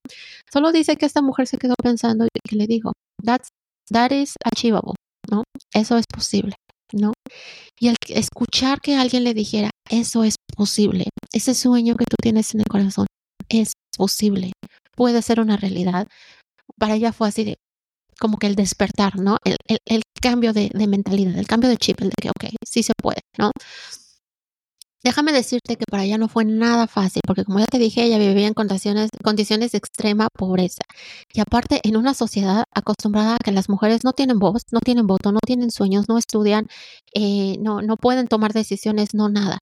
Solo 0.52 0.72
dice 0.72 0.96
que 0.96 1.06
esta 1.06 1.22
mujer 1.22 1.46
se 1.46 1.56
quedó 1.56 1.74
pensando 1.82 2.26
y 2.26 2.28
que 2.46 2.56
le 2.56 2.66
dijo, 2.66 2.92
That's, 3.24 3.48
that 3.90 4.10
is 4.10 4.34
achievable, 4.44 4.92
¿no? 5.30 5.44
Eso 5.72 5.96
es 5.96 6.04
posible, 6.06 6.54
¿no? 6.92 7.14
Y 7.80 7.88
el 7.88 7.96
escuchar 8.08 8.82
que 8.82 8.96
alguien 8.96 9.24
le 9.24 9.32
dijera, 9.32 9.70
eso 9.88 10.24
es 10.24 10.34
posible, 10.54 11.06
ese 11.32 11.54
sueño 11.54 11.96
que 11.96 12.04
tú 12.04 12.16
tienes 12.20 12.52
en 12.52 12.60
el 12.60 12.66
corazón 12.66 13.06
es 13.48 13.72
posible, 13.96 14.52
puede 14.94 15.22
ser 15.22 15.40
una 15.40 15.56
realidad. 15.56 16.08
Para 16.78 16.96
ella 16.96 17.12
fue 17.14 17.28
así 17.28 17.44
de, 17.44 17.56
como 18.18 18.36
que 18.38 18.46
el 18.46 18.54
despertar, 18.54 19.18
¿no? 19.18 19.38
El, 19.44 19.56
el, 19.84 20.02
cambio 20.20 20.52
de, 20.52 20.70
de, 20.74 20.86
mentalidad, 20.88 21.38
el 21.38 21.46
cambio 21.46 21.70
de 21.70 21.76
chip, 21.76 22.00
el 22.00 22.08
de 22.08 22.14
que, 22.20 22.28
ok, 22.30 22.54
sí 22.64 22.82
se 22.82 22.92
puede, 23.00 23.20
¿no? 23.38 23.52
Déjame 25.04 25.32
decirte 25.32 25.76
que 25.76 25.84
para 25.88 26.02
ella 26.04 26.18
no 26.18 26.28
fue 26.28 26.44
nada 26.44 26.88
fácil, 26.88 27.22
porque 27.24 27.44
como 27.44 27.60
ya 27.60 27.66
te 27.66 27.78
dije, 27.78 28.02
ella 28.02 28.18
vivía 28.18 28.48
en 28.48 28.54
condiciones, 28.54 29.10
condiciones 29.22 29.70
de 29.70 29.78
extrema 29.78 30.28
pobreza. 30.36 30.82
Y 31.32 31.40
aparte, 31.40 31.80
en 31.84 31.96
una 31.96 32.14
sociedad 32.14 32.64
acostumbrada 32.74 33.36
a 33.36 33.38
que 33.38 33.52
las 33.52 33.68
mujeres 33.68 34.02
no 34.02 34.12
tienen 34.12 34.40
voz, 34.40 34.62
no 34.72 34.80
tienen 34.80 35.06
voto, 35.06 35.30
no 35.30 35.38
tienen 35.46 35.70
sueños, 35.70 36.08
no 36.08 36.18
estudian, 36.18 36.66
eh, 37.14 37.56
no, 37.60 37.80
no 37.80 37.96
pueden 37.96 38.26
tomar 38.26 38.52
decisiones, 38.52 39.14
no 39.14 39.28
nada. 39.28 39.60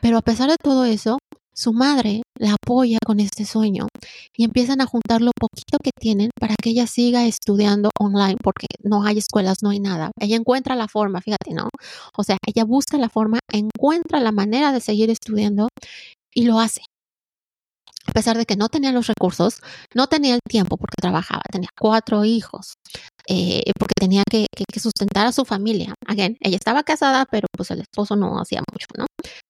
Pero 0.00 0.16
a 0.18 0.22
pesar 0.22 0.48
de 0.50 0.56
todo 0.56 0.86
eso, 0.86 1.18
su 1.60 1.74
madre 1.74 2.22
la 2.38 2.54
apoya 2.54 2.96
con 3.04 3.20
este 3.20 3.44
sueño 3.44 3.86
y 4.34 4.44
empiezan 4.44 4.80
a 4.80 4.86
juntar 4.86 5.20
lo 5.20 5.30
poquito 5.38 5.76
que 5.82 5.90
tienen 5.94 6.30
para 6.40 6.54
que 6.56 6.70
ella 6.70 6.86
siga 6.86 7.26
estudiando 7.26 7.90
online 7.98 8.38
porque 8.42 8.66
no 8.82 9.04
hay 9.04 9.18
escuelas, 9.18 9.58
no 9.62 9.68
hay 9.68 9.78
nada. 9.78 10.10
Ella 10.18 10.36
encuentra 10.36 10.74
la 10.74 10.88
forma, 10.88 11.20
fíjate, 11.20 11.52
¿no? 11.52 11.68
O 12.16 12.24
sea, 12.24 12.38
ella 12.46 12.64
busca 12.64 12.96
la 12.96 13.10
forma, 13.10 13.40
encuentra 13.52 14.20
la 14.20 14.32
manera 14.32 14.72
de 14.72 14.80
seguir 14.80 15.10
estudiando 15.10 15.68
y 16.34 16.44
lo 16.44 16.60
hace 16.60 16.80
a 18.06 18.12
pesar 18.12 18.36
de 18.36 18.46
que 18.46 18.56
no 18.56 18.68
tenía 18.68 18.92
los 18.92 19.06
recursos, 19.06 19.60
no 19.94 20.06
tenía 20.06 20.34
el 20.34 20.40
tiempo 20.48 20.76
porque 20.76 20.96
trabajaba, 21.00 21.42
tenía 21.50 21.68
cuatro 21.78 22.24
hijos, 22.24 22.74
eh, 23.28 23.72
porque 23.78 23.94
tenía 23.98 24.22
que, 24.28 24.46
sustentar 24.80 25.26
a 25.26 25.32
su 25.32 25.44
familia. 25.44 25.94
Again, 26.06 26.36
ella 26.40 26.56
estaba 26.56 26.82
casada, 26.82 27.26
pero 27.26 27.46
pues 27.56 27.70
el 27.70 27.80
esposo 27.80 28.16
no 28.16 28.40
hacía 28.40 28.62
mucho, 28.72 28.86
¿no? 28.96 29.06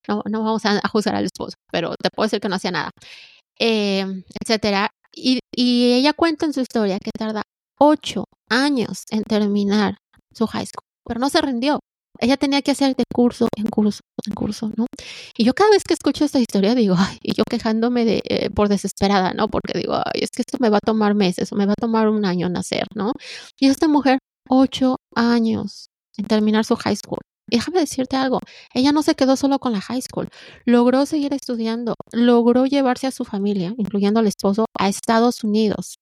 No, 0.08 0.22
no 0.28 0.42
vamos 0.42 0.64
a, 0.66 0.80
juzgar 0.88 1.14
al 1.14 1.26
esposo, 1.26 1.54
pero 1.70 1.94
te 2.02 2.10
puedo 2.10 2.26
decir 2.26 2.40
que 2.40 2.48
no 2.48 2.56
hacía 2.56 2.72
nada, 2.72 2.90
eh, 3.58 4.04
etcétera. 4.40 4.90
Y, 5.14 5.38
y 5.54 5.92
ella 5.92 6.12
cuenta 6.12 6.46
en 6.46 6.52
su 6.52 6.60
historia 6.60 6.98
que 6.98 7.10
tarda 7.16 7.42
ocho 7.78 8.24
años 8.48 9.04
en 9.10 9.22
terminar 9.22 9.96
su 10.34 10.46
high 10.46 10.66
school, 10.66 10.84
pero 11.04 11.20
no 11.20 11.30
se 11.30 11.40
rindió. 11.40 11.80
Ella 12.20 12.36
tenía 12.36 12.62
que 12.62 12.70
hacer 12.70 12.94
de 12.96 13.04
curso 13.12 13.48
en 13.56 13.66
curso 13.66 14.00
en 14.26 14.34
curso, 14.34 14.70
¿no? 14.76 14.86
Y 15.36 15.44
yo 15.44 15.54
cada 15.54 15.70
vez 15.70 15.84
que 15.84 15.94
escucho 15.94 16.24
esta 16.24 16.38
historia 16.38 16.74
digo, 16.74 16.94
ay, 16.98 17.18
y 17.22 17.34
yo 17.34 17.44
quejándome 17.48 18.04
de, 18.04 18.22
eh, 18.28 18.50
por 18.50 18.68
desesperada, 18.68 19.32
¿no? 19.34 19.48
Porque 19.48 19.78
digo, 19.78 19.94
ay, 19.94 20.20
es 20.22 20.30
que 20.30 20.42
esto 20.42 20.58
me 20.60 20.68
va 20.70 20.78
a 20.78 20.80
tomar 20.80 21.14
meses 21.14 21.52
o 21.52 21.56
me 21.56 21.66
va 21.66 21.72
a 21.72 21.80
tomar 21.80 22.08
un 22.08 22.24
año 22.24 22.48
nacer, 22.48 22.86
¿no? 22.94 23.12
Y 23.58 23.68
esta 23.68 23.88
mujer, 23.88 24.18
ocho 24.48 24.96
años 25.14 25.88
en 26.18 26.26
terminar 26.26 26.64
su 26.64 26.76
high 26.76 26.96
school. 26.96 27.20
Déjame 27.48 27.80
decirte 27.80 28.16
algo, 28.16 28.38
ella 28.74 28.92
no 28.92 29.02
se 29.02 29.14
quedó 29.16 29.36
solo 29.36 29.58
con 29.58 29.72
la 29.72 29.80
high 29.80 30.02
school, 30.02 30.28
logró 30.66 31.04
seguir 31.06 31.34
estudiando, 31.34 31.94
logró 32.12 32.66
llevarse 32.66 33.08
a 33.08 33.10
su 33.10 33.24
familia, 33.24 33.74
incluyendo 33.76 34.20
al 34.20 34.28
esposo, 34.28 34.66
a 34.78 34.88
Estados 34.88 35.42
Unidos 35.42 35.96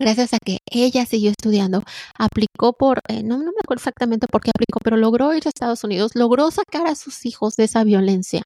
gracias 0.00 0.32
a 0.34 0.38
que 0.38 0.58
ella 0.70 1.04
siguió 1.06 1.30
estudiando, 1.30 1.82
aplicó 2.18 2.72
por, 2.72 3.00
eh, 3.08 3.22
no, 3.22 3.38
me 3.38 3.44
acuerdo 3.62 3.80
exactamente 3.80 4.26
por 4.26 4.40
qué 4.40 4.50
aplicó, 4.50 4.80
pero 4.82 4.96
logró 4.96 5.34
ir 5.34 5.42
a 5.46 5.50
Estados 5.50 5.84
Unidos, 5.84 6.12
logró 6.14 6.50
sacar 6.50 6.86
a 6.86 6.94
sus 6.94 7.26
hijos 7.26 7.54
de 7.56 7.64
esa 7.64 7.84
violencia, 7.84 8.42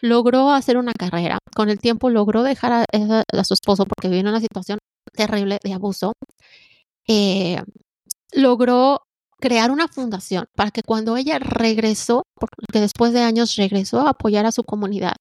logró 0.00 0.50
hacer 0.50 0.78
una 0.78 0.92
carrera, 0.94 1.38
con 1.54 1.68
el 1.70 1.78
tiempo 1.78 2.10
logró 2.10 2.42
dejar 2.42 2.72
a, 2.72 3.44
su 3.44 3.54
esposo 3.54 3.84
porque 3.84 4.08
vivía 4.08 4.22
en 4.22 4.28
una 4.28 4.40
situación 4.40 4.78
terrible 5.12 5.58
de 5.62 5.74
abuso, 5.74 6.14
eh, 7.06 7.60
logró 8.32 9.00
crear 9.38 9.70
una 9.70 9.88
fundación 9.88 10.46
para 10.56 10.70
que 10.70 10.82
cuando 10.82 11.16
ella 11.16 11.38
regresó, 11.38 12.22
porque 12.40 12.80
después 12.80 13.12
de 13.12 13.20
años 13.20 13.56
regresó 13.56 14.00
a 14.00 14.10
apoyar 14.10 14.46
a 14.46 14.52
su 14.52 14.64
comunidad, 14.64 15.14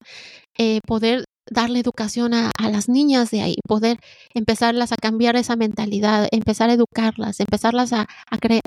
eh, 0.58 0.80
poder 0.88 1.26
darle 1.50 1.80
educación 1.80 2.34
a, 2.34 2.52
las 2.60 2.90
niñas 2.90 3.32
de 3.32 3.42
ahí, 3.42 3.56
poder 3.68 3.98
empezarlas 4.34 4.92
a 4.92 4.98
cambiar 4.98 5.36
esa 5.36 5.56
mentalidad, 5.56 6.28
empezar 6.32 6.70
a 6.70 6.74
educarlas, 6.74 7.40
empezarlas 7.40 7.94
a, 7.94 8.08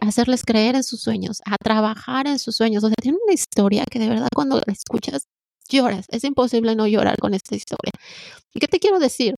hacerles 0.01 0.45
creer 0.45 0.77
en 0.77 0.85
sus 0.85 1.01
sueños, 1.01 1.41
a 1.45 1.57
trabajar 1.57 2.27
en 2.27 2.39
sus 2.39 2.57
sueños. 2.57 2.85
O 2.85 2.89
sea, 2.89 2.97
tiene 3.01 3.19
una 3.25 3.35
historia 3.35 3.85
que 3.91 3.99
de 3.99 4.09
verdad 4.09 4.29
cuando 4.35 4.57
la 4.57 4.73
escuchas 4.73 5.27
lloras. 5.69 6.07
Es 6.09 6.25
imposible 6.25 6.75
no 6.75 6.87
llorar 6.87 7.19
con 7.19 7.35
esta 7.35 7.55
historia. 7.55 7.93
¿Y 8.55 8.61
qué 8.61 8.69
te 8.69 8.81
quiero 8.81 8.99
decir? 8.99 9.35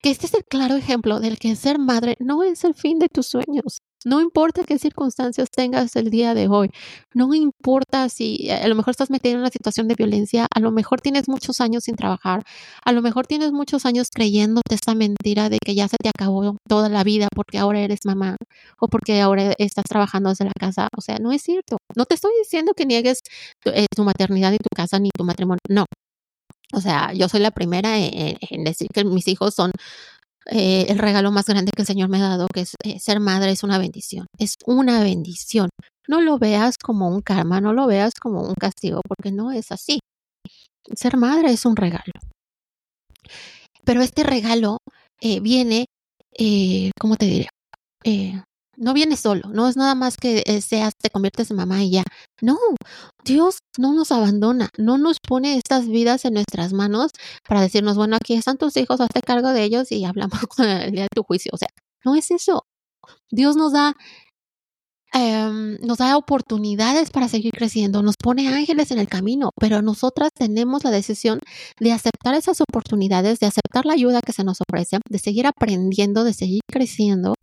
Que 0.00 0.10
este 0.10 0.26
es 0.26 0.34
el 0.34 0.44
claro 0.44 0.76
ejemplo 0.76 1.20
del 1.20 1.38
que 1.38 1.56
ser 1.56 1.78
madre 1.78 2.16
no 2.20 2.44
es 2.44 2.64
el 2.64 2.74
fin 2.74 2.98
de 2.98 3.08
tus 3.08 3.26
sueños. 3.26 3.80
No 4.04 4.20
importa 4.20 4.62
qué 4.64 4.78
circunstancias 4.78 5.48
tengas 5.50 5.96
el 5.96 6.10
día 6.10 6.32
de 6.34 6.46
hoy, 6.46 6.70
no 7.14 7.34
importa 7.34 8.08
si 8.08 8.48
a 8.48 8.68
lo 8.68 8.76
mejor 8.76 8.92
estás 8.92 9.10
metido 9.10 9.34
en 9.34 9.40
una 9.40 9.50
situación 9.50 9.88
de 9.88 9.96
violencia, 9.96 10.46
a 10.54 10.60
lo 10.60 10.70
mejor 10.70 11.00
tienes 11.00 11.28
muchos 11.28 11.60
años 11.60 11.84
sin 11.84 11.96
trabajar, 11.96 12.44
a 12.84 12.92
lo 12.92 13.02
mejor 13.02 13.26
tienes 13.26 13.50
muchos 13.50 13.86
años 13.86 14.08
creyéndote 14.14 14.76
esta 14.76 14.94
mentira 14.94 15.48
de 15.48 15.58
que 15.64 15.74
ya 15.74 15.88
se 15.88 15.96
te 15.96 16.10
acabó 16.10 16.56
toda 16.68 16.88
la 16.88 17.02
vida 17.02 17.26
porque 17.34 17.58
ahora 17.58 17.80
eres 17.80 18.00
mamá 18.04 18.36
o 18.78 18.86
porque 18.86 19.20
ahora 19.20 19.54
estás 19.58 19.84
trabajando 19.88 20.30
desde 20.30 20.44
la 20.44 20.52
casa. 20.58 20.88
O 20.96 21.00
sea, 21.00 21.16
no 21.18 21.32
es 21.32 21.42
cierto. 21.42 21.78
No 21.96 22.04
te 22.04 22.14
estoy 22.14 22.32
diciendo 22.38 22.72
que 22.76 22.86
niegues 22.86 23.20
tu, 23.64 23.70
eh, 23.70 23.86
maternidad 23.98 24.52
ni 24.52 24.58
tu 24.58 24.68
casa 24.74 24.98
ni 25.00 25.10
tu 25.10 25.24
matrimonio. 25.24 25.58
No. 25.68 25.86
O 26.74 26.80
sea, 26.80 27.12
yo 27.14 27.28
soy 27.28 27.40
la 27.40 27.50
primera 27.50 27.98
en 27.98 28.64
decir 28.64 28.88
que 28.92 29.04
mis 29.04 29.26
hijos 29.28 29.54
son 29.54 29.72
eh, 30.50 30.86
el 30.88 30.98
regalo 30.98 31.30
más 31.30 31.46
grande 31.46 31.72
que 31.74 31.82
el 31.82 31.86
Señor 31.86 32.08
me 32.08 32.18
ha 32.18 32.28
dado, 32.28 32.46
que 32.52 32.60
es 32.60 32.74
eh, 32.84 32.98
ser 33.00 33.20
madre, 33.20 33.52
es 33.52 33.62
una 33.62 33.78
bendición. 33.78 34.26
Es 34.38 34.54
una 34.66 35.02
bendición. 35.02 35.68
No 36.08 36.20
lo 36.20 36.38
veas 36.38 36.78
como 36.78 37.08
un 37.08 37.20
karma, 37.20 37.60
no 37.60 37.72
lo 37.74 37.86
veas 37.86 38.14
como 38.20 38.42
un 38.42 38.54
castigo, 38.54 39.00
porque 39.06 39.30
no 39.30 39.52
es 39.52 39.70
así. 39.72 40.00
Ser 40.94 41.16
madre 41.18 41.52
es 41.52 41.66
un 41.66 41.76
regalo. 41.76 42.12
Pero 43.84 44.02
este 44.02 44.22
regalo 44.22 44.78
eh, 45.20 45.40
viene, 45.40 45.86
¿cómo 46.98 47.16
te 47.16 47.26
diré? 47.26 47.48
No 48.78 48.94
viene 48.94 49.16
solo, 49.16 49.48
no 49.52 49.68
es 49.68 49.76
nada 49.76 49.94
más 49.94 50.16
que 50.16 50.42
eh, 50.46 50.60
seas, 50.60 50.94
te 50.96 51.10
conviertes 51.10 51.50
en 51.50 51.56
mamá 51.56 51.82
y 51.82 51.90
ya. 51.90 52.04
No, 52.40 52.56
Dios 53.24 53.58
no 53.76 53.92
nos 53.92 54.12
abandona, 54.12 54.70
no 54.78 54.98
nos 54.98 55.18
pone 55.20 55.56
estas 55.56 55.88
vidas 55.88 56.24
en 56.24 56.34
nuestras 56.34 56.72
manos 56.72 57.10
para 57.46 57.60
decirnos, 57.60 57.96
bueno, 57.96 58.16
aquí 58.16 58.34
están 58.34 58.56
tus 58.56 58.76
hijos, 58.76 59.00
hazte 59.00 59.20
cargo 59.20 59.50
de 59.52 59.64
ellos 59.64 59.90
y 59.92 60.04
hablamos 60.04 60.40
el 60.58 60.92
día 60.92 61.02
de 61.02 61.08
tu 61.14 61.22
juicio. 61.24 61.50
O 61.54 61.58
sea, 61.58 61.68
no 62.04 62.14
es 62.14 62.30
eso. 62.30 62.64
Dios 63.30 63.56
nos 63.56 63.72
da, 63.72 63.94
em, 65.12 65.78
nos 65.80 65.98
da 65.98 66.16
oportunidades 66.16 67.10
para 67.10 67.28
seguir 67.28 67.52
creciendo, 67.52 68.02
nos 68.02 68.16
pone 68.16 68.48
ángeles 68.48 68.90
en 68.90 68.98
el 68.98 69.08
camino, 69.08 69.50
pero 69.58 69.82
nosotras 69.82 70.30
tenemos 70.34 70.84
la 70.84 70.90
decisión 70.90 71.40
de 71.80 71.92
aceptar 71.92 72.34
esas 72.34 72.60
oportunidades, 72.60 73.40
de 73.40 73.46
aceptar 73.46 73.86
la 73.86 73.94
ayuda 73.94 74.20
que 74.24 74.32
se 74.32 74.44
nos 74.44 74.58
ofrece, 74.60 74.98
de 75.08 75.18
seguir 75.18 75.46
aprendiendo, 75.46 76.24
de 76.24 76.34
seguir 76.34 76.60
creciendo 76.70 77.34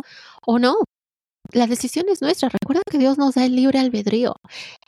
o 0.45 0.59
no 0.59 0.75
la 1.51 1.67
decisión 1.67 2.05
es 2.09 2.21
nuestra. 2.21 2.49
Recuerda 2.49 2.81
que 2.89 2.97
Dios 2.97 3.17
nos 3.17 3.35
da 3.35 3.45
el 3.45 3.55
libre 3.55 3.79
albedrío. 3.79 4.35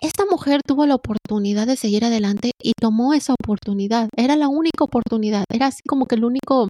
Esta 0.02 0.26
mujer 0.30 0.62
tuvo 0.66 0.86
la 0.86 0.96
oportunidad 0.96 1.68
de 1.68 1.76
seguir 1.76 2.06
adelante 2.06 2.52
y 2.62 2.74
tomó 2.80 3.14
esa 3.14 3.34
oportunidad. 3.34 4.10
Era 4.16 4.36
la 4.36 4.48
única 4.48 4.84
oportunidad. 4.84 5.46
Era 5.52 5.68
así 5.68 5.82
como 5.88 6.06
que 6.06 6.16
el 6.16 6.26
único 6.26 6.68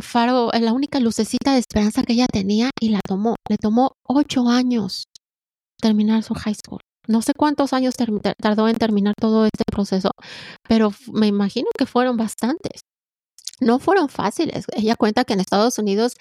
faro, 0.00 0.50
la 0.52 0.72
única 0.72 1.00
lucecita 1.00 1.52
de 1.52 1.58
esperanza 1.58 2.02
que 2.02 2.12
ella 2.12 2.26
tenía 2.30 2.70
y 2.80 2.90
la 2.90 3.00
tomó. 3.06 3.36
Le 3.48 3.56
tomó 3.56 3.92
ocho 4.06 4.48
años 4.48 5.04
terminar 5.80 6.22
su 6.22 6.34
high 6.34 6.54
school. 6.54 6.80
No 7.06 7.22
sé 7.22 7.32
cuántos 7.34 7.72
años 7.72 7.94
tardó 7.96 8.68
en 8.68 8.76
terminar 8.76 9.14
todo 9.18 9.46
este 9.46 9.64
proceso, 9.70 10.10
pero 10.68 10.92
me 11.10 11.26
imagino 11.26 11.68
que 11.76 11.86
fueron 11.86 12.18
bastantes. 12.18 12.82
No 13.60 13.78
fueron 13.78 14.08
fáciles. 14.08 14.66
Ella 14.72 14.96
cuenta 14.96 15.24
que 15.24 15.34
en 15.34 15.40
Estados 15.40 15.78
Unidos 15.78 16.14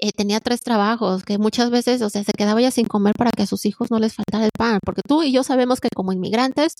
eh, 0.00 0.12
tenía 0.12 0.40
tres 0.40 0.60
trabajos, 0.60 1.24
que 1.24 1.38
muchas 1.38 1.70
veces, 1.70 2.02
o 2.02 2.10
sea, 2.10 2.24
se 2.24 2.32
quedaba 2.32 2.60
ya 2.60 2.70
sin 2.70 2.86
comer 2.86 3.14
para 3.16 3.30
que 3.30 3.42
a 3.44 3.46
sus 3.46 3.66
hijos 3.66 3.90
no 3.90 3.98
les 3.98 4.14
faltara 4.14 4.44
el 4.44 4.50
pan, 4.56 4.78
porque 4.84 5.02
tú 5.06 5.22
y 5.22 5.32
yo 5.32 5.42
sabemos 5.42 5.80
que 5.80 5.88
como 5.94 6.12
inmigrantes, 6.12 6.74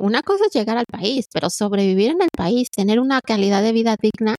una 0.00 0.22
cosa 0.22 0.44
es 0.46 0.52
llegar 0.52 0.78
al 0.78 0.86
país, 0.86 1.26
pero 1.32 1.50
sobrevivir 1.50 2.10
en 2.12 2.22
el 2.22 2.28
país, 2.36 2.70
tener 2.70 3.00
una 3.00 3.20
calidad 3.20 3.62
de 3.62 3.72
vida 3.72 3.96
digna, 4.00 4.36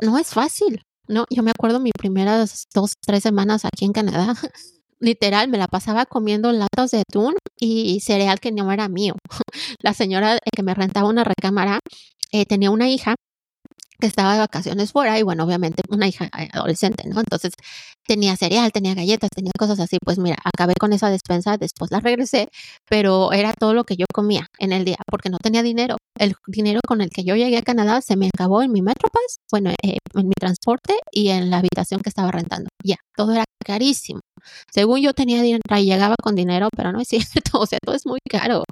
no 0.00 0.18
es 0.18 0.28
fácil. 0.28 0.82
No, 1.08 1.24
yo 1.28 1.42
me 1.42 1.50
acuerdo 1.50 1.80
mis 1.80 1.92
primeras 1.98 2.66
dos, 2.72 2.94
tres 3.04 3.22
semanas 3.22 3.64
aquí 3.64 3.84
en 3.84 3.92
Canadá. 3.92 4.34
Literal, 5.00 5.48
me 5.48 5.58
la 5.58 5.66
pasaba 5.66 6.04
comiendo 6.06 6.52
latas 6.52 6.90
de 6.90 7.00
atún 7.00 7.34
y 7.58 8.00
cereal 8.00 8.38
que 8.38 8.52
no 8.52 8.70
era 8.70 8.88
mío. 8.88 9.14
La 9.82 9.94
señora 9.94 10.38
que 10.54 10.62
me 10.62 10.74
rentaba 10.74 11.08
una 11.08 11.24
recámara 11.24 11.80
eh, 12.32 12.44
tenía 12.44 12.70
una 12.70 12.88
hija 12.88 13.14
que 14.00 14.06
estaba 14.06 14.34
de 14.34 14.40
vacaciones 14.40 14.92
fuera 14.92 15.18
y 15.18 15.22
bueno, 15.22 15.44
obviamente 15.44 15.82
una 15.88 16.08
hija 16.08 16.26
eh, 16.38 16.48
adolescente, 16.52 17.08
¿no? 17.08 17.20
Entonces 17.20 17.52
tenía 18.06 18.36
cereal, 18.36 18.72
tenía 18.72 18.94
galletas, 18.94 19.30
tenía 19.34 19.52
cosas 19.58 19.80
así, 19.80 19.98
pues 20.04 20.18
mira, 20.18 20.36
acabé 20.44 20.74
con 20.78 20.92
esa 20.92 21.10
despensa, 21.10 21.56
después 21.56 21.90
la 21.90 22.00
regresé, 22.00 22.48
pero 22.88 23.32
era 23.32 23.52
todo 23.52 23.74
lo 23.74 23.84
que 23.84 23.96
yo 23.96 24.06
comía 24.12 24.46
en 24.58 24.72
el 24.72 24.84
día 24.84 24.96
porque 25.06 25.30
no 25.30 25.38
tenía 25.38 25.62
dinero. 25.62 25.96
El 26.18 26.34
dinero 26.46 26.80
con 26.86 27.00
el 27.00 27.10
que 27.10 27.24
yo 27.24 27.36
llegué 27.36 27.58
a 27.58 27.62
Canadá 27.62 28.00
se 28.02 28.16
me 28.16 28.28
acabó 28.34 28.62
en 28.62 28.72
mi 28.72 28.82
Metropass, 28.82 29.38
bueno, 29.50 29.70
eh, 29.82 29.98
en 30.14 30.26
mi 30.26 30.34
transporte 30.38 30.94
y 31.12 31.28
en 31.28 31.50
la 31.50 31.58
habitación 31.58 32.00
que 32.00 32.08
estaba 32.08 32.30
rentando. 32.32 32.68
Ya, 32.84 32.96
todo 33.16 33.32
era 33.32 33.44
carísimo. 33.64 34.20
Según 34.72 35.00
yo 35.00 35.12
tenía 35.12 35.42
dinero 35.42 35.60
y 35.76 35.84
llegaba 35.84 36.16
con 36.22 36.34
dinero, 36.34 36.68
pero 36.76 36.92
no 36.92 37.00
es 37.00 37.08
cierto, 37.08 37.60
o 37.60 37.66
sea, 37.66 37.78
todo 37.84 37.94
es 37.94 38.06
muy 38.06 38.20
caro. 38.28 38.64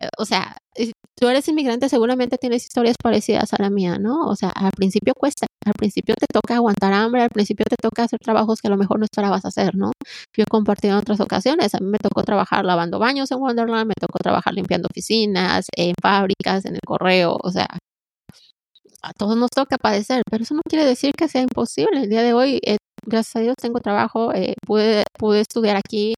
Eh, 0.00 0.08
o 0.18 0.24
sea, 0.24 0.56
tú 1.14 1.28
eres 1.28 1.46
inmigrante, 1.48 1.88
seguramente 1.90 2.38
tienes 2.38 2.64
historias 2.64 2.96
parecidas 3.02 3.52
a 3.52 3.62
la 3.62 3.68
mía, 3.70 3.98
¿no? 3.98 4.26
O 4.28 4.34
sea, 4.36 4.48
al 4.50 4.72
principio 4.72 5.14
cuesta, 5.14 5.46
al 5.66 5.74
principio 5.74 6.14
te 6.18 6.26
toca 6.32 6.56
aguantar 6.56 6.92
hambre, 6.94 7.22
al 7.22 7.28
principio 7.30 7.66
te 7.68 7.76
toca 7.76 8.04
hacer 8.04 8.18
trabajos 8.18 8.60
que 8.62 8.68
a 8.68 8.70
lo 8.70 8.78
mejor 8.78 8.98
no 8.98 9.04
esperabas 9.04 9.44
hacer, 9.44 9.74
¿no? 9.74 9.92
Yo 10.36 10.44
he 10.44 10.46
compartido 10.46 10.94
en 10.94 11.00
otras 11.00 11.20
ocasiones, 11.20 11.74
a 11.74 11.80
mí 11.80 11.86
me 11.86 11.98
tocó 11.98 12.22
trabajar 12.22 12.64
lavando 12.64 12.98
baños 12.98 13.30
en 13.30 13.38
Wonderland, 13.40 13.88
me 13.88 13.94
tocó 14.00 14.18
trabajar 14.18 14.54
limpiando 14.54 14.88
oficinas, 14.90 15.66
en 15.76 15.94
fábricas, 16.00 16.64
en 16.64 16.74
el 16.76 16.80
correo, 16.86 17.36
o 17.42 17.50
sea, 17.50 17.68
a 19.02 19.12
todos 19.12 19.36
nos 19.36 19.50
toca 19.50 19.76
padecer, 19.78 20.22
pero 20.30 20.42
eso 20.44 20.54
no 20.54 20.62
quiere 20.68 20.84
decir 20.84 21.12
que 21.16 21.28
sea 21.28 21.42
imposible. 21.42 22.02
El 22.02 22.10
día 22.10 22.22
de 22.22 22.34
hoy 22.34 22.60
eh, 22.64 22.76
gracias 23.06 23.36
a 23.36 23.40
Dios 23.40 23.56
tengo 23.60 23.80
trabajo, 23.80 24.32
eh, 24.34 24.54
pude, 24.66 25.04
pude 25.18 25.40
estudiar 25.40 25.76
aquí, 25.76 26.14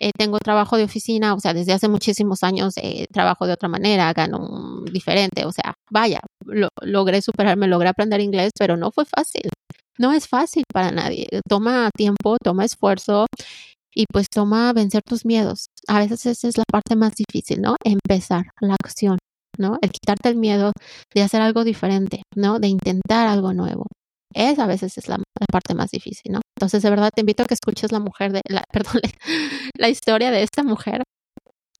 eh, 0.00 0.10
tengo 0.16 0.38
trabajo 0.38 0.76
de 0.76 0.84
oficina, 0.84 1.34
o 1.34 1.40
sea, 1.40 1.54
desde 1.54 1.72
hace 1.72 1.88
muchísimos 1.88 2.42
años 2.42 2.74
eh, 2.76 3.06
trabajo 3.12 3.46
de 3.46 3.54
otra 3.54 3.68
manera, 3.68 4.12
gano 4.12 4.82
diferente, 4.90 5.44
o 5.46 5.52
sea, 5.52 5.74
vaya, 5.90 6.20
lo, 6.46 6.68
logré 6.82 7.22
superarme, 7.22 7.66
logré 7.68 7.88
aprender 7.88 8.20
inglés, 8.20 8.52
pero 8.58 8.76
no 8.76 8.90
fue 8.90 9.04
fácil, 9.04 9.50
no 9.98 10.12
es 10.12 10.28
fácil 10.28 10.64
para 10.72 10.90
nadie, 10.90 11.26
toma 11.48 11.90
tiempo, 11.96 12.36
toma 12.42 12.64
esfuerzo 12.64 13.26
y 13.94 14.06
pues 14.12 14.26
toma 14.28 14.72
vencer 14.72 15.02
tus 15.06 15.24
miedos. 15.24 15.68
A 15.88 16.00
veces 16.00 16.26
esa 16.26 16.48
es 16.48 16.58
la 16.58 16.64
parte 16.70 16.96
más 16.96 17.14
difícil, 17.14 17.60
¿no? 17.62 17.76
Empezar 17.84 18.46
la 18.60 18.74
acción. 18.82 19.18
¿no? 19.58 19.78
El 19.82 19.90
quitarte 19.90 20.28
el 20.28 20.36
miedo 20.36 20.72
de 21.14 21.22
hacer 21.22 21.40
algo 21.40 21.64
diferente, 21.64 22.22
¿no? 22.36 22.58
De 22.58 22.68
intentar 22.68 23.28
algo 23.28 23.52
nuevo. 23.52 23.86
Esa 24.34 24.64
a 24.64 24.66
veces 24.66 24.98
es 24.98 25.08
la, 25.08 25.18
parte 25.50 25.74
más 25.74 25.90
difícil, 25.90 26.32
¿no? 26.32 26.40
Entonces, 26.56 26.82
de 26.82 26.90
verdad, 26.90 27.10
te 27.14 27.20
invito 27.20 27.42
a 27.42 27.46
que 27.46 27.54
escuches 27.54 27.92
la 27.92 28.00
mujer 28.00 28.32
de, 28.32 28.40
la, 28.48 28.64
perdón, 28.72 29.00
la 29.78 29.88
historia 29.88 30.30
de 30.30 30.42
esta 30.42 30.62
mujer. 30.62 31.02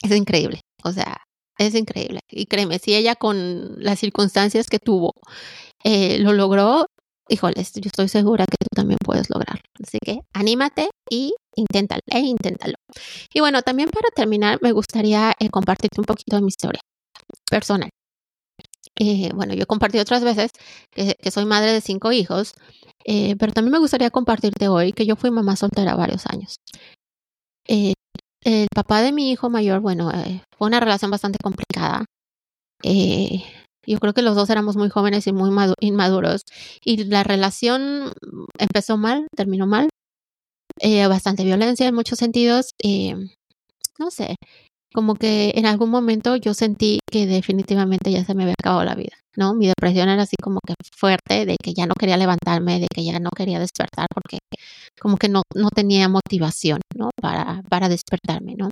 Es 0.03 0.13
increíble, 0.13 0.61
o 0.85 0.93
sea, 0.93 1.17
es 1.59 1.75
increíble. 1.75 2.21
Y 2.31 2.47
créeme, 2.47 2.79
si 2.79 2.95
ella 2.95 3.15
con 3.17 3.83
las 3.83 3.99
circunstancias 3.99 4.69
que 4.69 4.79
tuvo 4.79 5.13
eh, 5.85 6.19
lo 6.21 6.33
logró, 6.33 6.87
híjoles, 7.29 7.73
yo 7.75 7.83
estoy 7.87 8.09
segura 8.09 8.45
que 8.47 8.57
tú 8.59 8.69
también 8.75 8.99
puedes 9.05 9.31
lograrlo. 9.31 9.63
Así 9.83 9.99
que 10.05 10.21
anímate 10.33 10.89
y 11.11 11.35
inténtalo, 11.57 12.01
e 12.07 12.21
inténtalo. 12.21 12.75
Y 13.33 13.41
bueno, 13.41 13.63
también 13.63 13.91
para 13.91 14.09
terminar, 14.11 14.59
me 14.63 14.73
gustaría 14.73 15.35
eh, 15.39 15.49
compartirte 15.51 16.01
un 16.01 16.07
poquito 16.07 16.37
de 16.37 16.43
mi 16.43 16.49
historia 16.49 16.81
personal. 17.51 17.91
Eh, 18.99 19.31
bueno, 19.35 19.55
yo 19.55 19.65
he 19.65 19.67
compartido 19.67 20.03
otras 20.03 20.23
veces 20.23 20.53
que, 20.93 21.17
soy 21.31 21.47
madre 21.47 21.73
de 21.73 21.81
cinco 21.81 22.13
hijos, 22.13 22.55
eh, 23.05 23.37
pero 23.39 23.53
también 23.53 23.73
me 23.73 23.79
gustaría 23.79 24.11
compartirte 24.11 24.69
hoy 24.69 24.93
que 24.93 25.07
yo 25.07 25.17
fui 25.17 25.31
mamá 25.31 25.57
soltera 25.57 25.97
varios 25.97 26.27
años. 26.27 26.57
Eh, 27.67 27.95
el 28.43 28.69
papá 28.75 29.03
de 29.03 29.13
mi 29.13 29.31
hijo 29.31 29.51
mayor, 29.51 29.81
bueno, 29.81 30.11
fue 30.57 30.69
una 30.69 30.81
relación 30.81 31.11
bastante 31.11 31.39
complicada. 31.43 32.05
yo 33.87 33.99
creo 33.99 34.15
que 34.15 34.23
los 34.23 34.37
dos 34.37 34.51
éramos 34.51 34.77
muy 34.77 34.89
jóvenes 34.91 35.27
y 35.27 35.33
muy 35.33 35.51
inmaduros 35.81 36.43
y 36.85 37.05
la 37.05 37.23
relación 37.25 38.13
empezó 38.59 38.97
mal, 38.97 39.27
terminó 39.37 39.67
mal, 39.67 39.89
bastante 41.09 41.45
violencia 41.45 41.89
en 41.89 41.95
muchos 41.95 42.19
sentidos. 42.19 42.71
no 43.99 44.11
sé, 44.11 44.37
como 44.95 45.15
que 45.17 45.53
en 45.57 45.67
algún 45.67 45.91
momento 45.91 46.37
yo 46.37 46.55
sentí 46.55 47.01
que 47.11 47.27
definitivamente 47.27 48.13
ya 48.13 48.25
se 48.25 48.35
me 48.35 48.45
había 48.45 48.55
acabado 48.59 48.85
la 48.85 48.95
vida, 48.95 49.17
¿no? 49.37 49.55
Mi 49.55 49.67
depresión 49.67 50.09
era 50.09 50.23
así 50.23 50.37
como 50.41 50.61
que 50.65 50.75
fuerte, 50.97 51.47
de 51.47 51.57
que 51.63 51.75
ya 51.75 51.87
no 51.87 51.95
quería 51.99 52.17
levantarme, 52.17 52.79
de 52.81 52.87
que 52.95 53.05
ya 53.05 53.19
no 53.19 53.31
quería 53.37 53.59
despertar, 53.59 54.07
porque 54.15 54.39
como 55.01 55.17
que 55.17 55.29
no, 55.29 55.43
no 55.55 55.71
tenía 55.71 56.09
motivación, 56.09 56.81
¿no? 56.97 57.11
Para, 57.21 57.63
para 57.69 57.89
despertarme, 57.89 58.55
¿no? 58.57 58.71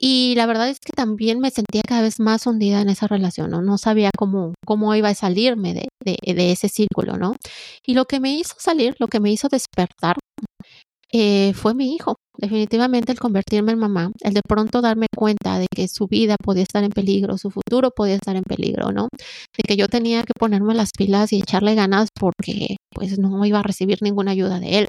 Y 0.00 0.34
la 0.36 0.46
verdad 0.46 0.68
es 0.68 0.78
que 0.78 0.92
también 0.92 1.40
me 1.40 1.50
sentía 1.50 1.82
cada 1.86 2.02
vez 2.02 2.20
más 2.20 2.46
hundida 2.46 2.80
en 2.80 2.88
esa 2.88 3.08
relación, 3.08 3.50
¿no? 3.50 3.62
No 3.62 3.78
sabía 3.78 4.10
cómo, 4.16 4.54
cómo 4.66 4.94
iba 4.94 5.08
a 5.08 5.14
salirme 5.14 5.74
de, 5.74 5.88
de, 6.04 6.34
de 6.34 6.52
ese 6.52 6.68
círculo, 6.68 7.16
¿no? 7.16 7.34
Y 7.84 7.94
lo 7.94 8.04
que 8.04 8.20
me 8.20 8.32
hizo 8.34 8.54
salir, 8.58 8.94
lo 9.00 9.08
que 9.08 9.18
me 9.18 9.32
hizo 9.32 9.48
despertar, 9.48 10.16
eh, 11.12 11.52
fue 11.54 11.74
mi 11.74 11.94
hijo. 11.94 12.16
Definitivamente 12.36 13.12
el 13.12 13.18
convertirme 13.18 13.72
en 13.72 13.78
mamá, 13.78 14.12
el 14.20 14.34
de 14.34 14.42
pronto 14.46 14.80
darme 14.80 15.06
cuenta 15.16 15.58
de 15.58 15.66
que 15.74 15.88
su 15.88 16.06
vida 16.06 16.36
podía 16.42 16.62
estar 16.62 16.84
en 16.84 16.90
peligro, 16.90 17.36
su 17.38 17.50
futuro 17.50 17.90
podía 17.90 18.14
estar 18.14 18.36
en 18.36 18.44
peligro, 18.44 18.92
¿no? 18.92 19.08
De 19.56 19.62
que 19.66 19.76
yo 19.76 19.88
tenía 19.88 20.22
que 20.22 20.34
ponerme 20.38 20.74
las 20.74 20.90
pilas 20.96 21.32
y 21.32 21.38
echarle 21.38 21.74
ganas 21.74 22.10
porque 22.14 22.76
pues 22.94 23.18
no 23.18 23.44
iba 23.44 23.58
a 23.60 23.62
recibir 23.62 23.98
ninguna 24.02 24.32
ayuda 24.32 24.60
de 24.60 24.78
él, 24.78 24.88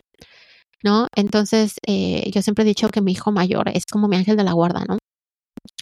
¿no? 0.84 1.08
Entonces 1.16 1.76
eh, 1.88 2.30
yo 2.32 2.42
siempre 2.42 2.64
he 2.64 2.68
dicho 2.68 2.90
que 2.90 3.02
mi 3.02 3.14
hijo 3.14 3.32
mayor 3.32 3.70
es 3.74 3.86
como 3.92 4.08
mi 4.08 4.18
ángel 4.18 4.38
de 4.38 4.44
la 4.44 4.54
guarda, 4.54 4.86
¿no? 4.88 4.98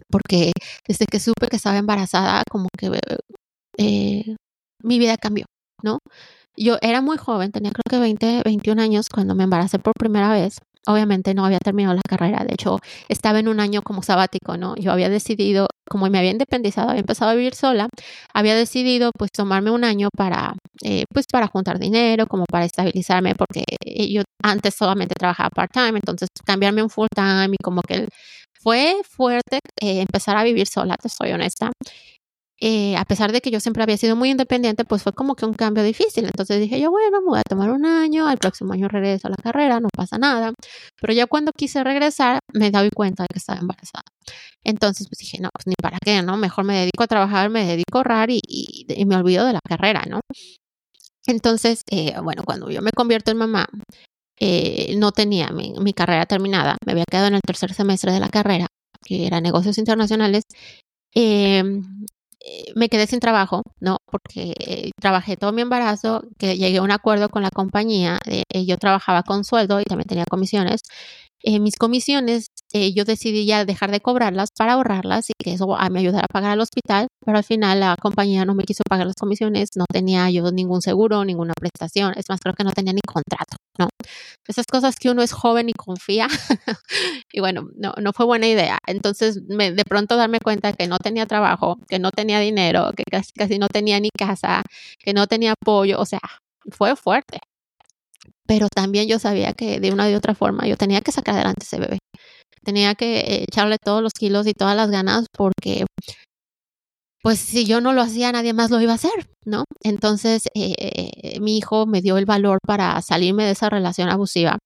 Porque 0.10 0.54
desde 0.88 1.06
que 1.06 1.20
supe 1.20 1.48
que 1.50 1.58
estaba 1.58 1.78
embarazada, 1.78 2.44
como 2.50 2.70
que 2.78 2.90
eh, 3.78 4.36
mi 4.84 5.00
vida 5.00 5.18
cambió, 5.18 5.46
¿no? 5.84 6.00
Yo 6.60 6.78
era 6.82 7.02
muy 7.02 7.18
joven, 7.18 7.52
tenía 7.52 7.72
creo 7.72 7.84
que 7.88 8.00
20, 8.00 8.42
21 8.44 8.80
años 8.80 9.10
cuando 9.10 9.36
me 9.36 9.44
embaracé 9.44 9.78
por 9.78 9.94
primera 9.94 10.32
vez. 10.32 10.58
Obviamente 10.88 11.34
no 11.36 11.46
había 11.46 11.60
terminado 11.60 11.94
la 11.96 12.02
carrera, 12.08 12.46
de 12.46 12.54
hecho 12.54 12.80
estaba 13.10 13.40
en 13.40 13.50
un 13.50 13.60
año 13.60 13.82
como 13.84 14.02
sabático, 14.02 14.56
¿no? 14.58 14.74
Yo 14.78 14.92
había 14.94 15.10
decidido, 15.10 15.68
como 15.88 16.10
me 16.10 16.18
había 16.18 16.32
independizado, 16.32 16.90
había 16.90 17.02
empezado 17.02 17.30
a 17.32 17.34
vivir 17.36 17.54
sola, 17.56 17.90
había 18.34 18.56
decidido 18.56 19.12
pues 19.16 19.30
tomarme 19.32 19.70
un 19.70 19.84
año 19.84 20.08
para, 20.18 20.54
eh, 20.84 21.04
pues 21.14 21.26
para 21.32 21.48
juntar 21.48 21.78
dinero, 21.78 22.26
como 22.26 22.46
para 22.50 22.64
estabilizarme, 22.66 23.36
porque 23.36 23.64
yo 24.10 24.24
antes 24.42 24.76
solamente 24.76 25.14
trabajaba 25.16 25.50
part-time, 25.50 26.00
entonces 26.00 26.30
cambiarme 26.46 26.82
un 26.82 26.90
full-time 26.90 27.50
y 27.54 27.64
como 27.64 27.82
que 27.82 28.08
fue 28.54 28.96
fuerte 29.08 29.60
eh, 29.82 30.00
empezar 30.02 30.38
a 30.38 30.44
vivir 30.44 30.68
sola, 30.68 30.96
te 30.96 31.10
soy 31.10 31.32
honesta. 31.34 31.72
Eh, 32.60 32.96
a 32.98 33.06
pesar 33.06 33.32
de 33.32 33.40
que 33.42 33.52
yo 33.52 33.60
siempre 33.60 33.84
había 33.84 33.98
sido 33.98 34.16
muy 34.16 34.32
independiente, 34.32 34.84
pues 34.84 35.04
fue 35.04 35.14
como 35.14 35.36
que 35.36 35.46
un 35.46 35.54
cambio 35.54 35.84
difícil. 35.84 36.26
Entonces 36.26 36.60
dije 36.60 36.80
yo, 36.80 36.90
bueno, 36.90 37.22
me 37.22 37.28
voy 37.28 37.40
a 37.40 37.44
tomar 37.44 37.70
un 37.70 37.86
año, 37.86 38.28
al 38.28 38.38
próximo 38.40 38.74
año 38.74 38.88
regreso 38.88 39.28
a 39.28 39.32
la 39.32 39.38
carrera, 39.38 39.80
no 39.80 39.90
pasa 39.96 40.18
nada. 40.18 40.54
Pero 41.00 41.14
ya 41.14 41.28
cuando 41.28 41.52
quise 41.52 41.84
regresar, 41.84 42.40
me 42.54 42.72
doy 42.72 42.90
cuenta 42.90 43.24
de 43.24 43.28
que 43.32 43.40
estaba 43.40 43.60
embarazada. 43.60 44.04
Entonces 44.64 45.08
pues 45.08 45.20
dije, 45.20 45.40
no, 45.40 45.50
pues 45.54 45.68
ni 45.68 45.76
para 45.82 45.98
qué, 46.04 46.22
¿no? 46.24 46.38
Mejor 46.38 46.66
me 46.66 46.78
dedico 46.78 47.04
a 47.04 47.08
trabajar, 47.08 47.50
me 47.50 47.66
dedico 47.66 47.98
a 47.98 48.00
ahorrar 48.00 48.30
y, 48.32 48.42
y, 48.48 49.06
me 49.06 49.16
olvido 49.16 49.46
de 49.46 49.54
la 49.54 49.62
carrera, 49.62 50.04
¿no? 50.10 50.22
Entonces, 51.28 51.82
eh, 51.92 52.16
bueno, 52.24 52.44
cuando 52.46 52.70
yo 52.72 52.82
me 52.82 52.92
convierto 52.92 53.32
en 53.32 53.38
mamá, 53.38 53.68
eh, 54.40 54.96
no 54.98 55.12
tenía 55.12 55.50
mi, 55.52 55.74
mi 55.80 55.94
carrera 55.94 56.26
terminada, 56.26 56.78
me 56.86 56.94
había 56.94 57.06
quedado 57.10 57.28
en 57.28 57.36
el 57.36 57.42
tercer 57.42 57.74
semestre 57.74 58.12
de 58.12 58.20
la 58.20 58.30
carrera, 58.30 58.68
que 59.04 59.28
era 59.28 59.42
negocios 59.42 59.78
internacionales, 59.78 60.44
eh, 61.16 61.64
me 62.76 62.90
quedé 62.90 63.08
sin 63.08 63.20
trabajo, 63.20 63.64
¿no? 63.80 63.98
Porque 64.06 64.54
eh, 64.60 64.92
trabajé 65.00 65.38
todo 65.38 65.52
mi 65.52 65.62
embarazo, 65.62 66.24
que 66.38 66.58
llegué 66.58 66.78
a 66.78 66.82
un 66.82 66.92
acuerdo 66.92 67.30
con 67.30 67.44
la 67.44 67.50
compañía, 67.50 68.20
eh, 68.26 68.66
yo 68.66 68.78
trabajaba 68.78 69.24
con 69.24 69.44
sueldo 69.44 69.82
y 69.82 69.84
también 69.84 70.08
tenía 70.08 70.26
comisiones, 70.30 70.82
eh, 71.44 71.60
mis 71.60 71.78
comisiones, 71.78 72.48
eh, 72.74 72.94
yo 72.94 73.06
decidí 73.06 73.46
ya 73.46 73.64
dejar 73.64 73.92
de 73.92 74.02
cobrarlas 74.02 74.50
para 74.58 74.74
ahorrarlas 74.74 75.30
y 75.30 75.34
que 75.42 75.54
eso 75.54 75.68
me 75.92 76.00
ayudara 76.00 76.26
a 76.30 76.34
pagar 76.34 76.52
al 76.52 76.62
hospital, 76.62 77.08
pero 77.24 77.38
al 77.38 77.44
final 77.44 77.80
la 77.80 77.96
compañía 78.02 78.44
no 78.46 78.56
me 78.56 78.64
quiso 78.64 78.84
pagar 78.90 79.06
las 79.06 79.16
comisiones, 79.16 79.70
no 79.76 79.86
tenía 79.92 80.30
yo 80.32 80.52
ningún 80.52 80.82
seguro, 80.82 81.24
ninguna 81.26 81.54
prestación, 81.60 82.14
es 82.18 82.26
más, 82.30 82.40
creo 82.40 82.56
que 82.56 82.64
no 82.64 82.72
tenía 82.72 82.94
ni 82.94 83.02
contrato, 83.02 83.58
¿no? 83.78 83.88
Esas 84.48 84.66
cosas 84.66 84.96
que 84.96 85.10
uno 85.10 85.22
es 85.22 85.32
joven 85.32 85.70
y 85.70 85.74
confía, 85.74 86.28
y 87.32 87.40
bueno, 87.40 87.70
no, 87.76 87.94
no 88.02 88.14
fue 88.14 88.26
buena 88.26 88.48
idea. 88.48 88.80
Entonces, 88.88 89.42
me, 89.48 89.72
de 89.72 89.84
pronto 89.86 90.16
darme 90.18 90.40
cuenta 90.40 90.74
que 90.74 90.88
no 90.88 90.98
tenía 90.98 91.26
trabajo, 91.26 91.78
que 91.88 92.00
no 92.00 92.12
tenía 92.12 92.40
dinero, 92.40 92.92
que 92.96 93.04
casi, 93.10 93.32
casi 93.34 93.60
no 93.60 93.68
tenía 93.68 94.00
ni 94.00 94.10
casa, 94.18 94.64
que 95.00 95.14
no 95.14 95.28
tenía 95.28 95.54
apoyo, 95.54 96.00
o 96.00 96.06
sea, 96.06 96.20
fue 96.72 96.96
fuerte, 96.96 97.40
pero 98.48 98.68
también 98.74 99.08
yo 99.08 99.20
sabía 99.20 99.54
que 99.54 99.80
de 99.80 99.92
una 99.92 100.10
u 100.10 100.16
otra 100.16 100.36
forma 100.36 100.68
yo 100.68 100.78
tenía 100.78 101.02
que 101.02 101.12
sacar 101.12 101.36
adelante 101.36 101.66
ese 101.66 101.80
bebé. 101.80 102.00
Tenía 102.64 102.96
que 102.96 103.46
echarle 103.50 103.78
todos 103.84 104.02
los 104.04 104.14
kilos 104.14 104.48
y 104.48 104.54
todas 104.54 104.76
las 104.76 104.92
ganas 104.92 105.26
porque, 105.38 105.86
pues 107.24 107.40
si 107.40 107.66
yo 107.66 107.82
no 107.82 107.94
lo 107.94 108.02
hacía, 108.02 108.32
nadie 108.32 108.54
más 108.54 108.72
lo 108.72 108.80
iba 108.82 108.94
a 108.94 108.96
hacer, 108.96 109.28
¿no? 109.46 109.66
Entonces, 109.84 110.48
eh, 110.56 111.40
mi 111.42 111.58
hijo 111.58 111.86
me 111.86 112.02
dio 112.02 112.18
el 112.18 112.26
valor 112.26 112.60
para 112.66 113.02
salirme 113.02 113.46
de 113.46 113.52
esa 113.52 113.70
relación 113.70 114.10
abusiva. 114.10 114.58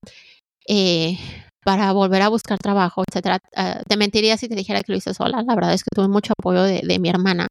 Eh, 0.67 1.17
para 1.63 1.91
volver 1.93 2.23
a 2.23 2.29
buscar 2.29 2.57
trabajo, 2.59 3.03
etcétera. 3.07 3.39
Ah, 3.55 3.81
te 3.87 3.97
mentiría 3.97 4.37
si 4.37 4.49
te 4.49 4.55
dijera 4.55 4.81
que 4.81 4.91
lo 4.91 4.97
hice 4.97 5.13
sola. 5.13 5.43
La 5.47 5.55
verdad 5.55 5.73
es 5.73 5.83
que 5.83 5.89
tuve 5.95 6.07
mucho 6.07 6.33
apoyo 6.37 6.63
de 6.63 6.99
mi 6.99 7.09
hermana 7.09 7.47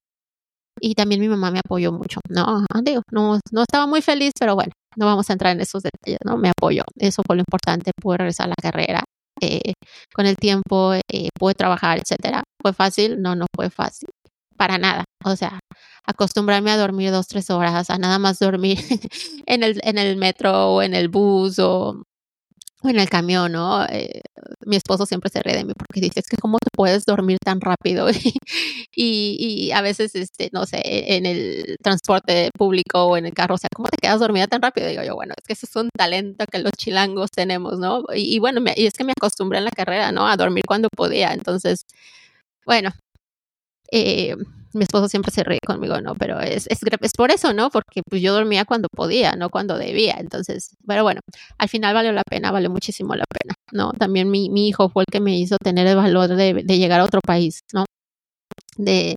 y 0.81 0.95
también 0.95 1.21
mi 1.21 1.29
mamá 1.29 1.51
me 1.51 1.61
apoyó 1.61 1.93
mucho. 1.93 2.21
No, 2.29 2.64
digo, 2.83 3.03
no, 3.11 3.39
no 3.53 3.62
estaba 3.62 3.87
muy 3.87 4.03
feliz, 4.03 4.33
pero 4.39 4.55
bueno, 4.55 4.73
no 4.97 5.07
vamos 5.07 5.29
a 5.31 5.33
entrar 5.35 5.53
en 5.53 5.61
esos 5.61 5.83
detalles, 5.83 6.18
¿no? 6.25 6.37
Me 6.37 6.51
apoyó. 6.51 6.85
Eso 6.97 7.23
fue 7.27 7.37
lo 7.37 7.41
importante, 7.43 7.93
pude 8.01 8.18
regresar 8.18 8.47
a 8.47 8.51
la 8.51 8.57
carrera. 8.62 9.03
Eh, 9.41 9.73
con 10.14 10.27
el 10.27 10.37
tiempo 10.37 10.95
eh, 10.95 11.29
pude 11.39 11.55
trabajar, 11.55 11.99
etcétera. 11.99 12.43
¿Fue 12.61 12.73
fácil? 12.73 13.21
No, 13.23 13.35
no 13.35 13.47
fue 13.55 13.71
fácil. 13.71 14.09
Para 14.57 14.79
nada. 14.79 15.05
O 15.25 15.37
sea, 15.37 15.61
acostumbrarme 16.07 16.71
a 16.71 16.77
dormir 16.77 17.11
dos, 17.11 17.27
tres 17.27 17.51
horas, 17.51 17.91
a 17.91 17.99
nada 17.99 18.18
más 18.18 18.39
dormir 18.39 18.79
en 19.47 19.62
el, 19.62 19.81
en 19.85 19.99
el 19.99 20.16
metro 20.16 20.75
o 20.75 20.83
en 20.83 20.95
el 20.95 21.09
bus 21.09 21.59
o 21.59 22.03
en 22.85 22.99
el 22.99 23.09
camión, 23.11 23.53
¿no? 23.53 23.85
Eh, 23.87 24.22
mi 24.64 24.76
esposo 24.76 25.07
siempre 25.07 25.31
se 25.31 25.43
ríe 25.43 25.57
de 25.57 25.64
mí 25.64 25.72
porque 25.76 26.01
dice, 26.01 26.20
es 26.20 26.26
que 26.28 26.37
cómo 26.37 26.59
te 26.59 26.70
puedes 26.72 27.05
dormir 27.05 27.39
tan 27.45 27.61
rápido 27.61 28.09
y, 28.95 29.37
y, 29.39 29.72
a 29.72 29.83
veces, 29.83 30.14
este, 30.14 30.51
no 30.53 30.66
sé, 30.66 30.81
en 30.85 31.26
el 31.26 31.76
transporte 31.83 32.51
público 32.57 33.05
o 33.05 33.16
en 33.16 33.26
el 33.26 33.35
carro, 33.35 33.57
o 33.57 33.59
sea, 33.59 33.68
¿cómo 33.74 33.89
te 33.89 33.99
quedas 34.01 34.20
dormida 34.20 34.47
tan 34.47 34.62
rápido? 34.62 34.89
digo 34.89 35.03
yo, 35.03 35.14
bueno, 35.14 35.35
es 35.37 35.47
que 35.47 35.53
eso 35.53 35.66
es 35.68 35.76
un 35.76 35.91
talento 35.97 36.45
que 36.51 36.59
los 36.59 36.72
chilangos 36.72 37.31
tenemos, 37.31 37.78
¿no? 37.78 38.05
Y, 38.14 38.37
y 38.37 38.39
bueno, 38.39 38.62
y 38.76 38.87
es 38.87 38.95
que 38.95 39.05
me 39.05 39.12
acostumbré 39.12 39.59
en 39.59 39.64
la 39.64 39.70
carrera, 39.70 40.12
¿no? 40.12 40.26
A 40.26 40.37
dormir 40.37 40.64
cuando 40.66 40.89
podía, 40.97 41.33
entonces, 41.33 41.83
bueno, 42.66 42.91
eh, 43.93 44.37
mi 44.73 44.85
esposo 44.85 45.09
siempre 45.09 45.33
se 45.33 45.45
ríe 45.45 45.59
conmigo, 45.66 46.01
¿no? 46.01 46.14
Pero 46.14 46.41
es, 46.41 46.66
es, 46.68 46.79
es, 47.01 47.12
por 47.12 47.31
eso, 47.31 47.53
¿no? 47.53 47.71
Porque 47.71 48.03
pues 48.09 48.23
yo 48.23 48.33
dormía 48.33 48.64
cuando 48.64 48.89
podía, 48.89 49.33
no 49.37 49.51
cuando 49.51 49.79
debía. 49.79 50.16
Entonces, 50.18 50.77
pero 50.87 51.03
bueno, 51.03 51.21
al 51.59 51.68
final 51.68 51.95
valió 51.95 52.12
la 52.12 52.23
pena, 52.29 52.51
valió 52.51 52.71
muchísimo 52.71 53.14
la 53.14 53.25
pena, 53.29 53.55
¿no? 53.73 53.93
También 53.93 54.31
mi, 54.31 54.51
mi 54.51 54.68
hijo 54.68 54.89
fue 54.89 55.05
el 55.05 55.12
que 55.12 55.21
me 55.21 55.39
hizo 55.39 55.57
tener 55.62 55.87
el 55.87 55.97
valor 55.97 56.29
de, 56.29 56.55
de 56.64 56.79
llegar 56.79 57.01
a 57.01 57.05
otro 57.05 57.21
país, 57.21 57.61
¿no? 57.73 57.85
De, 58.77 59.16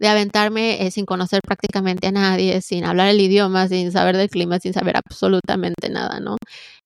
de 0.00 0.08
aventarme 0.08 0.86
eh, 0.86 0.90
sin 0.90 1.06
conocer 1.06 1.40
prácticamente 1.46 2.08
a 2.08 2.12
nadie, 2.12 2.62
sin 2.62 2.84
hablar 2.84 3.08
el 3.08 3.20
idioma, 3.20 3.68
sin 3.68 3.92
saber 3.92 4.16
del 4.16 4.30
clima, 4.30 4.58
sin 4.58 4.72
saber 4.72 4.96
absolutamente 4.96 5.90
nada, 5.90 6.20
¿no? 6.20 6.36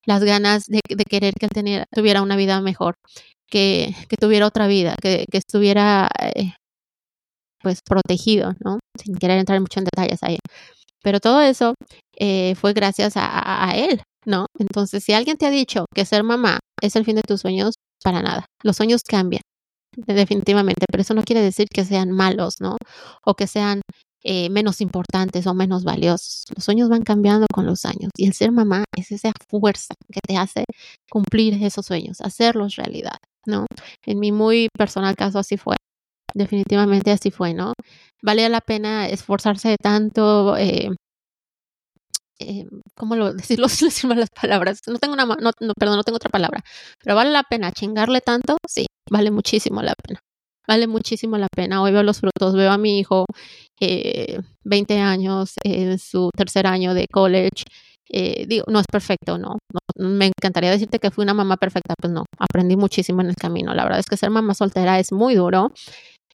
Las 0.04 0.24
ganas 0.24 0.66
de, 0.66 0.80
de 0.88 1.04
querer 1.04 1.34
que 1.34 1.46
él 1.46 1.84
tuviera 1.92 2.22
una 2.22 2.36
vida 2.36 2.60
mejor, 2.60 2.96
que, 3.48 3.94
que 4.08 4.16
tuviera 4.16 4.46
otra 4.46 4.66
vida, 4.66 4.96
que, 5.00 5.26
que 5.30 5.38
estuviera 5.38 6.08
eh, 6.20 6.54
pues 7.64 7.80
protegido, 7.84 8.54
¿no? 8.64 8.78
Sin 9.02 9.16
querer 9.16 9.38
entrar 9.40 9.58
mucho 9.58 9.80
en 9.80 9.86
detalles 9.86 10.22
ahí. 10.22 10.38
Pero 11.02 11.18
todo 11.18 11.42
eso 11.42 11.74
eh, 12.16 12.54
fue 12.54 12.72
gracias 12.72 13.14
a, 13.16 13.72
él, 13.76 14.00
¿no? 14.24 14.46
Entonces, 14.58 15.02
si 15.02 15.12
alguien 15.12 15.36
te 15.36 15.46
ha 15.46 15.50
dicho 15.50 15.86
que 15.94 16.04
ser 16.04 16.22
mamá 16.22 16.60
es 16.80 16.94
el 16.96 17.04
fin 17.04 17.16
de 17.16 17.22
tus 17.26 17.40
sueños, 17.40 17.74
para 18.02 18.22
nada. 18.22 18.46
Los 18.62 18.76
sueños 18.76 19.02
cambian, 19.02 19.42
definitivamente, 19.96 20.86
pero 20.90 21.02
eso 21.02 21.14
no 21.14 21.22
quiere 21.22 21.42
decir 21.42 21.66
que 21.72 21.84
sean 21.84 22.10
malos, 22.10 22.56
¿no? 22.60 22.76
O 23.24 23.34
que 23.34 23.46
sean 23.46 23.80
eh, 24.22 24.48
menos 24.50 24.80
importantes 24.80 25.46
o 25.46 25.54
menos 25.54 25.84
valiosos. 25.84 26.44
Los 26.54 26.64
sueños 26.64 26.88
van 26.88 27.02
cambiando 27.02 27.46
con 27.52 27.66
los 27.66 27.84
años 27.84 28.10
y 28.16 28.26
el 28.26 28.32
ser 28.34 28.52
mamá 28.52 28.84
es 28.96 29.12
esa 29.12 29.32
fuerza 29.48 29.94
que 30.12 30.20
te 30.26 30.36
hace 30.36 30.64
cumplir 31.10 31.62
esos 31.62 31.86
sueños, 31.86 32.20
hacerlos 32.20 32.76
realidad, 32.76 33.18
¿no? 33.46 33.66
En 34.06 34.20
mi 34.20 34.32
muy 34.32 34.68
personal 34.76 35.14
caso 35.16 35.38
así 35.38 35.56
fue 35.56 35.76
definitivamente 36.34 37.10
así 37.12 37.30
fue, 37.30 37.54
¿no? 37.54 37.74
Valía 38.22 38.48
la 38.48 38.60
pena 38.60 39.08
esforzarse 39.08 39.76
tanto, 39.80 40.56
eh, 40.56 40.90
eh, 42.40 42.66
¿cómo 42.94 43.16
lo 43.16 43.32
decirlo 43.34 43.68
sin 43.68 43.88
decirme 43.88 44.16
las 44.16 44.30
palabras? 44.30 44.80
No 44.86 44.98
tengo 44.98 45.14
una, 45.14 45.24
no, 45.26 45.36
no, 45.60 45.72
perdón, 45.78 45.96
no 45.96 46.02
tengo 46.04 46.16
otra 46.16 46.30
palabra, 46.30 46.62
pero 47.02 47.16
vale 47.16 47.30
la 47.30 47.44
pena 47.44 47.72
chingarle 47.72 48.20
tanto, 48.20 48.58
sí, 48.68 48.86
vale 49.10 49.30
muchísimo 49.30 49.82
la 49.82 49.94
pena. 49.94 50.20
Vale 50.66 50.86
muchísimo 50.86 51.36
la 51.36 51.48
pena. 51.54 51.82
Hoy 51.82 51.92
veo 51.92 52.02
los 52.02 52.20
frutos, 52.20 52.54
veo 52.54 52.72
a 52.72 52.78
mi 52.78 52.98
hijo, 52.98 53.26
eh, 53.80 54.40
20 54.64 54.98
años, 54.98 55.54
en 55.62 55.98
su 55.98 56.30
tercer 56.34 56.66
año 56.66 56.94
de 56.94 57.06
college, 57.06 57.64
eh, 58.10 58.44
digo, 58.46 58.64
no 58.68 58.80
es 58.80 58.86
perfecto, 58.90 59.38
no, 59.38 59.58
no, 59.72 59.80
Me 59.96 60.26
encantaría 60.26 60.70
decirte 60.70 60.98
que 60.98 61.10
fui 61.10 61.22
una 61.24 61.34
mamá 61.34 61.56
perfecta, 61.56 61.94
pues 62.00 62.12
no, 62.12 62.24
aprendí 62.38 62.76
muchísimo 62.76 63.22
en 63.22 63.28
el 63.28 63.36
camino. 63.36 63.74
La 63.74 63.84
verdad 63.84 64.00
es 64.00 64.06
que 64.06 64.16
ser 64.16 64.30
mamá 64.30 64.54
soltera 64.54 64.98
es 64.98 65.12
muy 65.12 65.34
duro. 65.34 65.72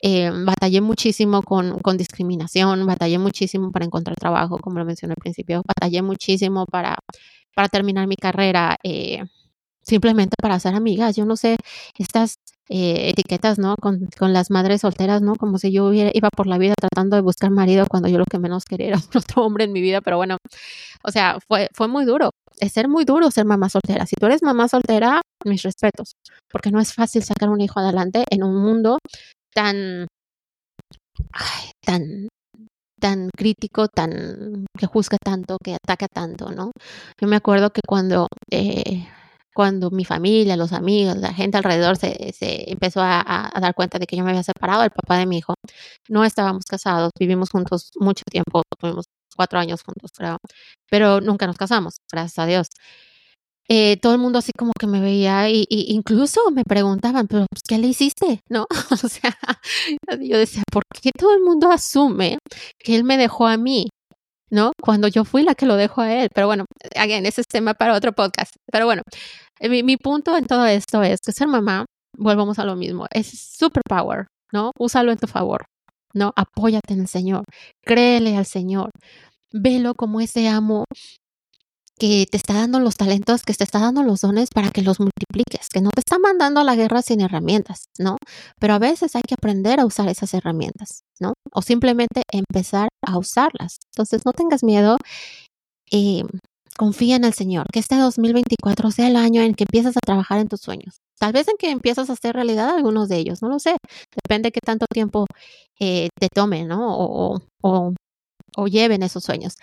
Eh, 0.02 0.30
batallé 0.46 0.80
muchísimo 0.80 1.42
con, 1.42 1.78
con, 1.80 1.98
discriminación, 1.98 2.86
batallé 2.86 3.18
muchísimo 3.18 3.70
para 3.70 3.84
encontrar 3.84 4.16
trabajo, 4.16 4.58
como 4.58 4.78
lo 4.78 4.84
mencioné 4.86 5.12
al 5.12 5.20
principio, 5.20 5.62
batallé 5.66 6.00
muchísimo 6.02 6.64
para, 6.66 6.96
para 7.54 7.68
terminar 7.68 8.06
mi 8.06 8.16
carrera, 8.16 8.76
eh, 8.82 9.24
simplemente 9.82 10.36
para 10.40 10.58
ser 10.58 10.74
amigas. 10.74 11.16
Yo 11.16 11.26
no 11.26 11.36
sé, 11.36 11.56
estas 11.98 12.36
eh, 12.70 13.10
etiquetas, 13.10 13.58
¿no? 13.58 13.74
Con, 13.76 14.08
con, 14.18 14.32
las 14.32 14.50
madres 14.50 14.82
solteras, 14.82 15.22
¿no? 15.22 15.34
Como 15.36 15.58
si 15.58 15.72
yo 15.72 15.92
iba 15.92 16.30
por 16.30 16.46
la 16.46 16.56
vida 16.56 16.74
tratando 16.78 17.16
de 17.16 17.22
buscar 17.22 17.50
marido 17.50 17.86
cuando 17.88 18.08
yo 18.08 18.18
lo 18.18 18.24
que 18.24 18.38
menos 18.38 18.64
quería 18.64 18.88
era 18.88 18.98
otro 19.14 19.42
hombre 19.44 19.64
en 19.64 19.72
mi 19.72 19.80
vida, 19.82 20.00
pero 20.00 20.16
bueno, 20.16 20.36
o 21.02 21.10
sea, 21.10 21.38
fue, 21.46 21.68
fue 21.74 21.88
muy 21.88 22.04
duro. 22.04 22.30
Es 22.58 22.72
ser 22.72 22.88
muy 22.88 23.04
duro 23.04 23.30
ser 23.30 23.44
mamá 23.46 23.68
soltera. 23.68 24.06
Si 24.06 24.16
tú 24.16 24.26
eres 24.26 24.42
mamá 24.42 24.68
soltera, 24.68 25.22
mis 25.44 25.62
respetos, 25.62 26.14
porque 26.50 26.70
no 26.70 26.80
es 26.80 26.94
fácil 26.94 27.22
sacar 27.22 27.48
un 27.50 27.60
hijo 27.60 27.80
adelante 27.80 28.24
en 28.30 28.44
un 28.44 28.56
mundo 28.62 28.98
tan, 29.54 30.06
tan, 31.84 32.28
tan 33.00 33.30
crítico, 33.36 33.88
tan 33.88 34.66
que 34.78 34.86
juzga 34.86 35.18
tanto, 35.22 35.56
que 35.62 35.74
ataca 35.74 36.06
tanto, 36.08 36.50
¿no? 36.52 36.72
Yo 37.20 37.28
me 37.28 37.36
acuerdo 37.36 37.70
que 37.70 37.80
cuando 37.86 38.28
eh, 38.50 39.06
cuando 39.54 39.90
mi 39.90 40.04
familia, 40.04 40.56
los 40.56 40.72
amigos, 40.72 41.16
la 41.16 41.34
gente 41.34 41.58
alrededor 41.58 41.96
se, 41.96 42.32
se 42.32 42.70
empezó 42.70 43.00
a, 43.02 43.50
dar 43.60 43.74
cuenta 43.74 43.98
de 43.98 44.06
que 44.06 44.16
yo 44.16 44.24
me 44.24 44.30
había 44.30 44.42
separado 44.42 44.82
del 44.82 44.90
papá 44.90 45.18
de 45.18 45.26
mi 45.26 45.38
hijo, 45.38 45.54
no 46.08 46.24
estábamos 46.24 46.64
casados, 46.64 47.10
vivimos 47.18 47.50
juntos 47.50 47.90
mucho 47.98 48.22
tiempo, 48.30 48.62
tuvimos 48.78 49.06
cuatro 49.36 49.58
años 49.58 49.82
juntos, 49.82 50.10
creo, 50.16 50.38
pero 50.90 51.20
nunca 51.20 51.46
nos 51.46 51.56
casamos, 51.56 51.96
gracias 52.10 52.38
a 52.38 52.46
Dios 52.46 52.68
eh, 53.72 53.98
todo 53.98 54.14
el 54.14 54.18
mundo 54.18 54.40
así 54.40 54.50
como 54.58 54.72
que 54.76 54.88
me 54.88 55.00
veía 55.00 55.48
y, 55.48 55.64
incluso 55.70 56.40
me 56.50 56.64
preguntaban, 56.64 57.28
pero 57.28 57.46
pues, 57.48 57.62
¿qué 57.62 57.78
le 57.78 57.86
hiciste? 57.86 58.40
¿No? 58.48 58.66
O 59.04 59.08
sea, 59.08 59.36
yo 60.20 60.38
decía, 60.38 60.64
¿por 60.72 60.82
qué 61.00 61.12
todo 61.16 61.32
el 61.34 61.40
mundo 61.40 61.70
asume 61.70 62.38
que 62.80 62.96
él 62.96 63.04
me 63.04 63.16
dejó 63.16 63.46
a 63.46 63.56
mí? 63.56 63.88
¿No? 64.50 64.72
Cuando 64.82 65.06
yo 65.06 65.24
fui 65.24 65.44
la 65.44 65.54
que 65.54 65.66
lo 65.66 65.76
dejó 65.76 66.00
a 66.00 66.12
él. 66.12 66.28
Pero 66.34 66.48
bueno, 66.48 66.64
again, 66.96 67.26
ese 67.26 67.42
es 67.42 67.46
tema 67.46 67.74
para 67.74 67.94
otro 67.94 68.12
podcast. 68.12 68.54
Pero 68.72 68.86
bueno, 68.86 69.02
mi, 69.60 69.84
mi 69.84 69.96
punto 69.96 70.36
en 70.36 70.46
todo 70.46 70.66
esto 70.66 71.04
es 71.04 71.20
que 71.24 71.30
ser 71.30 71.46
mamá, 71.46 71.86
volvamos 72.18 72.58
a 72.58 72.64
lo 72.64 72.74
mismo, 72.74 73.06
es 73.12 73.28
superpower, 73.56 74.26
¿no? 74.52 74.72
Úsalo 74.80 75.12
en 75.12 75.18
tu 75.18 75.28
favor, 75.28 75.66
¿no? 76.12 76.32
Apóyate 76.34 76.94
en 76.94 77.02
el 77.02 77.08
Señor, 77.08 77.44
créele 77.84 78.36
al 78.36 78.46
Señor, 78.46 78.90
velo 79.52 79.94
como 79.94 80.20
ese 80.20 80.48
amo 80.48 80.86
que 82.00 82.26
te 82.28 82.38
está 82.38 82.54
dando 82.54 82.80
los 82.80 82.96
talentos, 82.96 83.42
que 83.42 83.52
te 83.52 83.62
está 83.62 83.78
dando 83.78 84.02
los 84.02 84.22
dones 84.22 84.48
para 84.54 84.70
que 84.70 84.80
los 84.80 84.98
multipliques, 85.00 85.68
que 85.68 85.82
no 85.82 85.90
te 85.94 86.00
está 86.00 86.18
mandando 86.18 86.60
a 86.60 86.64
la 86.64 86.74
guerra 86.74 87.02
sin 87.02 87.20
herramientas, 87.20 87.84
¿no? 87.98 88.16
Pero 88.58 88.72
a 88.72 88.78
veces 88.78 89.14
hay 89.16 89.22
que 89.22 89.34
aprender 89.34 89.78
a 89.78 89.84
usar 89.84 90.08
esas 90.08 90.32
herramientas, 90.32 91.02
¿no? 91.20 91.34
O 91.52 91.60
simplemente 91.60 92.22
empezar 92.32 92.88
a 93.06 93.18
usarlas. 93.18 93.76
Entonces, 93.92 94.22
no 94.24 94.32
tengas 94.32 94.64
miedo. 94.64 94.96
Eh, 95.92 96.22
confía 96.78 97.16
en 97.16 97.24
el 97.24 97.34
Señor, 97.34 97.66
que 97.70 97.80
este 97.80 97.96
2024 97.96 98.90
sea 98.90 99.06
el 99.08 99.16
año 99.16 99.42
en 99.42 99.52
que 99.54 99.64
empiezas 99.64 99.94
a 99.98 100.00
trabajar 100.00 100.40
en 100.40 100.48
tus 100.48 100.60
sueños. 100.60 101.00
Tal 101.18 101.32
vez 101.32 101.48
en 101.48 101.56
que 101.58 101.70
empiezas 101.70 102.08
a 102.08 102.14
hacer 102.14 102.34
realidad 102.34 102.70
algunos 102.70 103.10
de 103.10 103.18
ellos, 103.18 103.42
no 103.42 103.50
lo 103.50 103.58
sé. 103.58 103.76
Depende 104.24 104.46
de 104.46 104.52
qué 104.52 104.60
tanto 104.64 104.86
tiempo 104.90 105.26
eh, 105.78 106.08
te 106.18 106.28
tome, 106.34 106.64
¿no? 106.64 106.96
O, 106.96 107.42
o, 107.62 107.92
o 108.56 108.66
lleven 108.68 109.02
esos 109.02 109.22
sueños. 109.24 109.54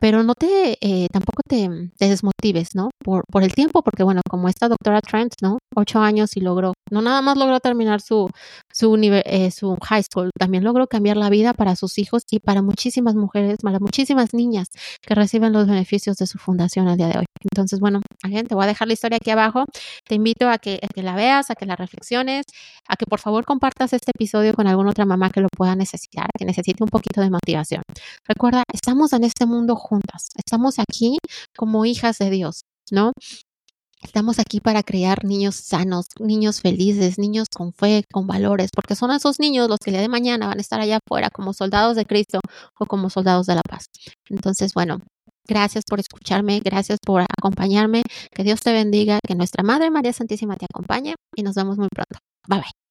Pero 0.00 0.22
no 0.22 0.34
te, 0.34 0.78
eh, 0.80 1.08
tampoco 1.12 1.42
te, 1.48 1.68
desmotives, 1.98 2.74
¿no? 2.74 2.90
Por, 3.02 3.24
por 3.30 3.42
el 3.42 3.54
tiempo, 3.54 3.82
porque 3.82 4.02
bueno, 4.02 4.20
como 4.28 4.48
esta 4.48 4.68
doctora 4.68 5.00
Trent, 5.00 5.34
¿no? 5.42 5.58
Ocho 5.74 6.00
años 6.00 6.36
y 6.36 6.40
logró, 6.40 6.74
no 6.90 7.02
nada 7.02 7.22
más 7.22 7.36
logró 7.36 7.60
terminar 7.60 8.00
su, 8.00 8.28
su, 8.72 8.96
eh, 8.96 9.50
su 9.50 9.76
high 9.82 10.02
school, 10.02 10.30
también 10.38 10.64
logró 10.64 10.86
cambiar 10.86 11.16
la 11.16 11.30
vida 11.30 11.54
para 11.54 11.76
sus 11.76 11.98
hijos 11.98 12.22
y 12.30 12.40
para 12.40 12.62
muchísimas 12.62 13.14
mujeres, 13.14 13.58
para 13.62 13.78
muchísimas 13.78 14.34
niñas 14.34 14.68
que 15.02 15.14
reciben 15.14 15.52
los 15.52 15.66
beneficios 15.66 16.16
de 16.16 16.26
su 16.26 16.38
fundación 16.38 16.88
el 16.88 16.96
día 16.96 17.08
de 17.08 17.18
hoy. 17.18 17.26
Entonces, 17.42 17.80
bueno, 17.80 18.00
gente, 18.22 18.54
voy 18.54 18.64
a 18.64 18.66
dejar 18.66 18.88
la 18.88 18.94
historia 18.94 19.16
aquí 19.16 19.30
abajo. 19.30 19.64
Te 20.06 20.14
invito 20.14 20.48
a 20.48 20.58
que, 20.58 20.78
a 20.82 20.88
que 20.88 21.02
la 21.02 21.14
veas, 21.14 21.50
a 21.50 21.54
que 21.54 21.66
la 21.66 21.76
reflexiones, 21.76 22.44
a 22.88 22.96
que 22.96 23.06
por 23.06 23.20
favor 23.20 23.44
compartas 23.44 23.92
este 23.92 24.12
episodio 24.14 24.54
con 24.54 24.66
alguna 24.66 24.90
otra 24.90 25.04
mamá 25.04 25.30
que 25.30 25.40
lo 25.40 25.48
pueda 25.56 25.74
necesitar, 25.74 26.28
que 26.36 26.44
necesite 26.44 26.82
un 26.82 26.90
poquito 26.90 27.20
de 27.20 27.30
motivación. 27.30 27.82
Recuerda, 28.26 28.64
estamos 28.72 29.12
en 29.12 29.24
este 29.24 29.46
mundo 29.46 29.76
juntas, 29.86 30.28
estamos 30.36 30.78
aquí 30.78 31.18
como 31.56 31.84
hijas 31.84 32.18
de 32.18 32.30
Dios, 32.30 32.62
¿no? 32.90 33.12
Estamos 34.02 34.38
aquí 34.38 34.60
para 34.60 34.82
crear 34.82 35.24
niños 35.24 35.56
sanos, 35.56 36.06
niños 36.20 36.60
felices, 36.60 37.18
niños 37.18 37.48
con 37.54 37.72
fe, 37.72 38.04
con 38.12 38.26
valores, 38.26 38.70
porque 38.74 38.94
son 38.94 39.10
esos 39.10 39.40
niños 39.40 39.68
los 39.68 39.78
que 39.78 39.90
el 39.90 39.96
de 39.96 40.08
mañana 40.08 40.46
van 40.46 40.58
a 40.58 40.60
estar 40.60 40.80
allá 40.80 40.98
afuera 40.98 41.30
como 41.30 41.52
soldados 41.52 41.96
de 41.96 42.04
Cristo 42.04 42.40
o 42.78 42.86
como 42.86 43.10
soldados 43.10 43.46
de 43.46 43.56
la 43.56 43.62
paz. 43.68 43.86
Entonces, 44.28 44.74
bueno, 44.74 44.98
gracias 45.48 45.84
por 45.88 45.98
escucharme, 46.00 46.60
gracias 46.60 46.98
por 47.04 47.22
acompañarme, 47.22 48.02
que 48.32 48.44
Dios 48.44 48.60
te 48.60 48.72
bendiga, 48.72 49.18
que 49.26 49.34
nuestra 49.34 49.64
Madre 49.64 49.90
María 49.90 50.12
Santísima 50.12 50.56
te 50.56 50.66
acompañe 50.66 51.14
y 51.34 51.42
nos 51.42 51.54
vemos 51.54 51.78
muy 51.78 51.88
pronto. 51.88 52.18
Bye 52.48 52.60
bye. 52.60 52.85